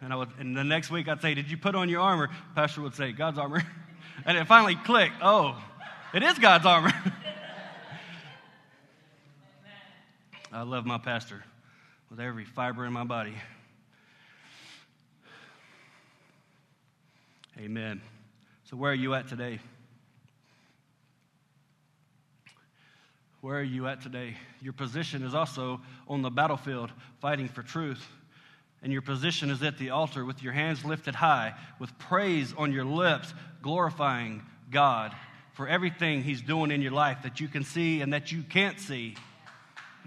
And, 0.00 0.12
I 0.12 0.16
would, 0.16 0.30
and 0.38 0.56
the 0.56 0.64
next 0.64 0.90
week 0.90 1.08
I'd 1.08 1.22
say, 1.22 1.34
Did 1.34 1.50
you 1.50 1.56
put 1.56 1.74
on 1.74 1.88
your 1.88 2.00
armor? 2.00 2.30
Pastor 2.54 2.82
would 2.82 2.94
say, 2.94 3.12
God's 3.12 3.38
armor. 3.38 3.62
And 4.24 4.36
it 4.36 4.46
finally 4.46 4.76
clicked. 4.76 5.14
Oh, 5.22 5.60
it 6.14 6.22
is 6.22 6.38
God's 6.38 6.66
armor. 6.66 6.92
I 10.52 10.62
love 10.62 10.84
my 10.84 10.98
pastor 10.98 11.42
with 12.10 12.20
every 12.20 12.44
fiber 12.44 12.84
in 12.84 12.92
my 12.92 13.04
body. 13.04 13.34
Amen. 17.58 18.02
So, 18.64 18.76
where 18.76 18.92
are 18.92 18.94
you 18.94 19.14
at 19.14 19.28
today? 19.28 19.60
Where 23.42 23.58
are 23.58 23.62
you 23.64 23.88
at 23.88 24.00
today? 24.00 24.36
Your 24.60 24.72
position 24.72 25.24
is 25.24 25.34
also 25.34 25.80
on 26.06 26.22
the 26.22 26.30
battlefield 26.30 26.92
fighting 27.20 27.48
for 27.48 27.64
truth. 27.64 28.06
And 28.84 28.92
your 28.92 29.02
position 29.02 29.50
is 29.50 29.60
at 29.64 29.78
the 29.78 29.90
altar 29.90 30.24
with 30.24 30.44
your 30.44 30.52
hands 30.52 30.84
lifted 30.84 31.16
high, 31.16 31.54
with 31.80 31.96
praise 31.98 32.54
on 32.56 32.70
your 32.70 32.84
lips, 32.84 33.34
glorifying 33.60 34.42
God 34.70 35.12
for 35.54 35.66
everything 35.66 36.22
He's 36.22 36.40
doing 36.40 36.70
in 36.70 36.82
your 36.82 36.92
life 36.92 37.18
that 37.24 37.40
you 37.40 37.48
can 37.48 37.64
see 37.64 38.00
and 38.00 38.12
that 38.12 38.30
you 38.30 38.44
can't 38.44 38.78
see. 38.78 39.16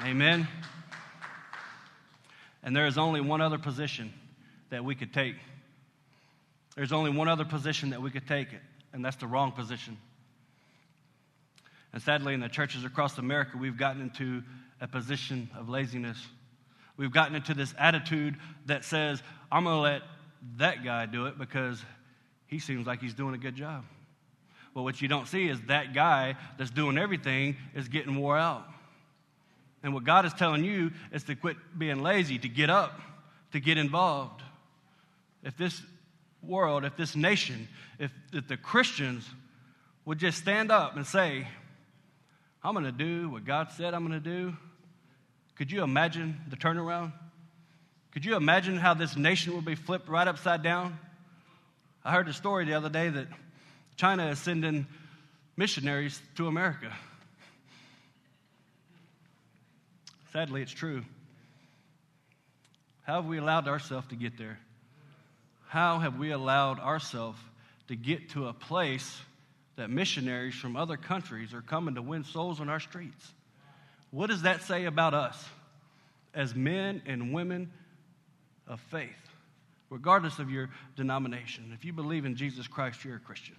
Amen. 0.02 0.48
And 2.64 2.74
there 2.74 2.88
is 2.88 2.98
only 2.98 3.20
one 3.20 3.42
other 3.42 3.58
position 3.58 4.14
that 4.70 4.86
we 4.86 4.96
could 4.96 5.14
take. 5.14 5.36
There's 6.78 6.94
only 6.94 7.12
one 7.12 7.28
other 7.28 7.46
position 7.46 7.90
that 7.90 8.02
we 8.02 8.12
could 8.12 8.28
take, 8.28 8.48
and 8.94 9.04
that's 9.04 9.18
the 9.18 9.28
wrong 9.28 9.52
position. 9.52 9.98
And 11.96 12.04
sadly, 12.04 12.34
in 12.34 12.42
the 12.42 12.50
churches 12.50 12.84
across 12.84 13.18
America, 13.18 13.58
we've 13.58 13.78
gotten 13.78 14.02
into 14.02 14.44
a 14.82 14.88
position 14.88 15.50
of 15.58 15.70
laziness. 15.70 16.18
We've 16.98 17.12
gotten 17.12 17.36
into 17.36 17.54
this 17.54 17.74
attitude 17.80 18.36
that 18.66 18.84
says, 18.84 19.24
I'm 19.50 19.64
going 19.64 19.78
to 19.78 19.82
let 19.82 20.02
that 20.58 20.84
guy 20.84 21.06
do 21.06 21.28
it 21.28 21.38
because 21.38 21.82
he 22.48 22.60
seems 22.60 22.86
like 22.86 23.00
he's 23.00 23.14
doing 23.14 23.34
a 23.34 23.38
good 23.38 23.56
job. 23.56 23.86
But 24.74 24.84
what 24.84 25.02
you 25.02 25.08
don't 25.08 25.26
see 25.26 25.48
is 25.48 25.58
that 25.68 25.94
guy 25.94 26.36
that's 26.58 26.70
doing 26.70 26.98
everything 26.98 27.56
is 27.74 27.88
getting 27.88 28.18
wore 28.18 28.38
out. 28.38 28.66
And 29.82 29.94
what 29.94 30.04
God 30.04 30.26
is 30.26 30.34
telling 30.34 30.66
you 30.66 30.92
is 31.14 31.24
to 31.24 31.36
quit 31.36 31.56
being 31.78 32.04
lazy, 32.04 32.38
to 32.40 32.50
get 32.50 32.70
up, 32.70 33.00
to 33.54 33.62
get 33.62 33.78
involved. 33.78 34.42
If 35.44 35.56
this 35.56 35.82
world, 36.44 36.84
if 36.84 36.98
this 36.98 37.16
nation, 37.16 37.70
if, 38.00 38.12
if 38.34 38.50
the 38.50 38.58
Christians 38.58 39.26
would 40.04 40.18
just 40.18 40.40
stand 40.40 40.74
up 40.74 40.98
and 40.98 41.08
say, 41.08 41.48
I'm 42.66 42.74
going 42.74 42.86
to 42.86 42.92
do 42.92 43.30
what 43.30 43.46
God 43.46 43.72
said 43.74 43.94
I'm 43.94 44.08
going 44.08 44.20
to 44.20 44.30
do. 44.30 44.58
Could 45.54 45.72
you 45.72 45.84
imagine 45.84 46.42
the 46.50 46.56
turnaround? 46.56 47.14
Could 48.12 48.26
you 48.26 48.36
imagine 48.36 48.76
how 48.78 48.96
this 48.96 49.16
nation 49.16 49.54
will 49.54 49.62
be 49.62 49.76
flipped 49.76 50.10
right 50.10 50.28
upside 50.28 50.64
down? 50.64 50.98
I 52.04 52.12
heard 52.12 52.28
a 52.28 52.34
story 52.34 52.66
the 52.66 52.74
other 52.74 52.90
day 52.90 53.10
that 53.10 53.28
China 53.98 54.30
is 54.30 54.40
sending 54.40 54.88
missionaries 55.56 56.20
to 56.38 56.48
America. 56.48 56.92
Sadly, 60.34 60.64
it's 60.64 60.72
true. 60.72 61.04
How 63.04 63.22
have 63.22 63.26
we 63.26 63.38
allowed 63.38 63.68
ourselves 63.68 64.08
to 64.08 64.16
get 64.16 64.40
there? 64.40 64.58
How 65.68 66.00
have 66.00 66.18
we 66.18 66.32
allowed 66.32 66.80
ourselves 66.80 67.38
to 67.90 67.96
get 67.96 68.32
to 68.32 68.48
a 68.48 68.54
place 68.54 69.22
that 69.76 69.90
missionaries 69.90 70.56
from 70.56 70.76
other 70.76 70.98
countries 70.98 71.54
are 71.54 71.62
coming 71.62 71.96
to 71.96 72.02
win 72.02 72.24
souls 72.24 72.60
on 72.60 72.70
our 72.70 72.80
streets. 72.80 73.34
What 74.12 74.28
does 74.28 74.44
that 74.44 74.62
say 74.64 74.86
about 74.86 75.14
us 75.14 75.44
as 76.34 76.56
men 76.56 77.02
and 77.06 77.34
women 77.34 77.72
of 78.68 78.80
faith, 78.80 79.10
regardless 79.90 80.40
of 80.40 80.50
your 80.50 80.70
denomination? 80.96 81.72
If 81.74 81.84
you 81.84 81.94
believe 81.94 82.26
in 82.26 82.36
Jesus 82.36 82.68
Christ, 82.68 83.04
you're 83.04 83.18
a 83.18 83.20
Christian. 83.20 83.56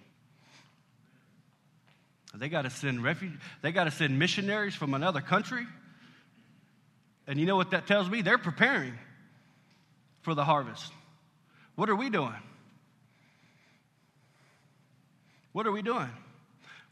They 2.33 2.49
got 2.49 2.63
to 2.63 2.69
send 2.69 3.03
refuge, 3.03 3.33
they 3.61 3.71
got 3.71 3.85
to 3.85 3.91
send 3.91 4.17
missionaries 4.17 4.75
from 4.75 4.93
another 4.93 5.21
country. 5.21 5.65
And 7.25 7.39
you 7.39 7.45
know 7.45 7.55
what 7.55 7.71
that 7.71 7.87
tells 7.87 8.09
me? 8.09 8.21
They're 8.21 8.37
preparing 8.37 8.93
for 10.21 10.33
the 10.33 10.45
harvest. 10.45 10.91
What 11.75 11.89
are 11.89 11.95
we 11.95 12.09
doing? 12.09 12.33
What 15.57 15.65
are 15.65 15.71
we 15.71 15.81
doing? 15.81 16.11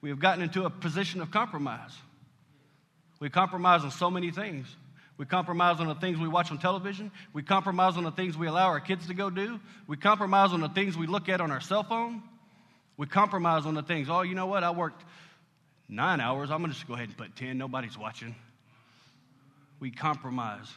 We 0.01 0.09
have 0.09 0.17
gotten 0.17 0.43
into 0.43 0.65
a 0.65 0.71
position 0.71 1.21
of 1.21 1.29
compromise. 1.29 1.91
We 3.19 3.29
compromise 3.29 3.83
on 3.83 3.91
so 3.91 4.09
many 4.09 4.31
things. 4.31 4.65
We 5.19 5.27
compromise 5.27 5.79
on 5.79 5.85
the 5.85 5.93
things 5.93 6.17
we 6.17 6.27
watch 6.27 6.49
on 6.49 6.57
television. 6.57 7.11
We 7.31 7.43
compromise 7.43 7.95
on 7.95 8.03
the 8.05 8.11
things 8.11 8.35
we 8.35 8.47
allow 8.47 8.65
our 8.69 8.79
kids 8.79 9.05
to 9.05 9.13
go 9.13 9.29
do. 9.29 9.59
We 9.85 9.97
compromise 9.97 10.51
on 10.51 10.61
the 10.61 10.69
things 10.69 10.97
we 10.97 11.05
look 11.05 11.29
at 11.29 11.41
on 11.41 11.51
our 11.51 11.61
cell 11.61 11.83
phone. 11.83 12.23
We 12.97 13.05
compromise 13.05 13.67
on 13.67 13.75
the 13.75 13.83
things, 13.83 14.09
oh, 14.09 14.23
you 14.23 14.33
know 14.33 14.47
what? 14.47 14.63
I 14.63 14.71
worked 14.71 15.03
nine 15.87 16.19
hours. 16.19 16.49
I'm 16.49 16.57
going 16.57 16.71
to 16.71 16.75
just 16.75 16.87
go 16.87 16.95
ahead 16.95 17.09
and 17.09 17.17
put 17.17 17.35
10. 17.35 17.59
Nobody's 17.59 17.99
watching. 17.99 18.33
we 19.79 19.91
compromise 19.91 20.73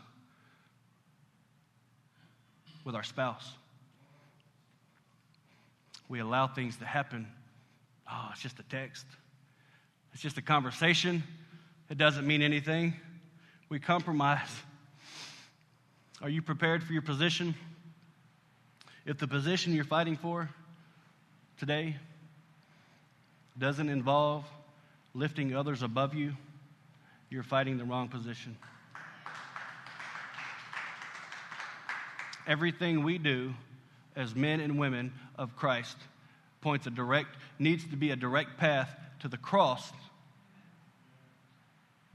with 2.85 2.95
our 2.95 3.03
spouse. 3.03 3.51
We 6.11 6.19
allow 6.19 6.49
things 6.49 6.77
to 6.77 6.85
happen. 6.85 7.29
Oh, 8.11 8.29
it's 8.33 8.41
just 8.41 8.59
a 8.59 8.63
text. 8.65 9.07
It's 10.13 10.23
just 10.23 10.39
a 10.39 10.43
conversation. 10.43 11.23
It 11.91 11.99
doesn't 11.99 12.27
mean 12.27 12.43
anything. 12.43 12.95
We 13.69 13.79
compromise. 13.79 14.49
Are 16.23 16.29
you 16.29 16.43
prepared 16.43 16.83
for 16.83 16.93
your 16.93 17.03
position? 17.03 17.55
If 19.05 19.19
the 19.19 19.29
position 19.29 19.75
you're 19.75 19.85
fighting 19.85 20.17
for 20.17 20.49
today 21.59 21.97
doesn't 23.59 23.89
involve 23.89 24.45
lifting 25.15 25.55
others 25.55 25.83
above 25.83 26.15
you, 26.15 26.35
you're 27.31 27.43
fighting 27.43 27.79
the 27.79 27.85
wrong 27.85 28.09
position. 28.09 28.57
Everything 32.47 33.03
we 33.03 33.19
do 33.19 33.53
as 34.17 34.35
men 34.35 34.61
and 34.61 34.79
women 34.79 35.13
of 35.37 35.55
Christ 35.57 35.97
points 36.61 36.87
a 36.87 36.91
direct, 36.91 37.37
needs 37.59 37.85
to 37.89 37.97
be 37.97 38.11
a 38.11 38.17
direct 38.17 38.57
path 38.59 38.95
to 39.21 39.29
the 39.29 39.37
cross. 39.37 39.93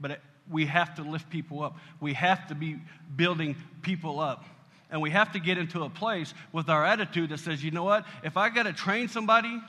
But 0.00 0.12
it, 0.12 0.20
we 0.50 0.66
have 0.66 0.96
to 0.96 1.02
lift 1.02 1.30
people 1.30 1.62
up. 1.62 1.76
We 2.00 2.14
have 2.14 2.48
to 2.48 2.54
be 2.54 2.76
building 3.16 3.56
people 3.82 4.20
up. 4.20 4.44
And 4.90 5.00
we 5.00 5.10
have 5.10 5.32
to 5.32 5.40
get 5.40 5.58
into 5.58 5.82
a 5.82 5.90
place 5.90 6.34
with 6.52 6.68
our 6.68 6.84
attitude 6.84 7.30
that 7.30 7.40
says, 7.40 7.64
you 7.64 7.70
know 7.70 7.84
what? 7.84 8.04
If 8.22 8.36
I 8.36 8.50
got 8.50 8.64
to 8.64 8.72
train 8.72 9.08
somebody 9.08 9.60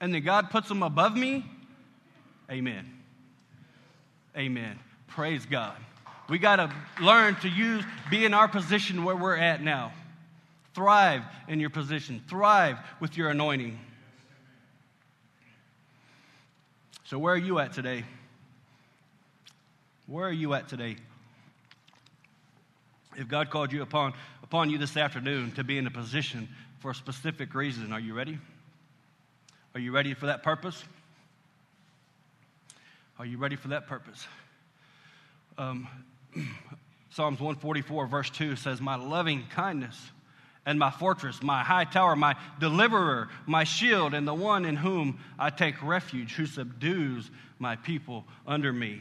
and 0.00 0.14
then 0.14 0.22
God 0.22 0.50
puts 0.50 0.68
them 0.68 0.82
above 0.82 1.16
me, 1.16 1.44
amen. 2.50 2.90
Amen. 4.36 4.78
Praise 5.08 5.44
God. 5.46 5.76
We 6.28 6.38
got 6.38 6.56
to 6.56 6.72
learn 7.00 7.36
to 7.36 7.48
use, 7.48 7.84
be 8.10 8.24
in 8.24 8.34
our 8.34 8.48
position 8.48 9.04
where 9.04 9.16
we're 9.16 9.36
at 9.36 9.62
now. 9.62 9.92
Thrive 10.74 11.22
in 11.48 11.60
your 11.60 11.70
position, 11.70 12.22
thrive 12.28 12.78
with 13.00 13.16
your 13.16 13.30
anointing. 13.30 13.78
So, 17.06 17.20
where 17.20 17.34
are 17.34 17.38
you 17.38 17.60
at 17.60 17.72
today? 17.72 18.02
Where 20.06 20.26
are 20.26 20.32
you 20.32 20.54
at 20.54 20.68
today? 20.68 20.96
If 23.16 23.28
God 23.28 23.48
called 23.48 23.72
you 23.72 23.82
upon, 23.82 24.12
upon 24.42 24.70
you 24.70 24.78
this 24.78 24.96
afternoon 24.96 25.52
to 25.52 25.62
be 25.62 25.78
in 25.78 25.86
a 25.86 25.90
position 25.90 26.48
for 26.80 26.90
a 26.90 26.94
specific 26.96 27.54
reason, 27.54 27.92
are 27.92 28.00
you 28.00 28.12
ready? 28.12 28.40
Are 29.74 29.80
you 29.80 29.92
ready 29.92 30.14
for 30.14 30.26
that 30.26 30.42
purpose? 30.42 30.82
Are 33.20 33.24
you 33.24 33.38
ready 33.38 33.54
for 33.54 33.68
that 33.68 33.86
purpose? 33.86 34.26
Um, 35.56 35.86
Psalms 37.10 37.38
144, 37.38 38.08
verse 38.08 38.30
2 38.30 38.56
says, 38.56 38.80
My 38.80 38.96
loving 38.96 39.44
kindness 39.50 39.96
and 40.66 40.80
my 40.80 40.90
fortress, 40.90 41.42
my 41.42 41.62
high 41.62 41.84
tower, 41.84 42.16
my 42.16 42.34
deliverer, 42.58 43.28
my 43.46 43.62
shield, 43.62 44.12
and 44.12 44.26
the 44.26 44.34
one 44.34 44.64
in 44.64 44.74
whom 44.76 45.20
I 45.38 45.50
take 45.50 45.80
refuge, 45.82 46.34
who 46.34 46.44
subdues 46.44 47.30
my 47.60 47.76
people 47.76 48.24
under 48.46 48.72
me. 48.72 49.00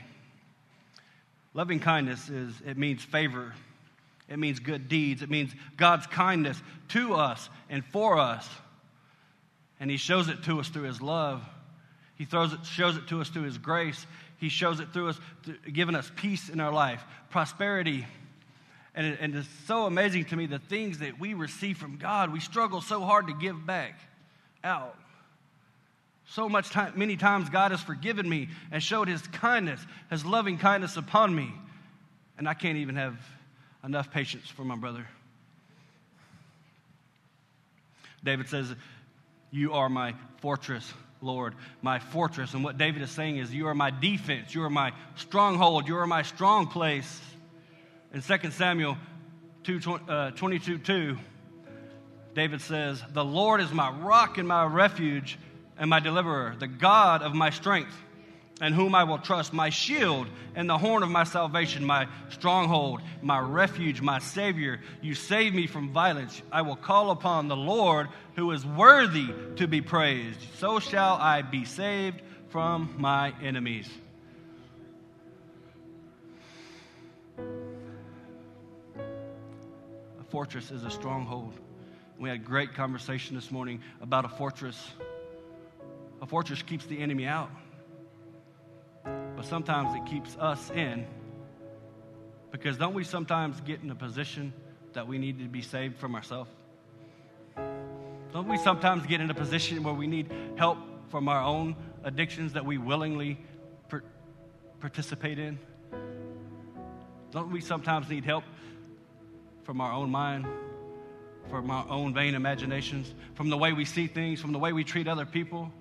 Loving 1.56 1.80
kindness 1.80 2.30
is, 2.30 2.54
it 2.66 2.78
means 2.78 3.04
favor. 3.04 3.54
It 4.30 4.38
means 4.38 4.60
good 4.60 4.88
deeds. 4.88 5.24
It 5.24 5.30
means 5.30 5.54
God's 5.76 6.06
kindness 6.08 6.62
to 6.90 7.16
us 7.16 7.50
and 7.70 7.84
for 7.86 8.20
us. 8.20 8.48
And 9.80 9.90
He 9.90 9.98
shows 9.98 10.30
it 10.30 10.44
to 10.44 10.60
us 10.60 10.70
through 10.70 10.84
His 10.84 11.02
love. 11.02 11.44
He 12.16 12.26
throws 12.26 12.54
it, 12.54 12.64
shows 12.66 12.96
it 12.96 13.08
to 13.08 13.22
us 13.22 13.30
through 13.30 13.44
His 13.44 13.58
grace. 13.58 14.06
He 14.38 14.50
shows 14.50 14.80
it 14.80 14.94
through 14.94 15.10
us, 15.10 15.20
giving 15.72 15.96
us 15.96 16.12
peace 16.16 16.50
in 16.50 16.60
our 16.60 16.72
life, 16.72 17.04
prosperity. 17.30 18.06
And, 18.96 19.08
it, 19.08 19.18
and 19.22 19.36
it's 19.36 19.48
so 19.68 19.86
amazing 19.86 20.26
to 20.26 20.36
me 20.36 20.46
the 20.46 20.60
things 20.60 21.00
that 21.00 21.20
we 21.20 21.34
receive 21.34 21.78
from 21.78 21.98
God, 21.98 22.32
we 22.32 22.40
struggle 22.40 22.82
so 22.82 23.02
hard 23.02 23.28
to 23.28 23.34
give 23.34 23.66
back 23.66 24.00
out. 24.64 24.96
So 26.28 26.50
much 26.50 26.70
time, 26.70 26.94
many 26.96 27.18
times 27.18 27.50
God 27.50 27.72
has 27.72 27.82
forgiven 27.82 28.28
me 28.28 28.50
and 28.72 28.82
showed 28.82 29.08
his 29.08 29.22
kindness, 29.28 29.80
his 30.10 30.26
loving 30.26 30.58
kindness 30.58 30.98
upon 30.98 31.36
me. 31.36 31.54
And 32.38 32.50
I 32.50 32.54
can't 32.54 32.78
even 32.78 32.96
have 32.96 33.18
enough 33.84 34.12
patience 34.12 34.48
for 34.48 34.64
my 34.64 34.76
brother. 34.76 35.06
David 38.24 38.50
says, 38.50 38.74
You 39.52 39.74
are 39.74 39.90
my 39.90 40.16
fortress. 40.38 40.92
Lord, 41.22 41.56
my 41.82 42.00
fortress. 42.00 42.54
And 42.54 42.64
what 42.64 42.78
David 42.78 43.02
is 43.02 43.12
saying 43.12 43.38
is, 43.38 43.54
You 43.54 43.68
are 43.68 43.76
my 43.76 43.92
defense. 43.92 44.56
You 44.56 44.64
are 44.64 44.70
my 44.70 44.94
stronghold. 45.16 45.88
You 45.88 45.98
are 45.98 46.08
my 46.08 46.24
strong 46.24 46.68
place. 46.68 47.22
In 48.16 48.22
2 48.22 48.52
Samuel 48.52 48.96
2, 49.66 50.00
uh, 50.08 50.32
22 50.32 50.78
2, 50.78 51.18
David 52.34 52.62
says, 52.62 53.04
The 53.12 53.26
Lord 53.26 53.60
is 53.60 53.74
my 53.74 53.92
rock 53.92 54.38
and 54.38 54.48
my 54.48 54.64
refuge 54.64 55.38
and 55.78 55.90
my 55.90 56.00
deliverer, 56.00 56.56
the 56.58 56.66
God 56.68 57.22
of 57.22 57.36
my 57.36 57.50
strength 57.50 57.94
and 58.62 58.74
whom 58.74 58.96
I 58.96 59.04
will 59.04 59.18
trust, 59.18 59.52
my 59.52 59.70
shield 59.70 60.28
and 60.56 60.70
the 60.70 60.78
horn 60.78 61.04
of 61.04 61.10
my 61.10 61.26
salvation, 61.26 61.84
my 61.84 62.08
stronghold, 62.30 63.02
my 63.22 63.40
refuge, 63.40 64.00
my 64.00 64.20
Savior. 64.20 64.80
You 65.02 65.14
save 65.14 65.54
me 65.54 65.68
from 65.68 65.92
violence. 65.92 66.42
I 66.54 66.62
will 66.62 66.78
call 66.78 67.12
upon 67.12 67.50
the 67.50 67.58
Lord 67.58 68.08
who 68.38 68.50
is 68.52 68.66
worthy 68.66 69.28
to 69.58 69.68
be 69.68 69.82
praised. 69.82 70.40
So 70.60 70.80
shall 70.80 71.16
I 71.16 71.42
be 71.42 71.66
saved 71.66 72.22
from 72.48 72.96
my 72.98 73.34
enemies. 73.44 73.90
Fortress 80.30 80.72
is 80.72 80.84
a 80.84 80.90
stronghold. 80.90 81.54
We 82.18 82.30
had 82.30 82.40
a 82.40 82.44
great 82.44 82.74
conversation 82.74 83.36
this 83.36 83.52
morning 83.52 83.82
about 84.02 84.26
a 84.26 84.30
fortress. 84.30 84.92
A 86.22 86.26
fortress 86.26 86.62
keeps 86.62 86.86
the 86.86 87.00
enemy 87.00 87.26
out 87.26 87.50
but 89.36 89.46
sometimes 89.46 89.94
it 89.96 90.06
keeps 90.06 90.36
us 90.38 90.72
in. 90.72 91.06
Because 92.52 92.78
don't 92.78 92.94
we 92.94 93.04
sometimes 93.04 93.60
get 93.62 93.82
in 93.84 93.92
a 93.92 93.96
position 93.96 94.54
that 94.94 95.08
we 95.08 95.18
need 95.18 95.40
to 95.40 95.46
be 95.46 95.62
saved 95.62 95.98
from 95.98 96.16
ourselves? 96.16 96.50
Don't 98.32 98.48
we 98.48 98.58
sometimes 98.58 99.06
get 99.06 99.22
in 99.22 99.30
a 99.30 99.34
position 99.34 99.84
where 99.84 99.94
we 99.94 100.08
need 100.08 100.32
help 100.56 100.78
from 101.10 101.28
our 101.28 101.42
own 101.42 101.76
addictions 102.04 102.54
that 102.54 102.66
we 102.66 102.78
willingly 102.78 103.38
per- 103.90 104.04
participate 104.80 105.40
in? 105.40 105.60
Don't 107.32 107.52
we 107.52 107.60
sometimes 107.60 108.10
need 108.10 108.24
help 108.24 108.46
from 109.66 109.82
our 109.82 109.92
own 109.92 110.10
mind, 110.10 110.48
from 111.50 111.70
our 111.70 111.86
own 111.90 112.14
vain 112.14 112.36
imaginations, 112.36 113.14
from 113.34 113.50
the 113.50 113.58
way 113.58 113.74
we 113.74 113.84
see 113.84 114.08
things, 114.08 114.40
from 114.40 114.54
the 114.54 114.60
way 114.60 114.72
we 114.72 114.84
treat 114.84 115.08
other 115.08 115.26
people? 115.26 115.72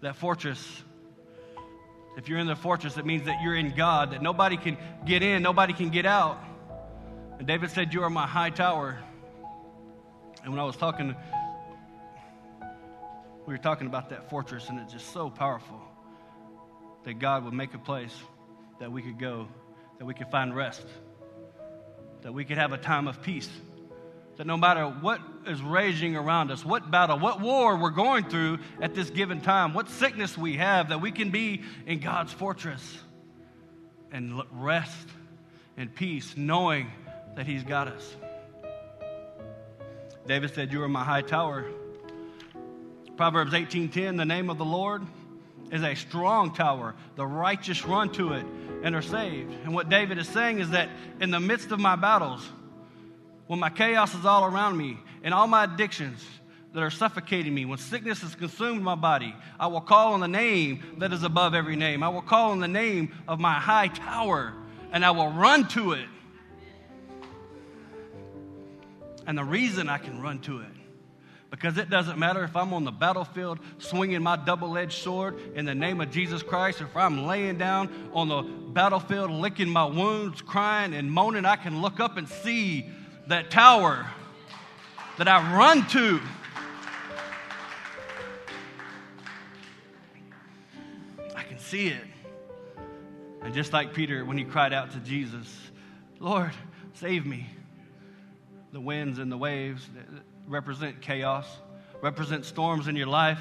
That 0.00 0.16
fortress 0.16 0.82
if 2.16 2.28
you're 2.28 2.38
in 2.38 2.46
the 2.46 2.56
fortress, 2.56 2.98
it 2.98 3.06
means 3.06 3.24
that 3.24 3.42
you're 3.42 3.56
in 3.56 3.70
God, 3.70 4.12
that 4.12 4.22
nobody 4.22 4.56
can 4.56 4.76
get 5.06 5.22
in, 5.22 5.42
nobody 5.42 5.72
can 5.72 5.88
get 5.88 6.04
out. 6.04 6.42
And 7.38 7.46
David 7.46 7.70
said, 7.70 7.94
You 7.94 8.02
are 8.02 8.10
my 8.10 8.26
high 8.26 8.50
tower. 8.50 8.98
And 10.42 10.52
when 10.52 10.60
I 10.60 10.64
was 10.64 10.76
talking, 10.76 11.14
we 13.46 13.54
were 13.54 13.58
talking 13.58 13.86
about 13.86 14.10
that 14.10 14.28
fortress, 14.28 14.68
and 14.68 14.78
it's 14.80 14.92
just 14.92 15.12
so 15.12 15.30
powerful 15.30 15.80
that 17.04 17.14
God 17.14 17.44
would 17.44 17.54
make 17.54 17.72
a 17.74 17.78
place 17.78 18.14
that 18.78 18.92
we 18.92 19.02
could 19.02 19.18
go, 19.18 19.48
that 19.98 20.04
we 20.04 20.14
could 20.14 20.30
find 20.30 20.54
rest, 20.54 20.84
that 22.22 22.32
we 22.32 22.44
could 22.44 22.58
have 22.58 22.72
a 22.72 22.78
time 22.78 23.06
of 23.08 23.22
peace 23.22 23.50
that 24.36 24.46
no 24.46 24.56
matter 24.56 24.86
what 24.86 25.20
is 25.46 25.60
raging 25.62 26.16
around 26.16 26.50
us, 26.50 26.64
what 26.64 26.90
battle, 26.90 27.18
what 27.18 27.40
war 27.40 27.76
we're 27.76 27.90
going 27.90 28.24
through 28.24 28.58
at 28.80 28.94
this 28.94 29.10
given 29.10 29.40
time, 29.40 29.74
what 29.74 29.88
sickness 29.88 30.36
we 30.38 30.56
have, 30.56 30.88
that 30.88 31.00
we 31.00 31.12
can 31.12 31.30
be 31.30 31.62
in 31.86 32.00
God's 32.00 32.32
fortress 32.32 32.98
and 34.10 34.42
rest 34.52 35.08
and 35.76 35.94
peace, 35.94 36.34
knowing 36.36 36.90
that 37.36 37.46
He's 37.46 37.62
got 37.62 37.88
us. 37.88 38.16
David 40.26 40.54
said, 40.54 40.72
You 40.72 40.82
are 40.82 40.88
my 40.88 41.04
high 41.04 41.22
tower. 41.22 41.66
Proverbs 43.16 43.52
18:10, 43.52 44.16
the 44.16 44.24
name 44.24 44.50
of 44.50 44.58
the 44.58 44.64
Lord 44.64 45.02
is 45.70 45.82
a 45.82 45.94
strong 45.94 46.54
tower. 46.54 46.94
The 47.16 47.26
righteous 47.26 47.84
run 47.84 48.10
to 48.14 48.32
it 48.32 48.46
and 48.82 48.94
are 48.94 49.02
saved. 49.02 49.52
And 49.64 49.74
what 49.74 49.88
David 49.88 50.18
is 50.18 50.28
saying 50.28 50.58
is 50.58 50.70
that 50.70 50.88
in 51.20 51.30
the 51.30 51.40
midst 51.40 51.70
of 51.70 51.80
my 51.80 51.96
battles, 51.96 52.46
when 53.46 53.60
my 53.60 53.70
chaos 53.70 54.14
is 54.14 54.24
all 54.24 54.44
around 54.44 54.76
me 54.76 54.98
and 55.22 55.32
all 55.32 55.46
my 55.46 55.64
addictions 55.64 56.24
that 56.72 56.82
are 56.82 56.90
suffocating 56.90 57.54
me, 57.54 57.64
when 57.64 57.78
sickness 57.78 58.22
has 58.22 58.34
consumed 58.34 58.82
my 58.82 58.94
body, 58.94 59.34
I 59.60 59.68
will 59.68 59.80
call 59.80 60.14
on 60.14 60.20
the 60.20 60.28
name 60.28 60.82
that 60.98 61.12
is 61.12 61.22
above 61.22 61.54
every 61.54 61.76
name. 61.76 62.02
I 62.02 62.08
will 62.08 62.22
call 62.22 62.50
on 62.50 62.60
the 62.60 62.68
name 62.68 63.14
of 63.28 63.38
my 63.38 63.54
high 63.54 63.88
tower 63.88 64.54
and 64.92 65.04
I 65.04 65.10
will 65.10 65.30
run 65.30 65.68
to 65.68 65.92
it. 65.92 66.08
And 69.26 69.38
the 69.38 69.44
reason 69.44 69.88
I 69.88 69.98
can 69.98 70.20
run 70.20 70.40
to 70.40 70.60
it 70.60 70.71
Because 71.52 71.76
it 71.76 71.90
doesn't 71.90 72.18
matter 72.18 72.42
if 72.44 72.56
I'm 72.56 72.72
on 72.72 72.84
the 72.84 72.90
battlefield 72.90 73.58
swinging 73.76 74.22
my 74.22 74.36
double 74.36 74.78
edged 74.78 75.02
sword 75.02 75.38
in 75.54 75.66
the 75.66 75.74
name 75.74 76.00
of 76.00 76.10
Jesus 76.10 76.42
Christ, 76.42 76.80
or 76.80 76.86
if 76.86 76.96
I'm 76.96 77.26
laying 77.26 77.58
down 77.58 78.10
on 78.14 78.28
the 78.30 78.40
battlefield 78.40 79.30
licking 79.30 79.68
my 79.68 79.84
wounds, 79.84 80.40
crying 80.40 80.94
and 80.94 81.12
moaning, 81.12 81.44
I 81.44 81.56
can 81.56 81.82
look 81.82 82.00
up 82.00 82.16
and 82.16 82.26
see 82.26 82.86
that 83.26 83.50
tower 83.50 84.06
that 85.18 85.28
I 85.28 85.54
run 85.54 85.86
to. 85.88 86.20
I 91.36 91.42
can 91.42 91.58
see 91.58 91.88
it. 91.88 92.02
And 93.42 93.52
just 93.52 93.74
like 93.74 93.92
Peter, 93.92 94.24
when 94.24 94.38
he 94.38 94.44
cried 94.44 94.72
out 94.72 94.92
to 94.92 94.98
Jesus, 95.00 95.54
Lord, 96.18 96.52
save 96.94 97.26
me. 97.26 97.46
The 98.72 98.80
winds 98.80 99.18
and 99.18 99.30
the 99.30 99.36
waves 99.36 99.86
represent 100.46 101.00
chaos, 101.00 101.46
represent 102.00 102.44
storms 102.44 102.88
in 102.88 102.96
your 102.96 103.06
life. 103.06 103.40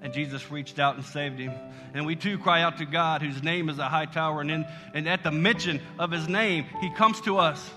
And 0.00 0.12
Jesus 0.12 0.50
reached 0.50 0.78
out 0.80 0.96
and 0.96 1.04
saved 1.04 1.38
him. 1.38 1.52
And 1.94 2.04
we 2.06 2.16
too 2.16 2.36
cry 2.36 2.62
out 2.62 2.78
to 2.78 2.84
God, 2.84 3.22
whose 3.22 3.42
name 3.42 3.68
is 3.68 3.78
a 3.78 3.88
high 3.88 4.06
tower. 4.06 4.40
And, 4.40 4.50
in, 4.50 4.66
and 4.94 5.08
at 5.08 5.22
the 5.22 5.30
mention 5.30 5.80
of 5.98 6.10
his 6.10 6.28
name, 6.28 6.66
he 6.80 6.90
comes 6.90 7.20
to 7.22 7.38
us. 7.38 7.70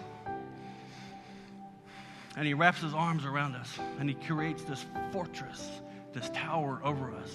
And 2.35 2.47
he 2.47 2.53
wraps 2.53 2.81
his 2.81 2.93
arms 2.93 3.25
around 3.25 3.55
us. 3.55 3.77
And 3.99 4.09
he 4.09 4.15
creates 4.15 4.63
this 4.63 4.83
fortress, 5.11 5.69
this 6.13 6.29
tower 6.33 6.81
over 6.83 7.11
us 7.11 7.31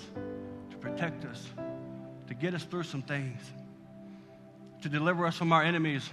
to 0.71 0.77
protect 0.77 1.25
us, 1.25 1.47
to 2.27 2.35
get 2.35 2.55
us 2.55 2.65
through 2.65 2.83
some 2.83 3.03
things, 3.03 3.41
to 4.83 4.89
deliver 4.89 5.25
us 5.25 5.37
from 5.37 5.53
our 5.53 5.63
enemies 5.63 6.11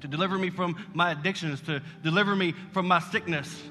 to 0.00 0.08
deliver 0.08 0.38
me 0.38 0.50
from 0.50 0.76
my 0.94 1.12
addictions, 1.12 1.60
to 1.62 1.82
deliver 2.02 2.34
me 2.34 2.54
from 2.72 2.86
my 2.86 3.00
sickness. 3.00 3.62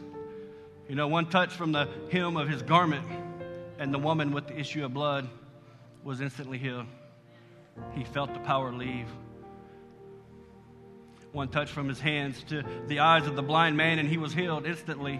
You 0.89 0.95
know, 0.95 1.07
one 1.07 1.29
touch 1.29 1.53
from 1.53 1.71
the 1.71 1.89
hem 2.11 2.37
of 2.37 2.47
his 2.47 2.61
garment, 2.61 3.05
and 3.79 3.93
the 3.93 3.99
woman 3.99 4.31
with 4.31 4.47
the 4.47 4.57
issue 4.57 4.85
of 4.85 4.93
blood 4.93 5.27
was 6.03 6.21
instantly 6.21 6.57
healed. 6.57 6.85
He 7.93 8.03
felt 8.03 8.33
the 8.33 8.39
power 8.39 8.71
leave. 8.71 9.07
One 11.31 11.49
touch 11.49 11.69
from 11.69 11.87
his 11.87 11.99
hands 11.99 12.41
to 12.49 12.63
the 12.87 12.99
eyes 12.99 13.27
of 13.27 13.35
the 13.35 13.43
blind 13.43 13.77
man, 13.77 13.99
and 13.99 14.09
he 14.09 14.17
was 14.17 14.33
healed 14.33 14.65
instantly. 14.65 15.19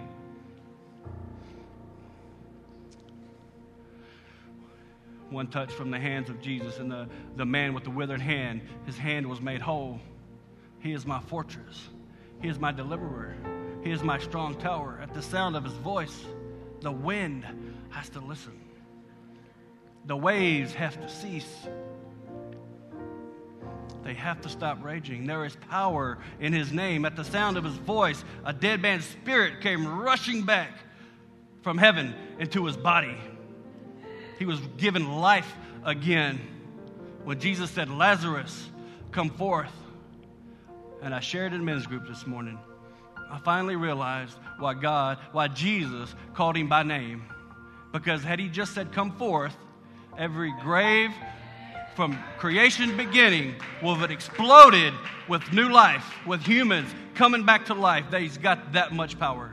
One 5.29 5.47
touch 5.47 5.71
from 5.71 5.91
the 5.91 5.99
hands 5.99 6.29
of 6.29 6.41
Jesus, 6.41 6.79
and 6.79 6.89
the, 6.89 7.09
the 7.35 7.45
man 7.45 7.73
with 7.73 7.83
the 7.83 7.89
withered 7.89 8.21
hand, 8.21 8.61
his 8.85 8.97
hand 8.97 9.27
was 9.27 9.41
made 9.41 9.61
whole. 9.61 9.99
He 10.87 10.93
is 10.93 11.05
my 11.05 11.19
fortress. 11.19 11.89
He 12.41 12.47
is 12.47 12.59
my 12.59 12.71
deliverer. 12.71 13.35
He 13.83 13.91
is 13.91 14.03
my 14.03 14.19
strong 14.19 14.55
tower. 14.55 14.97
At 15.03 15.13
the 15.13 15.21
sound 15.21 15.57
of 15.57 15.65
his 15.65 15.73
voice, 15.73 16.17
the 16.79 16.93
wind 16.93 17.45
has 17.89 18.07
to 18.11 18.21
listen. 18.21 18.57
The 20.05 20.15
waves 20.15 20.73
have 20.75 20.97
to 21.01 21.09
cease. 21.09 21.67
They 24.05 24.13
have 24.13 24.39
to 24.43 24.47
stop 24.47 24.81
raging. 24.81 25.27
There 25.27 25.43
is 25.43 25.57
power 25.69 26.19
in 26.39 26.53
his 26.53 26.71
name. 26.71 27.03
At 27.03 27.17
the 27.17 27.25
sound 27.25 27.57
of 27.57 27.65
his 27.65 27.75
voice, 27.75 28.23
a 28.45 28.53
dead 28.53 28.81
man's 28.81 29.03
spirit 29.03 29.59
came 29.59 29.85
rushing 29.85 30.43
back 30.43 30.71
from 31.63 31.77
heaven 31.77 32.15
into 32.39 32.65
his 32.65 32.77
body. 32.77 33.17
He 34.39 34.45
was 34.45 34.61
given 34.77 35.17
life 35.19 35.53
again. 35.83 36.39
When 37.25 37.41
Jesus 37.41 37.71
said, 37.71 37.89
Lazarus, 37.89 38.69
come 39.11 39.29
forth 39.31 39.73
and 41.01 41.13
I 41.13 41.19
shared 41.19 41.53
in 41.53 41.63
men's 41.63 41.85
group 41.85 42.07
this 42.07 42.25
morning, 42.25 42.59
I 43.29 43.39
finally 43.39 43.75
realized 43.75 44.37
why 44.57 44.73
God, 44.73 45.17
why 45.31 45.47
Jesus 45.47 46.13
called 46.33 46.55
him 46.55 46.69
by 46.69 46.83
name. 46.83 47.25
Because 47.91 48.23
had 48.23 48.39
he 48.39 48.47
just 48.47 48.73
said, 48.73 48.91
Come 48.91 49.11
forth, 49.11 49.55
every 50.17 50.53
grave 50.61 51.11
from 51.95 52.17
creation 52.37 52.95
beginning 52.95 53.55
will 53.81 53.95
have 53.95 54.11
exploded 54.11 54.93
with 55.27 55.51
new 55.51 55.69
life, 55.69 56.05
with 56.25 56.41
humans 56.41 56.89
coming 57.15 57.43
back 57.43 57.65
to 57.65 57.73
life. 57.73 58.05
That 58.11 58.21
he's 58.21 58.37
got 58.37 58.73
that 58.73 58.93
much 58.93 59.19
power. 59.19 59.51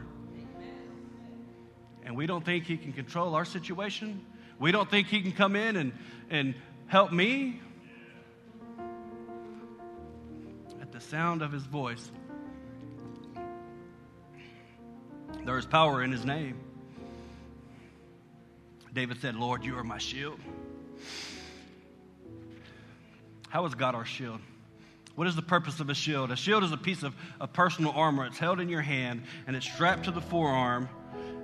And 2.04 2.16
we 2.16 2.26
don't 2.26 2.44
think 2.44 2.64
he 2.66 2.76
can 2.76 2.92
control 2.92 3.34
our 3.34 3.44
situation. 3.44 4.24
We 4.58 4.72
don't 4.72 4.90
think 4.90 5.08
he 5.08 5.22
can 5.22 5.32
come 5.32 5.56
in 5.56 5.76
and, 5.76 5.92
and 6.30 6.54
help 6.86 7.12
me 7.12 7.60
the 10.94 11.00
sound 11.00 11.42
of 11.42 11.50
his 11.50 11.64
voice. 11.64 12.12
There 15.44 15.58
is 15.58 15.66
power 15.66 16.04
in 16.04 16.12
his 16.12 16.24
name. 16.24 16.60
David 18.92 19.20
said, 19.20 19.34
Lord, 19.34 19.64
you 19.64 19.76
are 19.76 19.82
my 19.82 19.98
shield. 19.98 20.38
How 23.48 23.66
is 23.66 23.74
God 23.74 23.96
our 23.96 24.04
shield? 24.04 24.38
What 25.16 25.26
is 25.26 25.34
the 25.34 25.42
purpose 25.42 25.80
of 25.80 25.90
a 25.90 25.94
shield? 25.94 26.30
A 26.30 26.36
shield 26.36 26.62
is 26.62 26.70
a 26.70 26.76
piece 26.76 27.02
of, 27.02 27.16
of 27.40 27.52
personal 27.52 27.90
armor. 27.90 28.24
It's 28.26 28.38
held 28.38 28.60
in 28.60 28.68
your 28.68 28.80
hand 28.80 29.24
and 29.48 29.56
it's 29.56 29.66
strapped 29.66 30.04
to 30.04 30.12
the 30.12 30.20
forearm 30.20 30.88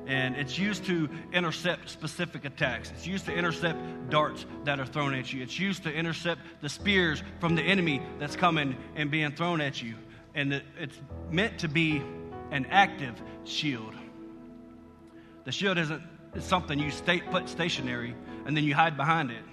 and 0.07 0.37
it's 0.37 0.59
used 0.59 0.85
to 0.87 1.09
intercept 1.33 1.89
specific 1.89 2.45
attacks. 2.45 2.91
It's 2.91 3.07
used 3.07 3.27
to 3.27 3.33
intercept 3.33 3.79
darts 4.11 4.47
that 4.65 4.81
are 4.81 4.87
thrown 4.87 5.15
at 5.15 5.33
you. 5.33 5.43
It's 5.43 5.59
used 5.59 5.83
to 5.85 5.93
intercept 5.93 6.41
the 6.61 6.69
spears 6.69 7.23
from 7.39 7.55
the 7.55 7.63
enemy 7.63 8.03
that's 8.19 8.37
coming 8.37 8.77
and 8.97 9.11
being 9.11 9.33
thrown 9.33 9.61
at 9.61 9.83
you. 9.83 9.95
And 10.35 10.63
it's 10.79 10.97
meant 11.31 11.59
to 11.61 11.69
be 11.69 12.03
an 12.51 12.67
active 12.71 13.21
shield. 13.45 13.95
The 15.45 15.53
shield 15.53 15.79
isn't 15.79 16.03
something 16.41 16.79
you 16.79 16.91
stay, 16.91 17.21
put 17.21 17.49
stationary 17.49 18.15
and 18.47 18.57
then 18.57 18.65
you 18.65 18.75
hide 18.75 18.97
behind 18.97 19.31
it 19.31 19.45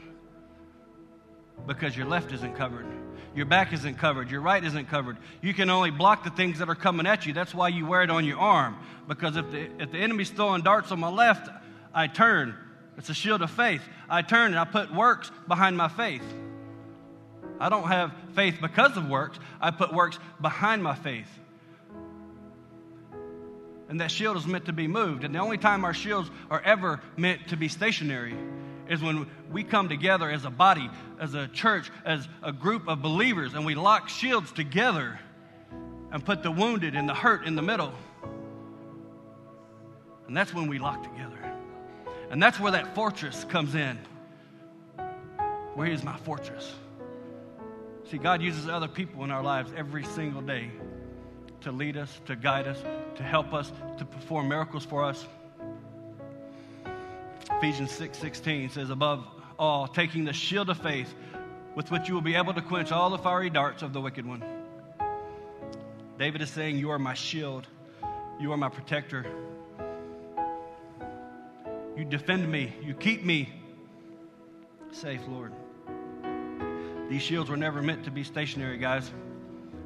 because 1.65 1.95
your 1.95 2.05
left 2.05 2.31
isn't 2.31 2.55
covered. 2.55 2.85
Your 3.37 3.45
back 3.45 3.71
isn't 3.71 3.99
covered. 3.99 4.31
Your 4.31 4.41
right 4.41 4.63
isn't 4.63 4.89
covered. 4.89 5.15
You 5.43 5.53
can 5.53 5.69
only 5.69 5.91
block 5.91 6.23
the 6.23 6.31
things 6.31 6.57
that 6.57 6.69
are 6.69 6.75
coming 6.75 7.05
at 7.05 7.27
you. 7.27 7.33
That's 7.33 7.53
why 7.53 7.67
you 7.67 7.85
wear 7.85 8.01
it 8.01 8.09
on 8.09 8.25
your 8.25 8.39
arm. 8.39 8.79
Because 9.07 9.37
if 9.37 9.51
the, 9.51 9.69
if 9.79 9.91
the 9.91 9.99
enemy's 9.99 10.31
throwing 10.31 10.63
darts 10.63 10.91
on 10.91 10.99
my 10.99 11.09
left, 11.09 11.47
I 11.93 12.07
turn. 12.07 12.55
It's 12.97 13.09
a 13.09 13.13
shield 13.13 13.43
of 13.43 13.51
faith. 13.51 13.83
I 14.09 14.23
turn 14.23 14.53
and 14.53 14.59
I 14.59 14.65
put 14.65 14.91
works 14.91 15.29
behind 15.47 15.77
my 15.77 15.87
faith. 15.87 16.23
I 17.59 17.69
don't 17.69 17.87
have 17.87 18.11
faith 18.33 18.57
because 18.59 18.97
of 18.97 19.07
works, 19.07 19.37
I 19.61 19.69
put 19.69 19.93
works 19.93 20.17
behind 20.41 20.81
my 20.81 20.95
faith. 20.95 21.29
And 23.87 24.01
that 24.01 24.09
shield 24.09 24.35
is 24.37 24.47
meant 24.47 24.65
to 24.65 24.73
be 24.73 24.87
moved. 24.87 25.23
And 25.23 25.35
the 25.35 25.39
only 25.39 25.59
time 25.59 25.85
our 25.85 25.93
shields 25.93 26.31
are 26.49 26.61
ever 26.61 27.01
meant 27.15 27.49
to 27.49 27.55
be 27.55 27.67
stationary 27.67 28.35
is 28.89 29.01
when 29.01 29.29
we 29.51 29.63
come 29.63 29.89
together 29.89 30.29
as 30.29 30.45
a 30.45 30.49
body, 30.49 30.89
as 31.19 31.33
a 31.33 31.47
church, 31.47 31.91
as 32.05 32.27
a 32.43 32.51
group 32.51 32.87
of 32.87 33.01
believers, 33.01 33.53
and 33.53 33.65
we 33.65 33.75
lock 33.75 34.09
shields 34.09 34.51
together 34.51 35.19
and 36.11 36.23
put 36.25 36.43
the 36.43 36.51
wounded 36.51 36.95
and 36.95 37.07
the 37.07 37.13
hurt 37.13 37.45
in 37.45 37.55
the 37.55 37.61
middle. 37.61 37.93
And 40.27 40.35
that's 40.35 40.53
when 40.53 40.67
we 40.67 40.79
lock 40.79 41.03
together. 41.03 41.37
And 42.29 42.41
that's 42.43 42.59
where 42.59 42.73
that 42.73 42.95
fortress 42.95 43.45
comes 43.45 43.75
in. 43.75 43.97
Where 45.75 45.87
is 45.87 46.03
my 46.03 46.17
fortress? 46.17 46.73
See, 48.09 48.17
God 48.17 48.41
uses 48.41 48.67
other 48.67 48.87
people 48.87 49.23
in 49.23 49.31
our 49.31 49.43
lives 49.43 49.71
every 49.75 50.03
single 50.03 50.41
day 50.41 50.71
to 51.61 51.71
lead 51.71 51.97
us, 51.97 52.21
to 52.25 52.35
guide 52.35 52.67
us, 52.67 52.81
to 53.15 53.23
help 53.23 53.53
us, 53.53 53.71
to 53.97 54.05
perform 54.05 54.49
miracles 54.49 54.85
for 54.85 55.03
us. 55.03 55.25
Ephesians 57.51 57.91
6 57.91 58.17
16 58.17 58.69
says, 58.69 58.89
Above 58.89 59.25
all, 59.57 59.87
taking 59.87 60.25
the 60.25 60.33
shield 60.33 60.69
of 60.69 60.77
faith 60.77 61.13
with 61.75 61.91
which 61.91 62.07
you 62.07 62.13
will 62.13 62.21
be 62.21 62.35
able 62.35 62.53
to 62.53 62.61
quench 62.61 62.91
all 62.91 63.09
the 63.09 63.17
fiery 63.17 63.49
darts 63.49 63.81
of 63.81 63.93
the 63.93 64.01
wicked 64.01 64.25
one. 64.25 64.43
David 66.17 66.41
is 66.41 66.49
saying, 66.49 66.77
You 66.77 66.91
are 66.91 66.99
my 66.99 67.13
shield, 67.13 67.67
you 68.39 68.51
are 68.51 68.57
my 68.57 68.69
protector. 68.69 69.25
You 71.95 72.05
defend 72.05 72.51
me, 72.51 72.73
you 72.81 72.93
keep 72.93 73.23
me 73.23 73.53
safe, 74.91 75.21
Lord. 75.27 75.51
These 77.09 77.21
shields 77.21 77.49
were 77.49 77.57
never 77.57 77.81
meant 77.81 78.03
to 78.03 78.11
be 78.11 78.23
stationary, 78.23 78.77
guys. 78.77 79.09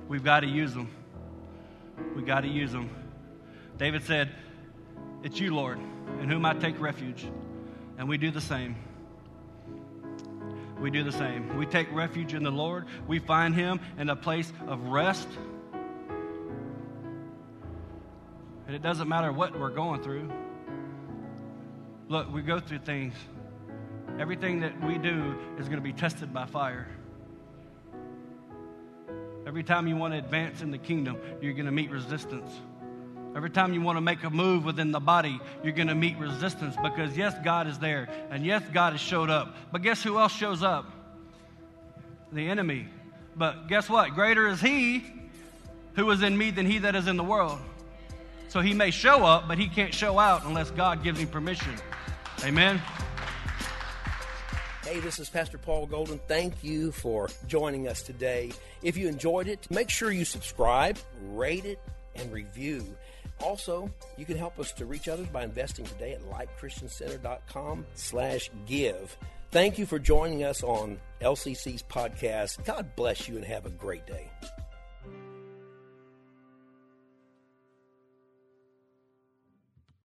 We've 0.08 0.24
got 0.24 0.42
to 0.42 0.48
use 0.48 0.74
them. 0.74 0.90
We've 2.16 2.26
got 2.26 2.42
to 2.42 2.48
use 2.48 2.72
them. 2.72 2.90
David 3.78 4.04
said, 4.04 4.32
It's 5.24 5.40
you, 5.40 5.56
Lord, 5.56 5.80
in 6.20 6.30
whom 6.30 6.46
I 6.46 6.54
take 6.54 6.80
refuge. 6.80 7.26
And 7.98 8.08
we 8.10 8.18
do 8.18 8.32
the 8.32 8.42
same. 8.42 8.76
We 10.80 10.90
do 10.90 11.04
the 11.04 11.12
same. 11.12 11.58
We 11.58 11.66
take 11.68 11.92
refuge 11.94 12.34
in 12.34 12.44
the 12.44 12.52
Lord. 12.52 12.88
We 13.08 13.20
find 13.20 13.54
Him 13.54 13.80
in 14.00 14.10
a 14.10 14.16
place 14.16 14.52
of 14.68 14.88
rest. 14.88 15.28
And 18.66 18.76
it 18.76 18.82
doesn't 18.82 19.08
matter 19.08 19.32
what 19.32 19.58
we're 19.58 19.70
going 19.70 20.02
through. 20.02 20.32
Look, 22.08 22.34
we 22.34 22.42
go 22.42 22.60
through 22.60 22.80
things. 22.80 23.14
Everything 24.20 24.62
that 24.62 24.84
we 24.84 24.98
do 24.98 25.36
is 25.60 25.68
going 25.68 25.78
to 25.78 25.84
be 25.84 25.94
tested 25.94 26.34
by 26.34 26.46
fire. 26.46 26.88
Every 29.46 29.64
time 29.64 29.88
you 29.88 29.96
want 29.96 30.14
to 30.14 30.18
advance 30.18 30.62
in 30.62 30.72
the 30.72 30.78
kingdom, 30.78 31.18
you're 31.42 31.54
going 31.54 31.66
to 31.66 31.72
meet 31.72 31.92
resistance. 31.92 32.52
Every 33.34 33.50
time 33.50 33.74
you 33.74 33.82
want 33.82 33.96
to 33.98 34.02
make 34.02 34.24
a 34.24 34.30
move 34.30 34.66
within 34.66 34.92
the 34.92 35.00
body, 35.00 35.40
you're 35.64 35.74
going 35.74 35.88
to 35.88 35.96
meet 35.96 36.18
resistance 36.18 36.76
because, 36.84 37.16
yes, 37.16 37.34
God 37.44 37.68
is 37.68 37.80
there. 37.80 38.10
And 38.30 38.46
yes, 38.46 38.62
God 38.74 38.92
has 38.92 39.00
showed 39.00 39.30
up. 39.30 39.56
But 39.72 39.84
guess 39.84 40.04
who 40.04 40.20
else 40.20 40.34
shows 40.34 40.64
up? 40.64 40.86
The 42.34 42.48
enemy. 42.50 42.88
But 43.36 43.68
guess 43.68 43.90
what? 43.90 44.16
Greater 44.16 44.48
is 44.48 44.60
he 44.60 45.06
who 45.96 46.10
is 46.12 46.22
in 46.22 46.38
me 46.38 46.52
than 46.52 46.66
he 46.66 46.80
that 46.80 46.96
is 46.96 47.08
in 47.08 47.16
the 47.16 47.24
world. 47.24 47.60
So 48.50 48.60
he 48.60 48.74
may 48.74 48.92
show 48.92 49.24
up, 49.24 49.48
but 49.48 49.58
he 49.58 49.70
can't 49.70 49.94
show 49.94 50.20
out 50.20 50.46
unless 50.46 50.70
God 50.72 51.04
gives 51.04 51.20
him 51.20 51.28
permission. 51.28 51.74
Amen. 52.44 52.82
Hey, 54.84 55.00
this 55.00 55.20
is 55.20 55.30
Pastor 55.30 55.58
Paul 55.58 55.86
Golden. 55.86 56.20
Thank 56.28 56.64
you 56.64 56.92
for 56.92 57.30
joining 57.48 57.88
us 57.88 58.02
today. 58.02 58.52
If 58.82 58.98
you 58.98 59.08
enjoyed 59.08 59.48
it, 59.48 59.68
make 59.72 59.90
sure 59.90 60.12
you 60.12 60.26
subscribe, 60.26 60.98
rate 61.30 61.64
it, 61.64 61.80
and 62.16 62.30
review. 62.34 62.86
Also, 63.44 63.90
you 64.18 64.26
can 64.26 64.38
help 64.38 64.60
us 64.60 64.72
to 64.74 64.86
reach 64.86 65.08
others 65.08 65.28
by 65.28 65.44
investing 65.44 65.86
today 65.86 66.14
at 66.14 66.22
lightchristiancenter.com 66.22 67.86
slash 67.96 68.50
give. 68.66 69.18
Thank 69.52 69.78
you 69.78 69.86
for 69.86 70.00
joining 70.00 70.44
us 70.44 70.64
on 70.64 71.00
LCC's 71.22 71.84
podcast. 71.84 72.64
God 72.66 72.96
bless 72.96 73.28
you 73.28 73.36
and 73.36 73.46
have 73.46 73.66
a 73.66 73.70
great 73.70 74.06
day. 74.08 74.30